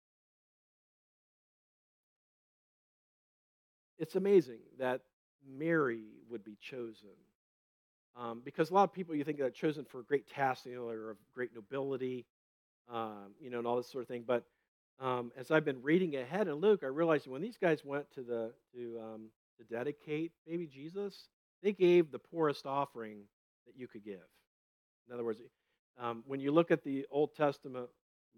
it's 4.01 4.15
amazing 4.15 4.59
that 4.79 5.01
Mary 5.47 6.03
would 6.29 6.43
be 6.43 6.57
chosen. 6.59 7.15
Um, 8.17 8.41
because 8.43 8.69
a 8.69 8.73
lot 8.73 8.83
of 8.83 8.93
people 8.93 9.15
you 9.15 9.23
think 9.23 9.39
are 9.39 9.49
chosen 9.49 9.85
for 9.85 10.03
great 10.03 10.27
tasks, 10.27 10.65
you 10.65 10.75
know, 10.75 10.89
or 10.89 11.11
of 11.11 11.17
great 11.33 11.51
nobility, 11.55 12.25
um, 12.91 13.33
you 13.39 13.49
know, 13.49 13.59
and 13.59 13.67
all 13.67 13.77
this 13.77 13.89
sort 13.89 14.01
of 14.01 14.09
thing. 14.09 14.25
But 14.27 14.43
um, 14.99 15.31
as 15.37 15.49
I've 15.49 15.63
been 15.63 15.81
reading 15.81 16.17
ahead 16.17 16.47
in 16.47 16.55
Luke, 16.55 16.81
I 16.83 16.87
realized 16.87 17.27
when 17.27 17.41
these 17.41 17.57
guys 17.57 17.85
went 17.85 18.11
to 18.15 18.21
the 18.21 18.51
to 18.75 18.99
um, 18.99 19.29
to 19.57 19.63
dedicate 19.63 20.33
baby 20.45 20.67
Jesus, 20.67 21.29
they 21.63 21.71
gave 21.71 22.11
the 22.11 22.19
poorest 22.19 22.65
offering 22.65 23.19
that 23.65 23.77
you 23.77 23.87
could 23.87 24.03
give. 24.03 24.27
In 25.07 25.13
other 25.13 25.23
words, 25.23 25.39
um, 25.99 26.23
when 26.25 26.39
you 26.39 26.51
look 26.51 26.71
at 26.71 26.83
the 26.83 27.05
Old 27.11 27.35
Testament 27.35 27.87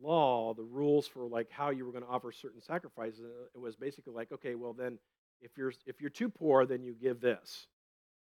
law, 0.02 0.54
the 0.54 0.64
rules 0.64 1.08
for 1.08 1.24
like 1.26 1.50
how 1.50 1.70
you 1.70 1.86
were 1.86 1.92
going 1.92 2.04
to 2.04 2.10
offer 2.10 2.32
certain 2.32 2.62
sacrifices, 2.62 3.22
it 3.54 3.60
was 3.60 3.76
basically 3.76 4.14
like, 4.14 4.32
okay, 4.32 4.56
well 4.56 4.74
then, 4.74 4.98
if 5.44 5.58
you're 5.58 5.74
if 5.86 6.02
you're 6.02 6.10
too 6.10 6.30
poor, 6.30 6.66
then 6.66 6.84
you 6.84 6.94
give 6.94 7.20
this. 7.20 7.68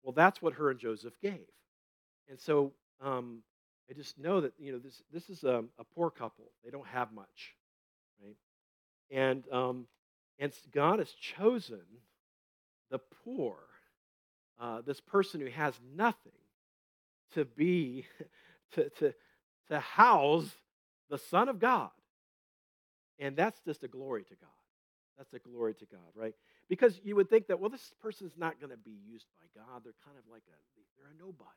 Well, 0.03 0.13
that's 0.13 0.41
what 0.41 0.53
her 0.53 0.69
and 0.69 0.79
Joseph 0.79 1.13
gave, 1.21 1.47
and 2.29 2.39
so 2.39 2.73
um, 3.01 3.41
I 3.89 3.93
just 3.93 4.19
know 4.19 4.41
that 4.41 4.53
you 4.59 4.73
know 4.73 4.79
this 4.79 5.01
this 5.11 5.29
is 5.29 5.43
a, 5.43 5.63
a 5.79 5.83
poor 5.95 6.11
couple. 6.11 6.51
They 6.63 6.71
don't 6.71 6.87
have 6.87 7.11
much, 7.13 7.55
right? 8.23 8.35
And 9.09 9.43
um, 9.51 9.87
and 10.39 10.53
God 10.71 10.99
has 10.99 11.11
chosen 11.11 11.81
the 12.91 12.99
poor, 13.23 13.55
uh, 14.59 14.81
this 14.81 14.99
person 14.99 15.41
who 15.41 15.49
has 15.49 15.73
nothing, 15.95 16.31
to 17.33 17.45
be 17.45 18.05
to 18.73 18.89
to 18.89 19.13
to 19.69 19.79
house 19.79 20.49
the 21.09 21.17
Son 21.17 21.49
of 21.49 21.59
God. 21.59 21.91
And 23.19 23.35
that's 23.35 23.59
just 23.61 23.83
a 23.83 23.87
glory 23.87 24.23
to 24.23 24.35
God. 24.35 24.49
That's 25.17 25.33
a 25.33 25.39
glory 25.39 25.75
to 25.75 25.85
God, 25.85 25.99
right? 26.15 26.33
Because 26.69 26.99
you 27.03 27.15
would 27.15 27.29
think 27.29 27.47
that, 27.47 27.59
well, 27.59 27.69
this 27.69 27.93
person's 28.01 28.37
not 28.37 28.59
going 28.59 28.71
to 28.71 28.77
be 28.77 28.97
used 29.05 29.27
by 29.39 29.61
God. 29.61 29.81
They're 29.83 29.93
kind 30.05 30.17
of 30.17 30.23
like 30.31 30.43
a, 30.47 30.57
they're 30.97 31.11
a 31.11 31.17
nobody. 31.19 31.49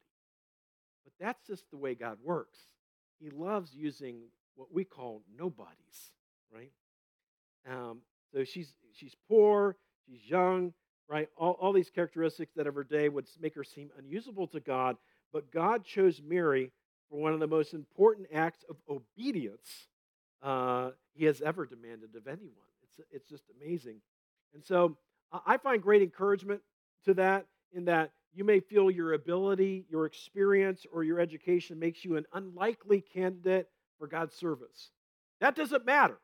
But 1.04 1.12
that's 1.20 1.46
just 1.46 1.70
the 1.70 1.76
way 1.76 1.94
God 1.94 2.18
works. 2.24 2.58
He 3.20 3.30
loves 3.30 3.74
using 3.74 4.22
what 4.56 4.72
we 4.72 4.84
call 4.84 5.22
nobodies, 5.38 6.12
right? 6.52 6.72
Um, 7.70 8.00
so 8.32 8.44
she's 8.44 8.74
she's 8.92 9.14
poor, 9.28 9.76
she's 10.06 10.28
young, 10.28 10.72
right? 11.08 11.28
All, 11.36 11.52
all 11.52 11.72
these 11.72 11.90
characteristics 11.90 12.52
that 12.56 12.66
of 12.66 12.74
her 12.74 12.84
day 12.84 13.08
would 13.08 13.26
make 13.40 13.54
her 13.54 13.64
seem 13.64 13.90
unusable 13.98 14.48
to 14.48 14.60
God. 14.60 14.96
But 15.32 15.50
God 15.52 15.84
chose 15.84 16.20
Mary 16.26 16.72
for 17.10 17.20
one 17.20 17.32
of 17.32 17.40
the 17.40 17.46
most 17.46 17.74
important 17.74 18.28
acts 18.32 18.64
of 18.68 18.76
obedience 18.88 19.88
uh, 20.42 20.90
he 21.14 21.24
has 21.24 21.40
ever 21.40 21.66
demanded 21.66 22.14
of 22.16 22.26
anyone. 22.26 22.52
It's, 22.82 23.08
it's 23.12 23.28
just 23.28 23.44
amazing. 23.60 24.00
And 24.54 24.64
so 24.64 24.96
I 25.46 25.56
find 25.58 25.82
great 25.82 26.02
encouragement 26.02 26.60
to 27.04 27.14
that, 27.14 27.46
in 27.72 27.86
that 27.86 28.12
you 28.34 28.44
may 28.44 28.60
feel 28.60 28.90
your 28.90 29.14
ability, 29.14 29.86
your 29.90 30.06
experience, 30.06 30.86
or 30.92 31.04
your 31.04 31.20
education 31.20 31.78
makes 31.78 32.04
you 32.04 32.16
an 32.16 32.26
unlikely 32.32 33.00
candidate 33.00 33.68
for 33.98 34.06
God's 34.06 34.34
service. 34.34 34.90
That 35.40 35.56
doesn't 35.56 35.86
matter. 35.86 36.18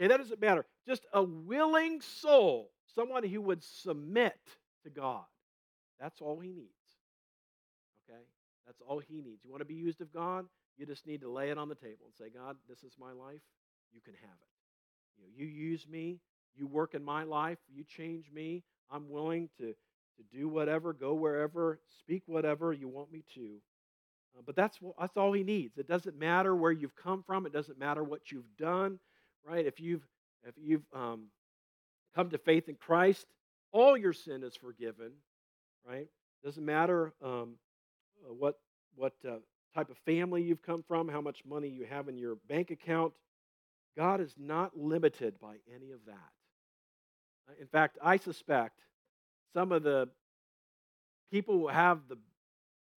Okay, 0.00 0.08
that 0.08 0.18
doesn't 0.18 0.40
matter. 0.40 0.64
Just 0.86 1.06
a 1.12 1.22
willing 1.22 2.00
soul, 2.00 2.70
someone 2.94 3.24
who 3.24 3.40
would 3.42 3.62
submit 3.62 4.38
to 4.84 4.90
God. 4.90 5.24
That's 6.00 6.20
all 6.20 6.38
he 6.38 6.52
needs. 6.52 6.68
Okay? 8.08 8.20
That's 8.66 8.80
all 8.86 9.00
he 9.00 9.20
needs. 9.20 9.44
You 9.44 9.50
want 9.50 9.60
to 9.60 9.66
be 9.66 9.74
used 9.74 10.00
of 10.00 10.12
God? 10.12 10.46
You 10.76 10.86
just 10.86 11.06
need 11.06 11.22
to 11.22 11.30
lay 11.30 11.50
it 11.50 11.58
on 11.58 11.68
the 11.68 11.74
table 11.74 12.06
and 12.06 12.14
say, 12.16 12.30
God, 12.32 12.56
this 12.68 12.82
is 12.82 12.92
my 12.98 13.12
life. 13.12 13.42
You 13.92 14.00
can 14.00 14.14
have 14.14 14.30
it. 14.30 14.48
You, 15.18 15.24
know, 15.24 15.30
you 15.36 15.46
use 15.46 15.86
me. 15.88 16.20
You 16.56 16.66
work 16.66 16.94
in 16.94 17.04
my 17.04 17.24
life. 17.24 17.58
You 17.72 17.84
change 17.84 18.30
me. 18.32 18.62
I'm 18.90 19.08
willing 19.08 19.48
to, 19.58 19.66
to 20.18 20.36
do 20.36 20.48
whatever, 20.48 20.92
go 20.92 21.14
wherever, 21.14 21.78
speak 22.00 22.22
whatever 22.26 22.72
you 22.72 22.88
want 22.88 23.12
me 23.12 23.22
to. 23.34 23.56
Uh, 24.36 24.42
but 24.44 24.56
that's, 24.56 24.78
that's 24.98 25.16
all 25.16 25.32
he 25.32 25.42
needs. 25.42 25.78
It 25.78 25.88
doesn't 25.88 26.18
matter 26.18 26.54
where 26.54 26.72
you've 26.72 26.96
come 26.96 27.22
from. 27.22 27.46
It 27.46 27.52
doesn't 27.52 27.78
matter 27.78 28.02
what 28.02 28.30
you've 28.30 28.56
done, 28.58 28.98
right? 29.44 29.66
If 29.66 29.80
you've, 29.80 30.06
if 30.44 30.54
you've 30.56 30.86
um, 30.94 31.26
come 32.14 32.30
to 32.30 32.38
faith 32.38 32.68
in 32.68 32.76
Christ, 32.76 33.26
all 33.72 33.96
your 33.96 34.12
sin 34.12 34.42
is 34.42 34.56
forgiven, 34.56 35.12
right? 35.86 36.08
Doesn't 36.44 36.64
matter 36.64 37.12
um, 37.22 37.54
uh, 38.24 38.32
what, 38.32 38.58
what 38.94 39.12
uh, 39.26 39.36
type 39.74 39.90
of 39.90 39.98
family 39.98 40.42
you've 40.42 40.62
come 40.62 40.82
from, 40.86 41.08
how 41.08 41.20
much 41.20 41.44
money 41.44 41.68
you 41.68 41.84
have 41.84 42.08
in 42.08 42.16
your 42.16 42.36
bank 42.48 42.70
account. 42.70 43.12
God 43.96 44.20
is 44.20 44.32
not 44.38 44.76
limited 44.76 45.38
by 45.40 45.56
any 45.74 45.90
of 45.90 45.98
that. 46.06 46.37
Uh, 47.48 47.52
in 47.60 47.66
fact, 47.66 47.98
I 48.02 48.16
suspect 48.16 48.80
some 49.54 49.72
of 49.72 49.82
the 49.82 50.08
people 51.30 51.58
who 51.58 51.68
have 51.68 52.00
the 52.08 52.18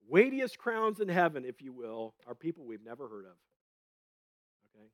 weightiest 0.08 0.58
crowns 0.58 1.00
in 1.00 1.08
heaven, 1.08 1.46
if 1.46 1.62
you 1.62 1.72
will, 1.72 2.14
are 2.28 2.36
people 2.36 2.66
we've 2.66 2.84
never 2.86 3.08
heard 3.08 3.26
of. 3.26 3.38
Okay? 4.76 4.88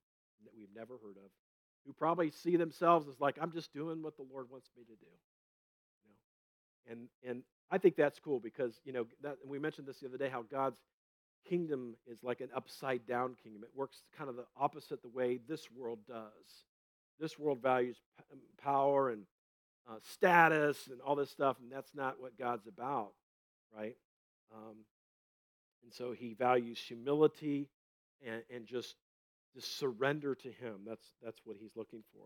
That 0.43 0.51
we've 0.57 0.73
never 0.75 0.93
heard 0.93 1.17
of. 1.17 1.31
Who 1.85 1.93
probably 1.93 2.31
see 2.31 2.57
themselves 2.57 3.07
as 3.07 3.19
like, 3.19 3.37
I'm 3.41 3.51
just 3.51 3.73
doing 3.73 4.01
what 4.01 4.17
the 4.17 4.25
Lord 4.31 4.47
wants 4.51 4.69
me 4.77 4.83
to 4.83 4.89
do. 4.89 5.11
You 6.03 6.09
know? 6.09 6.91
And 6.91 7.09
and 7.29 7.43
I 7.69 7.77
think 7.77 7.95
that's 7.95 8.19
cool 8.19 8.39
because, 8.39 8.79
you 8.85 8.93
know, 8.93 9.05
that, 9.23 9.37
we 9.45 9.59
mentioned 9.59 9.87
this 9.87 9.99
the 9.99 10.07
other 10.07 10.17
day 10.17 10.29
how 10.29 10.43
God's 10.43 10.79
kingdom 11.47 11.95
is 12.05 12.23
like 12.23 12.41
an 12.41 12.49
upside 12.55 13.05
down 13.05 13.35
kingdom. 13.41 13.63
It 13.63 13.69
works 13.75 14.03
kind 14.17 14.29
of 14.29 14.35
the 14.35 14.45
opposite 14.57 15.01
the 15.01 15.09
way 15.09 15.39
this 15.47 15.69
world 15.71 15.99
does. 16.07 16.65
This 17.19 17.37
world 17.37 17.61
values 17.61 17.97
um, 18.31 18.39
power 18.61 19.09
and 19.09 19.23
uh, 19.89 19.95
status 20.13 20.87
and 20.87 21.01
all 21.01 21.15
this 21.15 21.29
stuff, 21.29 21.57
and 21.61 21.71
that's 21.71 21.93
not 21.95 22.19
what 22.19 22.37
God's 22.37 22.67
about, 22.67 23.11
right? 23.75 23.95
Um, 24.53 24.75
and 25.83 25.93
so 25.93 26.11
he 26.11 26.33
values 26.33 26.79
humility 26.79 27.69
and, 28.25 28.41
and 28.53 28.65
just, 28.65 28.95
just 29.55 29.77
surrender 29.77 30.35
to 30.35 30.49
him. 30.49 30.81
That's, 30.85 31.05
that's 31.23 31.39
what 31.45 31.57
he's 31.59 31.75
looking 31.75 32.03
for. 32.13 32.23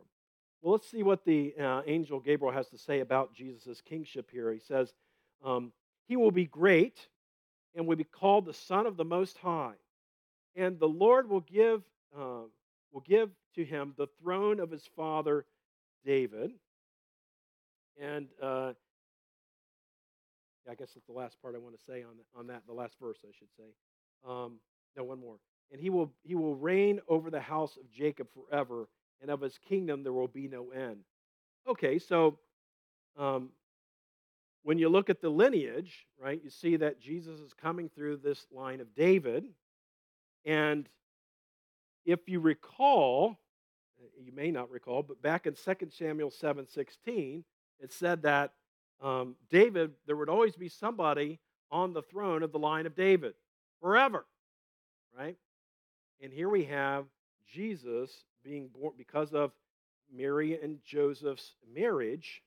Well, 0.61 0.73
let's 0.73 0.89
see 0.89 1.03
what 1.03 1.25
the 1.25 1.53
uh, 1.59 1.81
angel 1.87 2.19
Gabriel 2.19 2.53
has 2.53 2.69
to 2.69 2.77
say 2.77 2.99
about 2.99 3.33
Jesus' 3.33 3.81
kingship 3.81 4.29
here. 4.31 4.51
He 4.51 4.59
says, 4.59 4.93
um, 5.43 5.71
He 6.07 6.15
will 6.15 6.31
be 6.31 6.45
great 6.45 7.07
and 7.75 7.87
will 7.87 7.95
be 7.95 8.03
called 8.03 8.45
the 8.45 8.53
Son 8.53 8.85
of 8.85 8.97
the 8.97 9.05
Most 9.05 9.37
High. 9.37 9.73
And 10.55 10.79
the 10.79 10.87
Lord 10.87 11.29
will 11.29 11.41
give, 11.41 11.81
uh, 12.15 12.43
will 12.91 13.01
give 13.05 13.29
to 13.55 13.63
him 13.63 13.93
the 13.97 14.07
throne 14.21 14.59
of 14.59 14.69
his 14.69 14.87
father 14.95 15.45
David. 16.05 16.51
And 18.01 18.27
uh, 18.41 18.73
I 20.69 20.75
guess 20.75 20.89
that's 20.93 21.05
the 21.05 21.13
last 21.13 21.39
part 21.41 21.53
I 21.55 21.59
want 21.59 21.77
to 21.77 21.85
say 21.85 22.03
on, 22.03 22.15
on 22.37 22.47
that, 22.47 22.63
the 22.65 22.73
last 22.73 22.95
verse, 22.99 23.19
I 23.23 23.31
should 23.37 23.51
say. 23.55 23.69
Um, 24.27 24.53
no, 24.97 25.03
one 25.03 25.19
more. 25.19 25.35
And 25.71 25.79
he 25.79 25.89
will, 25.89 26.11
he 26.23 26.33
will 26.33 26.55
reign 26.55 26.99
over 27.07 27.29
the 27.29 27.39
house 27.39 27.77
of 27.77 27.89
Jacob 27.91 28.27
forever, 28.33 28.89
and 29.21 29.29
of 29.29 29.41
his 29.41 29.57
kingdom 29.69 30.03
there 30.03 30.13
will 30.13 30.27
be 30.27 30.47
no 30.47 30.71
end. 30.71 30.97
Okay, 31.67 31.99
so 31.99 32.39
um, 33.17 33.49
when 34.63 34.79
you 34.79 34.89
look 34.89 35.09
at 35.09 35.21
the 35.21 35.29
lineage, 35.29 36.07
right, 36.19 36.41
you 36.43 36.49
see 36.49 36.77
that 36.77 36.99
Jesus 36.99 37.39
is 37.39 37.53
coming 37.53 37.87
through 37.87 38.17
this 38.17 38.47
line 38.51 38.81
of 38.81 38.95
David. 38.95 39.45
And 40.43 40.89
if 42.05 42.27
you 42.27 42.39
recall, 42.39 43.37
you 44.19 44.31
may 44.33 44.49
not 44.49 44.71
recall, 44.71 45.03
but 45.03 45.21
back 45.21 45.45
in 45.45 45.53
2 45.53 45.87
Samuel 45.91 46.31
7 46.31 46.67
16, 46.67 47.43
it 47.81 47.91
said 47.91 48.23
that 48.23 48.53
um, 49.01 49.35
David, 49.49 49.91
there 50.05 50.15
would 50.15 50.29
always 50.29 50.55
be 50.55 50.69
somebody 50.69 51.39
on 51.71 51.93
the 51.93 52.03
throne 52.03 52.43
of 52.43 52.51
the 52.51 52.59
line 52.59 52.85
of 52.85 52.95
David 52.95 53.33
forever, 53.81 54.25
right? 55.17 55.37
And 56.21 56.31
here 56.31 56.49
we 56.49 56.65
have 56.65 57.05
Jesus 57.51 58.11
being 58.43 58.67
born 58.67 58.93
because 58.97 59.33
of 59.33 59.51
Mary 60.13 60.59
and 60.61 60.79
Joseph's 60.85 61.55
marriage. 61.73 62.43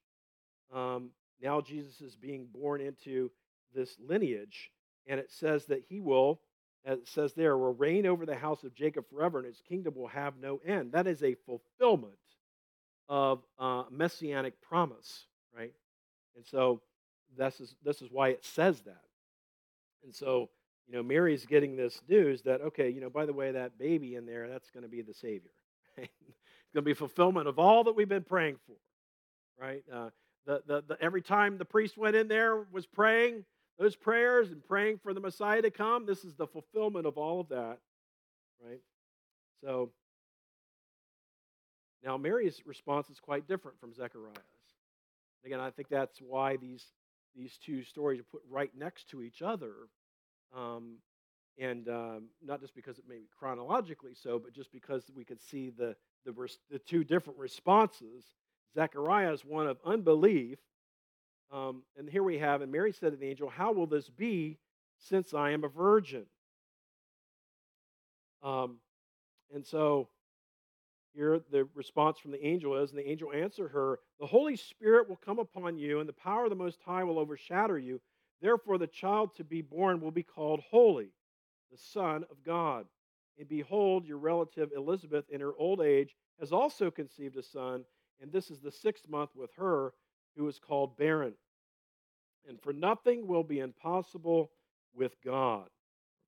Um, 0.72 1.10
now 1.42 1.60
Jesus 1.60 2.00
is 2.00 2.14
being 2.14 2.46
born 2.46 2.80
into 2.80 3.30
this 3.74 3.96
lineage, 4.06 4.70
and 5.06 5.18
it 5.18 5.32
says 5.32 5.66
that 5.66 5.82
he 5.88 5.98
will, 5.98 6.40
as 6.84 6.98
it 6.98 7.08
says 7.08 7.32
there, 7.32 7.58
will 7.58 7.74
reign 7.74 8.06
over 8.06 8.24
the 8.24 8.36
house 8.36 8.62
of 8.62 8.74
Jacob 8.74 9.06
forever, 9.10 9.38
and 9.38 9.48
his 9.48 9.62
kingdom 9.68 9.94
will 9.96 10.08
have 10.08 10.34
no 10.40 10.60
end. 10.64 10.92
That 10.92 11.08
is 11.08 11.22
a 11.22 11.34
fulfillment 11.46 12.14
of 13.08 13.42
uh, 13.58 13.84
messianic 13.90 14.60
promise, 14.60 15.26
right? 15.56 15.72
And 16.36 16.44
so 16.46 16.80
this 17.36 17.60
is 17.60 17.74
this 17.84 18.02
is 18.02 18.08
why 18.10 18.28
it 18.28 18.44
says 18.44 18.80
that. 18.82 19.02
And 20.04 20.14
so, 20.14 20.50
you 20.86 20.94
know, 20.94 21.02
Mary's 21.02 21.46
getting 21.46 21.76
this 21.76 22.00
news 22.08 22.42
that 22.42 22.60
okay, 22.60 22.90
you 22.90 23.00
know, 23.00 23.10
by 23.10 23.26
the 23.26 23.32
way, 23.32 23.52
that 23.52 23.78
baby 23.78 24.14
in 24.14 24.26
there, 24.26 24.48
that's 24.48 24.70
going 24.70 24.82
to 24.82 24.88
be 24.88 25.02
the 25.02 25.14
Savior. 25.14 25.50
Right? 25.96 26.10
It's 26.26 26.74
going 26.74 26.82
to 26.82 26.90
be 26.90 26.94
fulfillment 26.94 27.46
of 27.46 27.60
all 27.60 27.84
that 27.84 27.94
we've 27.94 28.08
been 28.08 28.24
praying 28.24 28.56
for, 28.66 28.74
right? 29.64 29.84
Uh, 29.92 30.10
the, 30.44 30.60
the, 30.66 30.84
the, 30.88 30.96
every 31.00 31.22
time 31.22 31.56
the 31.56 31.64
priest 31.64 31.96
went 31.96 32.16
in 32.16 32.26
there 32.26 32.66
was 32.72 32.84
praying 32.84 33.44
those 33.78 33.94
prayers 33.94 34.50
and 34.50 34.64
praying 34.64 34.98
for 34.98 35.14
the 35.14 35.20
Messiah 35.20 35.62
to 35.62 35.70
come. 35.70 36.04
This 36.04 36.24
is 36.24 36.34
the 36.34 36.48
fulfillment 36.48 37.06
of 37.06 37.16
all 37.16 37.40
of 37.40 37.48
that, 37.50 37.78
right? 38.64 38.80
So 39.62 39.90
now 42.04 42.16
Mary's 42.16 42.60
response 42.66 43.08
is 43.10 43.20
quite 43.20 43.48
different 43.48 43.78
from 43.80 43.94
Zechariah's. 43.94 44.38
Again, 45.44 45.60
I 45.60 45.70
think 45.70 45.88
that's 45.88 46.18
why 46.18 46.56
these 46.56 46.84
these 47.36 47.58
two 47.58 47.82
stories 47.82 48.20
are 48.20 48.24
put 48.24 48.42
right 48.48 48.70
next 48.76 49.08
to 49.08 49.22
each 49.22 49.42
other, 49.42 49.72
um, 50.56 50.98
and 51.58 51.88
um, 51.88 52.28
not 52.44 52.60
just 52.60 52.74
because 52.74 52.98
it 52.98 53.04
may 53.08 53.16
be 53.16 53.28
chronologically 53.36 54.14
so, 54.14 54.38
but 54.38 54.52
just 54.52 54.70
because 54.70 55.10
we 55.14 55.24
could 55.24 55.40
see 55.40 55.70
the 55.70 55.96
the, 56.24 56.32
the 56.70 56.78
two 56.78 57.04
different 57.04 57.38
responses 57.38 58.34
Zechariah 58.74 59.32
is 59.32 59.44
one 59.44 59.66
of 59.66 59.78
unbelief. 59.84 60.58
Um, 61.52 61.82
and 61.96 62.08
here 62.08 62.22
we 62.22 62.38
have, 62.38 62.62
and 62.62 62.72
Mary 62.72 62.92
said 62.92 63.12
to 63.12 63.16
the 63.16 63.28
angel, 63.28 63.48
How 63.48 63.72
will 63.72 63.86
this 63.86 64.08
be 64.08 64.58
since 64.98 65.32
I 65.32 65.50
am 65.50 65.62
a 65.62 65.68
virgin? 65.68 66.26
Um, 68.42 68.78
and 69.54 69.64
so 69.64 70.08
here 71.14 71.40
the 71.50 71.68
response 71.74 72.18
from 72.18 72.32
the 72.32 72.44
angel 72.44 72.76
is, 72.76 72.90
and 72.90 72.98
the 72.98 73.08
angel 73.08 73.32
answered 73.32 73.70
her, 73.70 74.00
The 74.18 74.26
Holy 74.26 74.56
Spirit 74.56 75.08
will 75.08 75.18
come 75.24 75.38
upon 75.38 75.78
you, 75.78 76.00
and 76.00 76.08
the 76.08 76.12
power 76.12 76.44
of 76.44 76.50
the 76.50 76.56
Most 76.56 76.80
High 76.84 77.04
will 77.04 77.18
overshadow 77.18 77.76
you. 77.76 78.00
Therefore, 78.40 78.78
the 78.78 78.86
child 78.86 79.34
to 79.36 79.44
be 79.44 79.62
born 79.62 80.00
will 80.00 80.10
be 80.10 80.22
called 80.22 80.60
Holy, 80.70 81.10
the 81.70 81.78
Son 81.78 82.24
of 82.30 82.42
God. 82.44 82.86
And 83.38 83.48
behold, 83.48 84.06
your 84.06 84.18
relative 84.18 84.70
Elizabeth, 84.76 85.24
in 85.30 85.40
her 85.40 85.54
old 85.56 85.80
age, 85.80 86.14
has 86.40 86.52
also 86.52 86.90
conceived 86.90 87.36
a 87.36 87.42
son, 87.42 87.84
and 88.20 88.32
this 88.32 88.50
is 88.50 88.60
the 88.60 88.70
sixth 88.70 89.08
month 89.08 89.30
with 89.34 89.50
her, 89.56 89.92
who 90.36 90.46
is 90.48 90.58
called 90.58 90.96
barren. 90.96 91.34
And 92.48 92.60
for 92.60 92.72
nothing 92.72 93.26
will 93.26 93.44
be 93.44 93.60
impossible 93.60 94.50
with 94.94 95.12
God. 95.24 95.68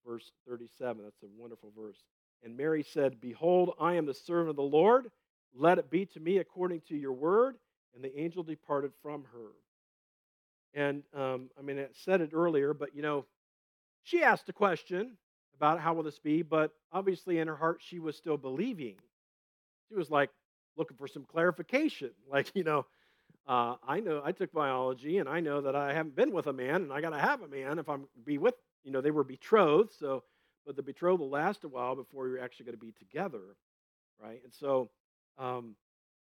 Verse 0.07 0.31
37, 0.49 1.03
that's 1.03 1.23
a 1.23 1.27
wonderful 1.37 1.73
verse. 1.77 1.99
And 2.45 2.57
Mary 2.57 2.83
said, 2.83 3.21
Behold, 3.21 3.75
I 3.81 3.95
am 3.95 4.07
the 4.07 4.15
servant 4.15 4.51
of 4.51 4.57
the 4.57 4.63
Lord. 4.63 5.11
Let 5.55 5.79
it 5.79 5.91
be 5.91 6.07
to 6.07 6.21
me 6.21 6.39
according 6.39 6.83
to 6.89 6.97
your 6.97 7.13
word. 7.13 7.57
And 7.95 8.05
the 8.05 8.19
angel 8.19 8.43
departed 8.43 8.93
from 9.03 9.25
her. 9.33 9.53
And 10.75 11.03
um, 11.15 11.51
I 11.59 11.63
mean, 11.63 11.79
I 11.79 11.87
said 11.93 12.21
it 12.21 12.31
earlier, 12.35 12.75
but 12.75 12.95
you 12.95 13.03
know, 13.03 13.25
she 14.03 14.23
asked 14.23 14.49
a 14.49 14.53
question 14.53 15.17
about 15.57 15.81
how 15.81 15.95
will 15.95 16.03
this 16.03 16.19
be, 16.19 16.43
but 16.43 16.73
obviously 16.93 17.39
in 17.39 17.49
her 17.49 17.57
heart, 17.57 17.81
she 17.83 17.99
was 17.99 18.17
still 18.17 18.37
believing. 18.37 18.97
She 19.89 19.95
was 19.95 20.11
like 20.11 20.31
looking 20.77 20.97
for 20.97 21.09
some 21.09 21.25
clarification. 21.25 22.11
Like, 22.31 22.51
you 22.55 22.65
know, 22.65 22.85
uh, 23.47 23.77
I 23.87 24.01
know 24.01 24.21
I 24.25 24.33
took 24.33 24.53
biology 24.53 25.19
and 25.19 25.29
I 25.29 25.41
know 25.41 25.61
that 25.63 25.77
I 25.77 25.95
haven't 25.95 26.17
been 26.17 26.33
with 26.33 26.49
a 26.49 26.53
man 26.53 26.83
and 26.83 26.93
I 26.93 27.01
got 27.01 27.11
to 27.11 27.19
have 27.19 27.43
a 27.43 27.49
man 27.49 27.79
if 27.79 27.89
I'm 27.89 28.07
be 28.25 28.39
with, 28.39 28.55
you 28.85 28.93
know, 28.93 29.01
they 29.01 29.11
were 29.13 29.25
betrothed. 29.25 29.93
So 29.99 30.25
but 30.67 30.77
the 30.77 30.83
betrothal 30.83 31.31
lasts 31.31 31.65
a 31.65 31.69
while 31.69 31.95
before 31.95 32.29
you're 32.29 32.41
actually 32.41 32.67
going 32.67 32.79
to 32.79 32.85
be 32.85 32.93
together, 32.93 33.57
right? 34.23 34.41
And 34.45 34.53
so, 34.53 34.91
um, 35.39 35.77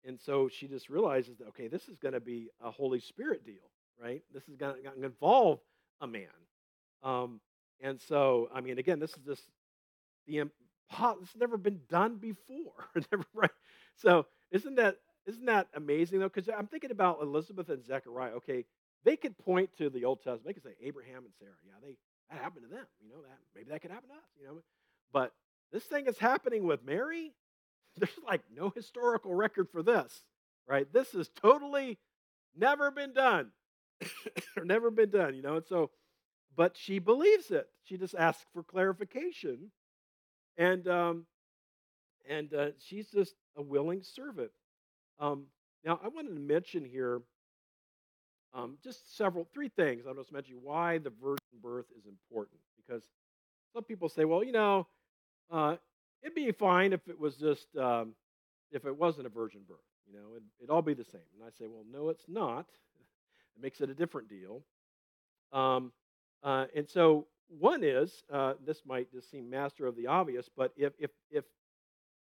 and 0.05 0.19
so 0.19 0.47
she 0.47 0.67
just 0.67 0.89
realizes 0.89 1.37
that 1.37 1.49
okay, 1.49 1.67
this 1.67 1.87
is 1.89 1.97
going 1.97 2.13
to 2.13 2.19
be 2.19 2.49
a 2.63 2.71
Holy 2.71 2.99
Spirit 2.99 3.45
deal, 3.45 3.69
right? 4.01 4.23
This 4.33 4.47
is 4.47 4.55
going 4.55 4.75
to 4.83 5.03
involve 5.03 5.59
a 5.99 6.07
man, 6.07 6.27
um, 7.03 7.39
and 7.81 7.99
so 7.99 8.49
I 8.53 8.61
mean, 8.61 8.79
again, 8.79 8.99
this 8.99 9.11
is 9.11 9.23
just 9.25 9.43
the 10.27 10.39
this 10.39 10.49
has 10.89 11.39
never 11.39 11.57
been 11.57 11.81
done 11.89 12.15
before, 12.15 12.89
right? 13.33 13.51
So 13.97 14.25
isn't 14.51 14.75
that 14.75 14.97
isn't 15.25 15.45
that 15.45 15.67
amazing 15.75 16.19
though? 16.19 16.29
Because 16.29 16.49
I'm 16.49 16.67
thinking 16.67 16.91
about 16.91 17.21
Elizabeth 17.21 17.69
and 17.69 17.85
Zechariah. 17.85 18.31
Okay, 18.33 18.65
they 19.03 19.15
could 19.15 19.37
point 19.37 19.69
to 19.77 19.89
the 19.89 20.05
Old 20.05 20.19
Testament. 20.19 20.45
They 20.45 20.53
could 20.53 20.63
say 20.63 20.75
Abraham 20.81 21.25
and 21.25 21.33
Sarah. 21.39 21.51
Yeah, 21.65 21.73
they 21.83 21.95
that 22.31 22.41
happened 22.41 22.65
to 22.69 22.75
them. 22.75 22.85
You 23.01 23.09
know 23.09 23.21
that 23.21 23.37
maybe 23.55 23.69
that 23.69 23.81
could 23.81 23.91
happen 23.91 24.09
to 24.09 24.15
us. 24.15 24.21
You 24.39 24.47
know, 24.47 24.61
but 25.13 25.33
this 25.71 25.83
thing 25.83 26.07
is 26.07 26.17
happening 26.17 26.65
with 26.65 26.85
Mary. 26.85 27.33
There's 27.97 28.11
like 28.25 28.41
no 28.55 28.69
historical 28.69 29.33
record 29.33 29.69
for 29.71 29.83
this, 29.83 30.23
right? 30.67 30.91
This 30.91 31.13
is 31.13 31.29
totally 31.41 31.97
never 32.55 32.89
been 32.89 33.13
done, 33.13 33.51
or 34.57 34.63
never 34.63 34.89
been 34.91 35.09
done. 35.09 35.35
You 35.35 35.41
know, 35.41 35.57
and 35.57 35.65
so, 35.67 35.91
but 36.55 36.77
she 36.77 36.99
believes 36.99 37.51
it. 37.51 37.67
She 37.83 37.97
just 37.97 38.15
asks 38.15 38.45
for 38.53 38.63
clarification, 38.63 39.71
and 40.57 40.87
um, 40.87 41.25
and 42.29 42.53
uh, 42.53 42.67
she's 42.79 43.09
just 43.09 43.35
a 43.57 43.61
willing 43.61 44.03
servant. 44.03 44.51
Um, 45.19 45.45
now, 45.85 45.99
I 46.03 46.07
wanted 46.07 46.33
to 46.33 46.39
mention 46.39 46.85
here 46.85 47.21
um, 48.53 48.77
just 48.83 49.17
several, 49.17 49.47
three 49.53 49.69
things. 49.69 50.05
I'll 50.07 50.13
just 50.13 50.31
mention 50.31 50.57
why 50.61 50.97
the 50.97 51.11
virgin 51.21 51.59
birth 51.61 51.85
is 51.97 52.05
important. 52.05 52.59
Because 52.75 53.03
some 53.73 53.83
people 53.83 54.09
say, 54.09 54.25
well, 54.25 54.43
you 54.43 54.51
know, 54.51 54.87
uh, 55.49 55.75
it'd 56.21 56.35
be 56.35 56.51
fine 56.51 56.93
if 56.93 57.07
it 57.07 57.19
was 57.19 57.35
just, 57.35 57.67
um, 57.77 58.13
if 58.71 58.85
it 58.85 58.97
wasn't 58.97 59.27
a 59.27 59.29
virgin 59.29 59.61
birth. 59.67 59.77
You 60.07 60.13
know, 60.13 60.25
it'd, 60.31 60.43
it'd, 60.59 60.69
all 60.69 60.81
be 60.81 60.93
the 60.93 61.05
same. 61.05 61.21
And 61.35 61.43
I 61.45 61.49
say, 61.57 61.67
well, 61.67 61.85
no, 61.91 62.09
it's 62.09 62.25
not. 62.27 62.65
It 63.57 63.61
makes 63.61 63.81
it 63.81 63.89
a 63.89 63.93
different 63.93 64.29
deal. 64.29 64.63
Um, 65.51 65.91
uh, 66.41 66.67
and 66.73 66.87
so 66.87 67.27
one 67.59 67.83
is, 67.83 68.23
uh, 68.31 68.53
this 68.65 68.83
might 68.85 69.11
just 69.11 69.29
seem 69.29 69.49
master 69.49 69.87
of 69.87 69.97
the 69.97 70.07
obvious, 70.07 70.49
but 70.55 70.71
if, 70.77 70.93
if, 70.97 71.11
if, 71.29 71.43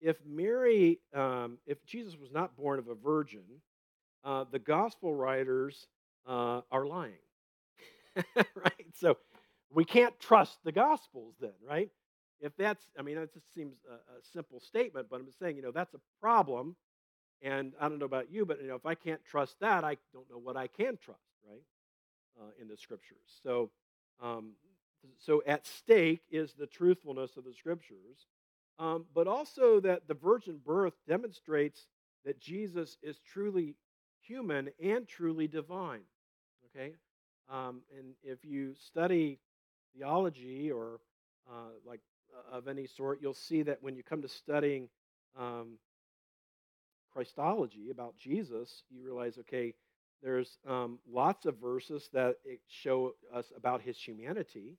if 0.01 0.17
Mary, 0.25 1.01
um, 1.13 1.59
if 1.67 1.85
Jesus 1.85 2.17
was 2.17 2.31
not 2.31 2.57
born 2.57 2.79
of 2.79 2.87
a 2.87 2.95
virgin, 2.95 3.43
uh, 4.25 4.45
the 4.51 4.61
gospel 4.61 5.13
writers 5.13 5.89
uh, 6.29 6.61
are 6.71 6.87
lying. 6.87 7.13
right? 8.37 8.87
So 8.95 9.17
we 9.73 9.85
can't 9.85 10.19
trust 10.21 10.59
the 10.65 10.73
Gospels 10.73 11.35
then, 11.41 11.53
right? 11.67 11.91
If 12.41 12.57
that's, 12.57 12.85
I 12.99 13.03
mean, 13.03 13.17
that 13.17 13.33
just 13.33 13.53
seems 13.53 13.77
a, 13.91 13.95
a 13.95 14.23
simple 14.33 14.61
statement, 14.61 15.09
but 15.11 15.21
I'm 15.21 15.27
saying, 15.41 15.57
you 15.57 15.63
know, 15.63 15.73
that's 15.73 15.95
a 15.95 16.01
problem. 16.21 16.77
And 17.43 17.73
I 17.81 17.89
don't 17.89 17.99
know 17.99 18.07
about 18.07 18.31
you, 18.31 18.45
but 18.45 18.61
you 18.61 18.69
know, 18.69 18.75
if 18.75 18.87
I 18.87 18.95
can't 18.95 19.25
trust 19.25 19.57
that, 19.61 19.85
I 19.85 19.97
don't 20.13 20.29
know 20.31 20.39
what 20.39 20.57
I 20.57 20.67
can 20.67 20.99
trust, 21.03 21.21
right? 21.49 21.63
Uh, 22.41 22.51
in 22.61 22.69
the 22.69 22.77
scriptures. 22.77 23.41
So, 23.43 23.71
um, 24.21 24.53
so 25.19 25.43
at 25.47 25.67
stake 25.67 26.23
is 26.31 26.53
the 26.53 26.67
truthfulness 26.67 27.37
of 27.37 27.45
the 27.45 27.55
scriptures, 27.55 28.27
um, 28.79 29.07
but 29.15 29.27
also 29.27 29.81
that 29.81 30.07
the 30.09 30.15
virgin 30.15 30.61
birth 30.65 30.95
demonstrates 31.09 31.87
that 32.25 32.41
Jesus 32.41 32.97
is 33.03 33.19
truly 33.33 33.77
human 34.21 34.71
and 34.83 35.07
truly 35.07 35.47
divine. 35.47 36.03
Okay? 36.79 36.95
Um, 37.51 37.83
and 37.97 38.15
if 38.23 38.45
you 38.45 38.75
study 38.87 39.39
theology 39.97 40.71
or 40.71 41.01
uh, 41.51 41.71
like 41.87 42.01
uh, 42.35 42.57
of 42.57 42.69
any 42.69 42.87
sort, 42.87 43.21
you'll 43.21 43.35
see 43.35 43.63
that 43.63 43.83
when 43.83 43.97
you 43.97 44.03
come 44.03 44.23
to 44.23 44.29
studying 44.29 44.89
um, 45.39 45.79
Christology 47.13 47.91
about 47.91 48.17
Jesus, 48.19 48.83
you 48.91 49.03
realize, 49.03 49.39
okay, 49.39 49.75
there's 50.23 50.59
um, 50.69 50.99
lots 51.11 51.47
of 51.47 51.57
verses 51.59 52.09
that 52.13 52.37
show 52.69 53.15
us 53.35 53.47
about 53.57 53.81
his 53.81 53.97
humanity, 53.97 54.77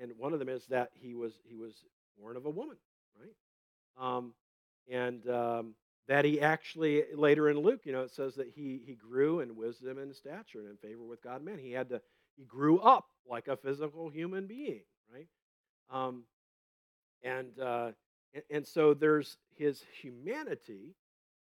and 0.00 0.12
one 0.16 0.32
of 0.32 0.38
them 0.38 0.48
is 0.48 0.64
that 0.66 0.90
he 0.94 1.14
was 1.14 1.32
he 1.44 1.56
was 1.56 1.72
born 2.20 2.36
of 2.36 2.46
a 2.46 2.50
woman, 2.50 2.76
right? 3.18 4.06
Um, 4.16 4.34
and 4.90 5.28
um, 5.28 5.74
that 6.08 6.24
he 6.24 6.40
actually 6.40 7.04
later 7.14 7.50
in 7.50 7.58
Luke, 7.58 7.82
you 7.84 7.92
know, 7.92 8.02
it 8.02 8.10
says 8.10 8.34
that 8.36 8.48
he 8.54 8.80
he 8.84 8.94
grew 8.94 9.40
in 9.40 9.54
wisdom 9.56 9.98
and 9.98 10.14
stature 10.14 10.60
and 10.60 10.70
in 10.70 10.76
favor 10.76 11.04
with 11.04 11.22
God 11.22 11.36
and 11.36 11.44
man. 11.44 11.58
He 11.58 11.72
had 11.72 11.90
to 11.90 12.00
he 12.36 12.44
grew 12.44 12.78
up 12.80 13.06
like 13.28 13.46
a 13.48 13.56
physical 13.56 14.08
human 14.08 14.46
being, 14.46 14.82
right? 15.12 15.28
Um, 15.90 16.24
and, 17.22 17.58
uh, 17.60 17.92
and 18.32 18.42
and 18.50 18.66
so 18.66 18.94
there's 18.94 19.36
his 19.56 19.84
humanity. 20.00 20.94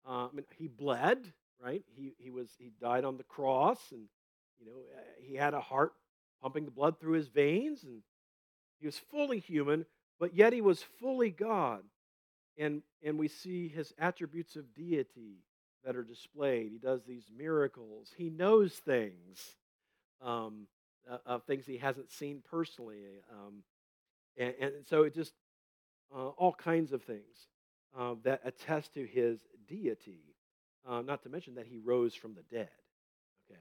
Uh, 0.08 0.26
I 0.26 0.28
mean, 0.32 0.44
he 0.56 0.68
bled, 0.68 1.32
right? 1.62 1.82
He 1.96 2.14
he 2.18 2.30
was 2.30 2.50
he 2.58 2.70
died 2.80 3.04
on 3.04 3.16
the 3.16 3.24
cross, 3.24 3.80
and 3.90 4.02
you 4.60 4.66
know 4.66 4.72
he 5.20 5.34
had 5.34 5.54
a 5.54 5.60
heart 5.60 5.92
pumping 6.40 6.64
the 6.64 6.70
blood 6.70 7.00
through 7.00 7.14
his 7.14 7.28
veins, 7.28 7.82
and 7.82 8.02
he 8.78 8.86
was 8.86 8.98
fully 8.98 9.40
human, 9.40 9.86
but 10.20 10.34
yet 10.36 10.52
he 10.52 10.60
was 10.60 10.84
fully 11.00 11.30
God 11.30 11.82
and, 12.58 12.82
and 13.02 13.18
we 13.18 13.28
see 13.28 13.68
his 13.68 13.92
attributes 13.98 14.56
of 14.56 14.74
deity 14.74 15.44
that 15.84 15.96
are 15.96 16.02
displayed. 16.02 16.70
He 16.72 16.78
does 16.78 17.02
these 17.04 17.24
miracles. 17.36 18.12
He 18.16 18.30
knows 18.30 18.72
things, 18.74 19.56
um, 20.20 20.66
uh, 21.10 21.18
of 21.26 21.44
things 21.44 21.66
he 21.66 21.78
hasn't 21.78 22.10
seen 22.10 22.42
personally. 22.48 23.02
Um, 23.30 23.62
and, 24.36 24.54
and, 24.60 24.72
so 24.86 25.02
it 25.02 25.14
just, 25.14 25.32
uh, 26.14 26.28
all 26.28 26.52
kinds 26.52 26.92
of 26.92 27.02
things 27.02 27.48
uh, 27.98 28.14
that 28.22 28.40
attest 28.44 28.94
to 28.94 29.04
his 29.04 29.40
deity. 29.68 30.20
Uh, 30.88 31.00
not 31.00 31.22
to 31.22 31.28
mention 31.28 31.54
that 31.54 31.66
he 31.66 31.78
rose 31.78 32.14
from 32.14 32.34
the 32.34 32.42
dead. 32.54 32.68
Okay. 33.50 33.60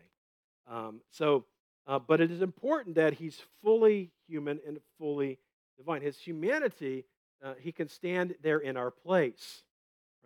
Um, 0.68 1.02
so, 1.12 1.46
uh, 1.88 2.00
but 2.00 2.22
it 2.22 2.32
is 2.32 2.42
important 2.42 2.96
that 2.96 3.14
he's 3.14 3.39
fully 3.64 4.12
human 4.28 4.60
and 4.68 4.80
fully 4.98 5.39
divine. 5.78 6.02
His 6.02 6.18
humanity 6.18 7.06
uh, 7.44 7.54
he 7.60 7.72
can 7.72 7.88
stand 7.88 8.36
there 8.42 8.60
in 8.60 8.78
our 8.78 8.92
place, 8.92 9.64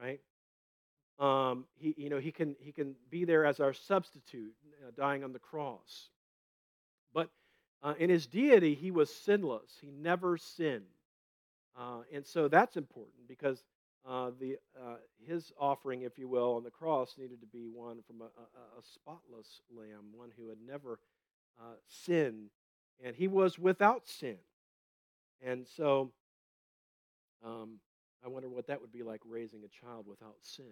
right? 0.01 0.19
Um, 1.17 1.65
he, 1.75 1.93
you 1.97 2.09
know, 2.09 2.19
he 2.19 2.31
can 2.31 2.55
he 2.59 2.71
can 2.71 2.95
be 3.09 3.23
there 3.23 3.45
as 3.45 3.59
our 3.59 3.73
substitute, 3.73 4.53
uh, 4.85 4.91
dying 4.97 5.23
on 5.23 5.31
the 5.31 5.39
cross. 5.39 6.09
But 7.13 7.29
uh, 7.81 7.93
in 7.97 8.09
his 8.09 8.27
deity, 8.27 8.75
he 8.75 8.91
was 8.91 9.13
sinless. 9.13 9.71
He 9.79 9.91
never 9.91 10.37
sinned, 10.37 10.83
uh, 11.79 11.99
and 12.13 12.25
so 12.25 12.49
that's 12.49 12.75
important 12.75 13.29
because 13.29 13.63
uh, 14.05 14.31
the 14.39 14.57
uh, 14.77 14.95
his 15.25 15.53
offering, 15.57 16.01
if 16.01 16.19
you 16.19 16.27
will, 16.27 16.55
on 16.55 16.63
the 16.63 16.69
cross 16.69 17.15
needed 17.17 17.39
to 17.39 17.47
be 17.47 17.65
one 17.73 17.99
from 18.05 18.21
a, 18.21 18.25
a, 18.25 18.79
a 18.79 18.83
spotless 18.83 19.61
lamb, 19.73 20.03
one 20.13 20.31
who 20.37 20.49
had 20.49 20.57
never 20.67 20.99
sinned, 21.87 22.49
and 23.01 23.15
he 23.15 23.29
was 23.29 23.57
without 23.57 24.05
sin. 24.05 24.35
And 25.41 25.65
so 25.77 26.11
um, 27.45 27.79
I 28.23 28.27
wonder 28.27 28.49
what 28.49 28.67
that 28.67 28.81
would 28.81 28.91
be 28.91 29.03
like 29.03 29.21
raising 29.25 29.61
a 29.63 29.85
child 29.85 30.07
without 30.07 30.35
sin. 30.41 30.65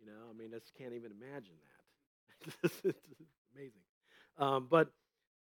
You 0.00 0.06
know, 0.06 0.30
I 0.30 0.36
mean, 0.36 0.50
I 0.54 0.58
just 0.58 0.74
can't 0.74 0.94
even 0.94 1.12
imagine 1.12 1.54
that. 1.62 2.60
it's 2.64 2.80
amazing. 3.54 3.82
Um, 4.38 4.66
but 4.70 4.92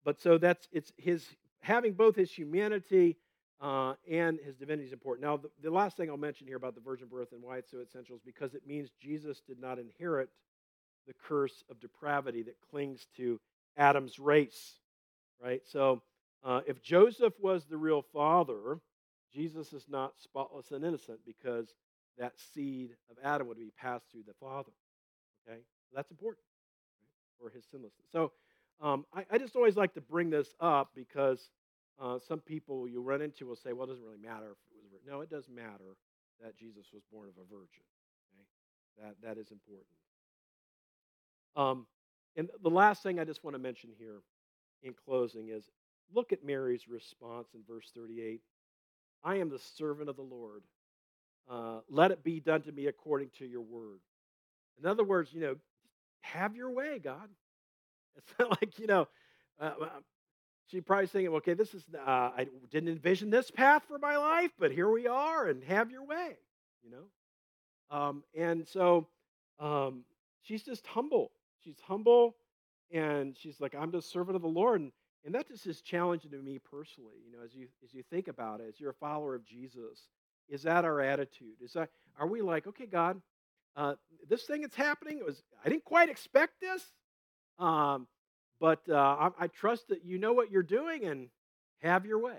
but 0.04 0.20
so 0.20 0.38
that's 0.38 0.68
it's 0.72 0.92
his 0.98 1.26
having 1.62 1.94
both 1.94 2.16
his 2.16 2.32
humanity 2.32 3.18
uh, 3.62 3.94
and 4.10 4.40
his 4.46 4.56
divinity 4.56 4.88
is 4.88 4.94
important. 4.94 5.26
Now, 5.26 5.38
the, 5.38 5.50
the 5.64 5.72
last 5.72 5.98
thing 5.98 6.10
I'll 6.10 6.18
mention 6.18 6.48
here 6.48 6.58
about 6.58 6.76
the 6.76 6.82
virgin 6.82 7.08
birth 7.08 7.32
and 7.32 7.42
why 7.42 7.58
it's 7.58 7.72
so 7.72 7.80
essential 7.80 8.16
is 8.16 8.22
because 8.22 8.54
it 8.54 8.68
means 8.68 8.90
Jesus 9.02 9.42
did 9.48 9.60
not 9.60 9.80
inherit 9.80 10.30
the 11.08 11.14
curse 11.28 11.64
of 11.70 11.80
depravity 11.80 12.44
that 12.44 12.56
clings 12.70 13.08
to 13.18 13.40
Adam's 13.78 14.20
race, 14.20 14.80
right? 15.42 15.62
So, 15.66 16.02
uh, 16.44 16.62
if 16.68 16.82
Joseph 16.82 17.34
was 17.40 17.66
the 17.66 17.78
real 17.78 18.04
father, 18.14 18.80
Jesus 19.36 19.74
is 19.74 19.86
not 19.90 20.14
spotless 20.18 20.72
and 20.72 20.86
innocent 20.86 21.20
because 21.26 21.74
that 22.18 22.34
seed 22.54 22.92
of 23.12 23.18
Adam 23.24 23.48
would 23.48 23.58
be 23.58 23.72
passed 23.78 24.06
through 24.12 24.24
the 24.26 24.34
father. 24.40 24.72
Okay, 25.48 25.60
that's 25.94 26.10
important 26.10 26.44
right, 27.02 27.52
for 27.52 27.56
his 27.56 27.66
sinlessness. 27.66 28.08
So, 28.12 28.32
um, 28.82 29.06
I, 29.14 29.26
I, 29.32 29.38
just 29.38 29.56
always 29.56 29.76
like 29.76 29.94
to 29.94 30.02
bring 30.02 30.30
this 30.30 30.54
up 30.60 30.92
because 30.96 31.50
uh, 32.02 32.18
some 32.26 32.40
people 32.40 32.88
you 32.88 33.02
run 33.02 33.22
into 33.22 33.46
will 33.46 33.56
say, 33.56 33.74
"Well, 33.74 33.86
it 33.86 33.90
doesn't 33.90 34.04
really 34.04 34.18
matter 34.18 34.52
if 34.52 34.58
it 34.72 34.92
was." 34.92 35.02
No, 35.06 35.22
it 35.22 35.30
does 35.30 35.50
matter 35.50 35.98
that 36.42 36.58
Jesus 36.58 36.88
was 36.94 37.04
born 37.12 37.30
of 37.30 37.36
a 37.36 37.46
virgin. 37.46 37.84
Okay, 38.34 39.04
that 39.04 39.16
that 39.22 39.40
is 39.40 39.52
important. 39.52 39.88
Um, 41.56 41.86
and 42.38 42.50
the 42.64 42.70
last 42.70 43.04
thing 43.04 43.20
I 43.20 43.24
just 43.24 43.44
want 43.44 43.56
to 43.56 43.62
mention 43.62 43.92
here 43.98 44.22
in 44.84 44.94
closing 44.94 45.50
is 45.50 45.70
look 46.14 46.34
at 46.34 46.44
Mary's 46.44 46.88
response 46.88 47.50
in 47.54 47.62
verse 47.68 47.92
38. 47.96 48.42
I 49.26 49.38
am 49.38 49.50
the 49.50 49.60
servant 49.78 50.08
of 50.08 50.16
the 50.16 50.22
Lord. 50.22 50.62
Uh, 51.50 51.80
let 51.90 52.12
it 52.12 52.24
be 52.24 52.40
done 52.40 52.62
to 52.62 52.72
me 52.72 52.86
according 52.86 53.32
to 53.40 53.46
your 53.46 53.62
word. 53.62 54.00
In 54.80 54.86
other 54.86 55.04
words, 55.04 55.34
you 55.34 55.42
know, 55.42 55.56
have 56.22 56.56
your 56.56 56.72
way, 56.72 57.00
God. 57.00 57.30
It's 58.18 58.34
not 58.40 58.50
like, 58.62 58.80
you 58.80 58.88
know, 58.88 59.10
uh, 59.60 59.72
uh 59.82 59.90
she 60.68 60.80
probably 60.80 61.08
thinking, 61.08 61.34
okay, 61.36 61.54
this 61.54 61.74
is, 61.74 61.84
uh, 61.94 62.10
I 62.10 62.48
didn't 62.72 62.90
envision 62.90 63.30
this 63.30 63.52
path 63.52 63.84
for 63.88 64.00
my 64.00 64.16
life, 64.18 64.52
but 64.58 64.72
here 64.72 64.90
we 64.90 65.06
are, 65.06 65.48
and 65.48 65.62
have 65.66 65.92
your 65.92 66.06
way, 66.06 66.38
you 66.82 66.92
know? 66.92 67.96
Um, 67.96 68.24
and 68.34 68.66
so 68.68 69.06
um, 69.60 70.06
she's 70.42 70.64
just 70.64 70.88
humble. 70.88 71.32
She's 71.64 71.78
humble, 71.86 72.36
and 72.90 73.38
she's 73.38 73.60
like, 73.60 73.76
I'm 73.76 73.92
the 73.92 74.02
servant 74.02 74.38
of 74.38 74.42
the 74.42 74.48
Lord. 74.48 74.82
And, 74.82 74.92
and 75.26 75.34
that 75.34 75.48
just 75.48 75.66
is 75.66 75.82
challenging 75.82 76.32
to 76.32 76.38
me 76.38 76.60
personally, 76.60 77.16
you 77.26 77.36
know, 77.36 77.44
as 77.44 77.54
you, 77.56 77.68
as 77.84 77.94
you 77.94 78.04
think 78.10 78.28
about 78.28 78.62
it, 78.62 78.68
as 78.70 78.80
you're 78.80 78.92
a 78.92 78.96
follower 78.96 79.34
of 79.34 79.44
Jesus. 79.46 80.08
Is 80.48 80.62
that 80.64 80.86
our 80.86 81.02
attitude? 81.02 81.56
Is 81.64 81.74
that, 81.74 81.90
are 82.20 82.28
we 82.28 82.44
like, 82.44 82.68
okay, 82.68 82.86
God, 82.86 83.20
uh, 83.76 83.96
this 84.30 84.44
thing 84.44 84.62
that's 84.62 84.76
happening 84.76 85.24
was 85.26 85.42
I 85.66 85.70
didn't 85.70 85.84
quite 85.84 86.10
expect 86.10 86.62
this, 86.62 86.84
um, 87.58 88.08
but 88.60 88.82
uh, 88.88 88.96
I, 88.96 89.30
I, 89.40 89.48
trust 89.48 89.90
that 89.90 90.06
you 90.06 90.18
know 90.18 90.34
what 90.34 90.52
you're 90.52 90.64
doing 90.64 91.06
and 91.06 91.30
have 91.82 92.06
your 92.06 92.20
way. 92.20 92.38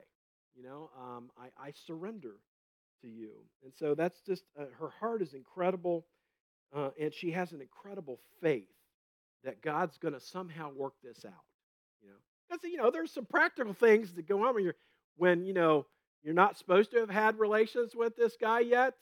You 0.56 0.62
know, 0.62 0.90
um, 0.98 1.30
I, 1.38 1.68
I, 1.68 1.72
surrender 1.86 2.36
to 3.02 3.08
you, 3.08 3.32
and 3.64 3.72
so 3.78 3.94
that's 3.94 4.20
just 4.20 4.44
uh, 4.58 4.64
her 4.78 4.88
heart 4.98 5.20
is 5.20 5.34
incredible, 5.34 6.06
uh, 6.74 6.90
and 6.98 7.12
she 7.12 7.32
has 7.32 7.52
an 7.52 7.60
incredible 7.60 8.18
faith 8.40 8.72
that 9.44 9.60
God's 9.60 9.98
going 9.98 10.14
to 10.14 10.20
somehow 10.20 10.70
work 10.72 10.94
this 11.04 11.26
out. 11.26 11.32
Because 12.48 12.64
you 12.64 12.76
know 12.76 12.90
there's 12.90 13.12
some 13.12 13.26
practical 13.26 13.74
things 13.74 14.12
that 14.12 14.28
go 14.28 14.46
on 14.46 14.54
when 14.54 14.64
you're 14.64 14.76
when 15.16 15.44
you 15.44 15.52
know 15.52 15.86
you're 16.22 16.34
not 16.34 16.58
supposed 16.58 16.90
to 16.92 16.98
have 16.98 17.10
had 17.10 17.38
relations 17.38 17.94
with 17.94 18.16
this 18.16 18.36
guy 18.40 18.60
yet, 18.60 18.94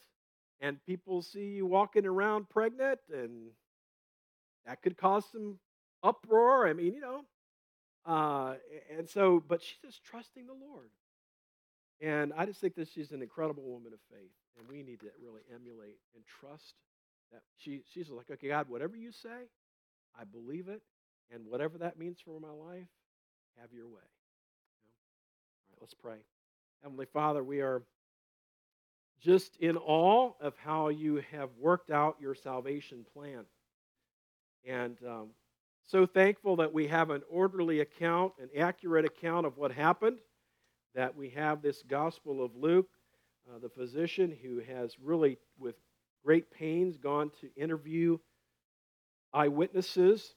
and 0.61 0.85
people 0.87 1.23
see 1.23 1.47
you 1.47 1.67
walking 1.67 2.07
around 2.07 2.49
pregnant, 2.49 3.01
and 3.13 3.51
that 4.67 4.83
could 4.83 4.97
cause 4.97 5.25
some 5.31 5.59
uproar. 6.03 6.67
I 6.69 6.73
mean, 6.73 6.95
you 6.95 7.01
know. 7.01 7.25
Uh, 8.07 8.55
and 8.97 9.09
so, 9.09 9.43
but 9.49 9.63
she's 9.63 9.79
just 9.83 10.05
trusting 10.05 10.47
the 10.47 10.53
Lord. 10.53 10.91
And 12.01 12.33
I 12.37 12.45
just 12.45 12.61
think 12.61 12.75
that 12.75 12.89
she's 12.89 13.13
an 13.13 13.23
incredible 13.23 13.63
woman 13.63 13.93
of 13.93 14.01
faith. 14.11 14.33
And 14.59 14.69
we 14.69 14.83
need 14.83 15.01
to 15.01 15.07
really 15.23 15.41
emulate 15.53 15.99
and 16.15 16.23
trust 16.27 16.75
that 17.33 17.43
she, 17.57 17.83
she's 17.93 18.11
like, 18.11 18.31
okay, 18.31 18.49
God, 18.49 18.69
whatever 18.69 18.97
you 18.97 19.11
say, 19.11 19.49
I 20.19 20.25
believe 20.25 20.69
it. 20.69 20.83
And 21.33 21.47
whatever 21.47 21.79
that 21.79 21.99
means 21.99 22.19
for 22.23 22.39
my 22.39 22.51
life, 22.51 22.89
have 23.61 23.73
your 23.73 23.87
way. 23.87 23.91
You 23.91 24.89
know? 24.89 24.95
All 25.61 25.71
right, 25.71 25.79
let's 25.81 25.95
pray. 25.95 26.17
Heavenly 26.83 27.07
Father, 27.07 27.43
we 27.43 27.61
are 27.61 27.83
just 29.21 29.57
in 29.57 29.77
awe 29.79 30.33
of 30.41 30.55
how 30.59 30.89
you 30.89 31.23
have 31.33 31.49
worked 31.59 31.91
out 31.91 32.17
your 32.21 32.35
salvation 32.35 33.07
plan. 33.15 33.45
And 34.67 34.99
um, 35.07 35.29
so 35.87 36.07
thankful 36.07 36.57
that 36.57 36.73
we 36.73 36.87
have 36.89 37.11
an 37.11 37.23
orderly 37.31 37.81
account, 37.81 38.33
an 38.41 38.49
accurate 38.59 39.05
account 39.05 39.47
of 39.47 39.57
what 39.57 39.73
happened, 39.73 40.19
that 40.95 41.17
we 41.17 41.31
have 41.31 41.63
this 41.63 41.83
Gospel 41.83 42.45
of 42.45 42.55
Luke, 42.55 42.89
uh, 43.49 43.59
the 43.59 43.69
physician 43.69 44.37
who 44.43 44.61
has 44.61 44.97
really, 45.03 45.39
with 45.59 45.77
great 46.25 46.51
pains, 46.51 46.97
gone 46.97 47.31
to 47.41 47.51
interview 47.57 48.19
eyewitnesses 49.33 50.35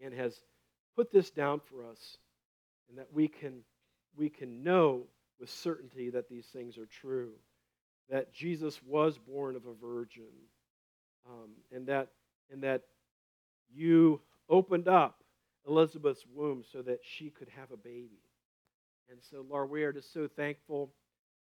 and 0.00 0.14
has 0.14 0.40
put 0.96 1.12
this 1.12 1.30
down 1.30 1.60
for 1.60 1.84
us, 1.84 2.16
and 2.88 2.98
that 2.98 3.08
we 3.12 3.28
can, 3.28 3.60
we 4.16 4.28
can 4.28 4.62
know 4.62 5.02
with 5.38 5.50
certainty 5.50 6.10
that 6.10 6.28
these 6.28 6.46
things 6.46 6.76
are 6.76 6.86
true, 6.86 7.30
that 8.10 8.32
Jesus 8.32 8.80
was 8.82 9.18
born 9.18 9.56
of 9.56 9.66
a 9.66 9.74
virgin, 9.74 10.24
um, 11.28 11.50
and 11.72 11.86
that, 11.86 12.08
and 12.50 12.62
that 12.62 12.82
you 13.72 14.20
opened 14.48 14.88
up 14.88 15.22
Elizabeth's 15.66 16.24
womb 16.34 16.64
so 16.72 16.82
that 16.82 17.00
she 17.02 17.30
could 17.30 17.48
have 17.56 17.70
a 17.70 17.76
baby. 17.76 18.22
And 19.10 19.20
so, 19.30 19.44
Lord, 19.48 19.70
we 19.70 19.82
are 19.84 19.92
just 19.92 20.12
so 20.12 20.28
thankful 20.28 20.90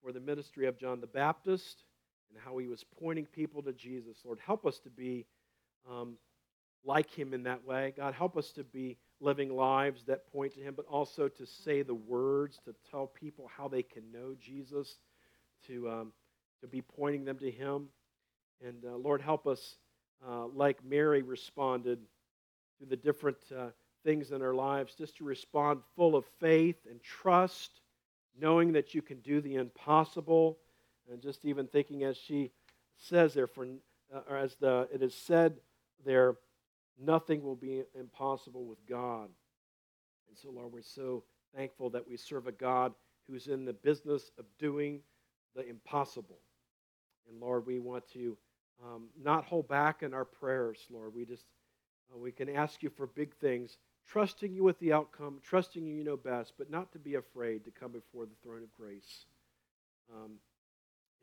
for 0.03 0.13
the 0.13 0.21
ministry 0.21 0.67
of 0.67 0.79
John 0.79 1.01
the 1.01 1.07
Baptist 1.07 1.85
and 2.31 2.39
how 2.43 2.59
he 2.59 2.67
was 2.67 2.85
pointing 3.01 3.27
people 3.27 3.63
to 3.63 3.73
Jesus. 3.73 4.19
Lord, 4.25 4.39
help 4.45 4.67
us 4.67 4.79
to 4.81 4.91
be 4.91 5.27
um, 5.91 6.17
like 6.85 7.11
him 7.11 7.35
in 7.35 7.43
that 7.45 7.67
way. 7.67 7.93
God, 7.97 8.15
help 8.15 8.37
us 8.37 8.51
to 8.53 8.65
be 8.65 8.97
living 9.21 9.55
lives 9.55 10.05
that 10.05 10.31
point 10.33 10.55
to 10.55 10.61
him, 10.61 10.75
but 10.77 10.87
also 10.87 11.29
to 11.29 11.47
say 11.47 11.83
the 11.83 11.95
words, 11.95 12.59
to 12.65 12.75
tell 12.91 13.07
people 13.07 13.51
how 13.57 13.69
they 13.69 13.83
can 13.83 14.03
know 14.13 14.35
Jesus, 14.41 14.99
to, 15.67 15.89
um, 15.91 16.13
to 16.61 16.67
be 16.67 16.83
pointing 16.83 17.25
them 17.25 17.39
to 17.39 17.51
him. 17.51 17.89
And 18.65 18.85
uh, 18.85 18.97
Lord, 18.97 19.21
help 19.21 19.47
us, 19.47 19.77
uh, 20.27 20.47
like 20.47 20.85
Mary 20.85 21.23
responded 21.23 21.99
through 22.79 22.89
the 22.89 22.97
different 22.97 23.39
uh, 23.57 23.69
things 24.05 24.31
in 24.31 24.43
our 24.43 24.55
lives, 24.55 24.95
just 24.95 25.17
to 25.17 25.25
respond 25.25 25.81
full 25.97 26.15
of 26.15 26.25
faith 26.41 26.77
and 26.89 27.03
trust, 27.03 27.81
knowing 28.41 28.73
that 28.73 28.95
you 28.95 29.03
can 29.03 29.19
do 29.21 29.41
the 29.41 29.57
impossible, 29.57 30.59
and 31.11 31.21
just 31.21 31.45
even 31.45 31.67
thinking 31.67 32.05
as 32.05 32.17
she 32.17 32.51
says 32.97 33.35
there, 33.35 33.47
for 33.47 33.67
uh, 34.15 34.21
or 34.29 34.37
as 34.37 34.55
the 34.57 34.89
it 34.93 35.03
is 35.03 35.15
said 35.15 35.57
there, 36.05 36.37
nothing 37.01 37.43
will 37.43 37.57
be 37.57 37.83
impossible 37.99 38.65
with 38.65 38.85
God. 38.87 39.29
And 40.29 40.37
so, 40.37 40.51
Lord, 40.51 40.73
we're 40.73 40.83
so 40.83 41.25
thankful 41.55 41.91
that 41.91 42.09
we 42.09 42.17
serve 42.17 42.47
a 42.47 42.53
God 42.53 42.93
who's 43.29 43.47
in 43.47 43.65
the 43.65 43.73
business 43.73 44.31
of 44.39 44.45
doing 44.59 45.01
the 45.55 45.69
impossible. 45.69 46.39
And 47.29 47.41
Lord, 47.41 47.67
we 47.67 47.79
want 47.79 48.09
to 48.13 48.37
um, 48.83 49.09
not 49.21 49.45
hold 49.45 49.69
back 49.69 50.03
in 50.03 50.15
our 50.15 50.25
prayers, 50.25 50.79
Lord. 50.91 51.15
We 51.15 51.25
just 51.25 51.45
uh, 52.13 52.19
we 52.19 52.33
can 52.33 52.49
ask 52.49 52.83
you 52.83 52.91
for 52.91 53.07
big 53.07 53.35
things, 53.37 53.77
trusting 54.07 54.55
you 54.55 54.65
with 54.65 54.79
the 54.79 54.93
outcome, 54.93 55.41
trusting 55.43 55.85
you, 55.85 55.95
you 55.95 56.05
know 56.05 56.17
best, 56.17 56.55
but 56.57 56.71
not 56.71 56.93
to 56.93 56.99
be 56.99 57.17
afraid 57.17 57.65
to 57.65 57.71
come 57.71 57.93
before 57.93 58.25
the 58.25 58.37
throne 58.43 58.63
of 58.63 58.73
grace. 58.73 59.27
Um, 60.15 60.33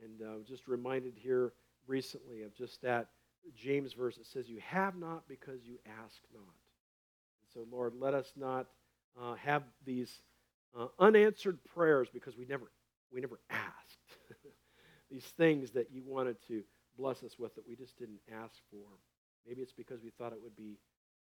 and 0.04 0.22
uh, 0.22 0.44
just 0.48 0.68
reminded 0.68 1.14
here 1.16 1.54
recently 1.88 2.44
of 2.44 2.54
just 2.54 2.82
that 2.82 3.08
James 3.54 3.94
verse 3.94 4.18
that 4.18 4.28
says, 4.28 4.50
You 4.50 4.60
have 4.66 4.96
not 4.96 5.28
because 5.28 5.60
you 5.64 5.78
ask 5.86 6.18
not. 6.34 6.44
And 6.44 7.50
so, 7.54 7.66
Lord, 7.72 7.94
let 8.00 8.14
us 8.14 8.32
not 8.36 8.68
uh, 9.22 9.36
have 9.36 9.64
these 9.86 10.12
uh, 10.78 10.88
unanswered 11.00 11.60
prayers 11.74 12.08
because 12.14 12.38
we 12.38 12.46
never, 12.46 12.72
we 13.12 13.22
never 13.22 13.40
asked. 13.50 14.00
these 15.12 15.26
things 15.38 15.72
that 15.72 15.92
you 15.92 16.02
wanted 16.06 16.38
to 16.48 16.64
bless 16.98 17.24
us 17.24 17.38
with 17.38 17.56
that 17.56 17.68
we 17.68 17.76
just 17.76 17.98
didn't 17.98 18.20
ask 18.32 18.56
for. 18.72 18.86
Maybe 19.48 19.62
it's 19.62 19.74
because 19.74 20.02
we 20.02 20.10
thought 20.10 20.34
it 20.34 20.42
would 20.42 20.56
be 20.56 20.78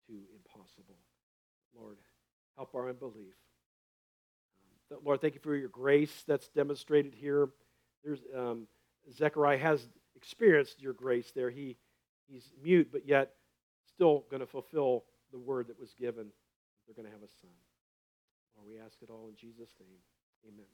too 0.06 0.20
impossible. 0.34 0.96
Lord, 1.78 1.98
help 2.56 2.74
our 2.74 2.88
unbelief. 2.88 3.34
Um, 4.90 4.98
Lord, 5.04 5.20
thank 5.20 5.34
you 5.34 5.40
for 5.40 5.56
your 5.56 5.68
grace 5.68 6.24
that's 6.26 6.48
demonstrated 6.48 7.14
here. 7.14 7.48
There's 8.04 8.20
um, 8.36 8.66
Zechariah 9.12 9.58
has 9.58 9.86
experienced 10.16 10.80
your 10.80 10.92
grace 10.92 11.32
there. 11.34 11.50
He 11.50 11.76
he's 12.28 12.52
mute, 12.62 12.88
but 12.92 13.06
yet 13.06 13.32
still 13.94 14.24
going 14.30 14.40
to 14.40 14.46
fulfill 14.46 15.04
the 15.32 15.38
word 15.38 15.68
that 15.68 15.78
was 15.78 15.94
given. 15.98 16.26
They're 16.86 16.94
going 16.94 17.06
to 17.06 17.12
have 17.12 17.22
a 17.22 17.32
son. 17.40 17.50
Lord, 18.56 18.68
we 18.68 18.78
ask 18.78 18.96
it 19.02 19.10
all 19.10 19.28
in 19.28 19.36
Jesus' 19.36 19.74
name. 19.80 19.98
Amen. 20.46 20.66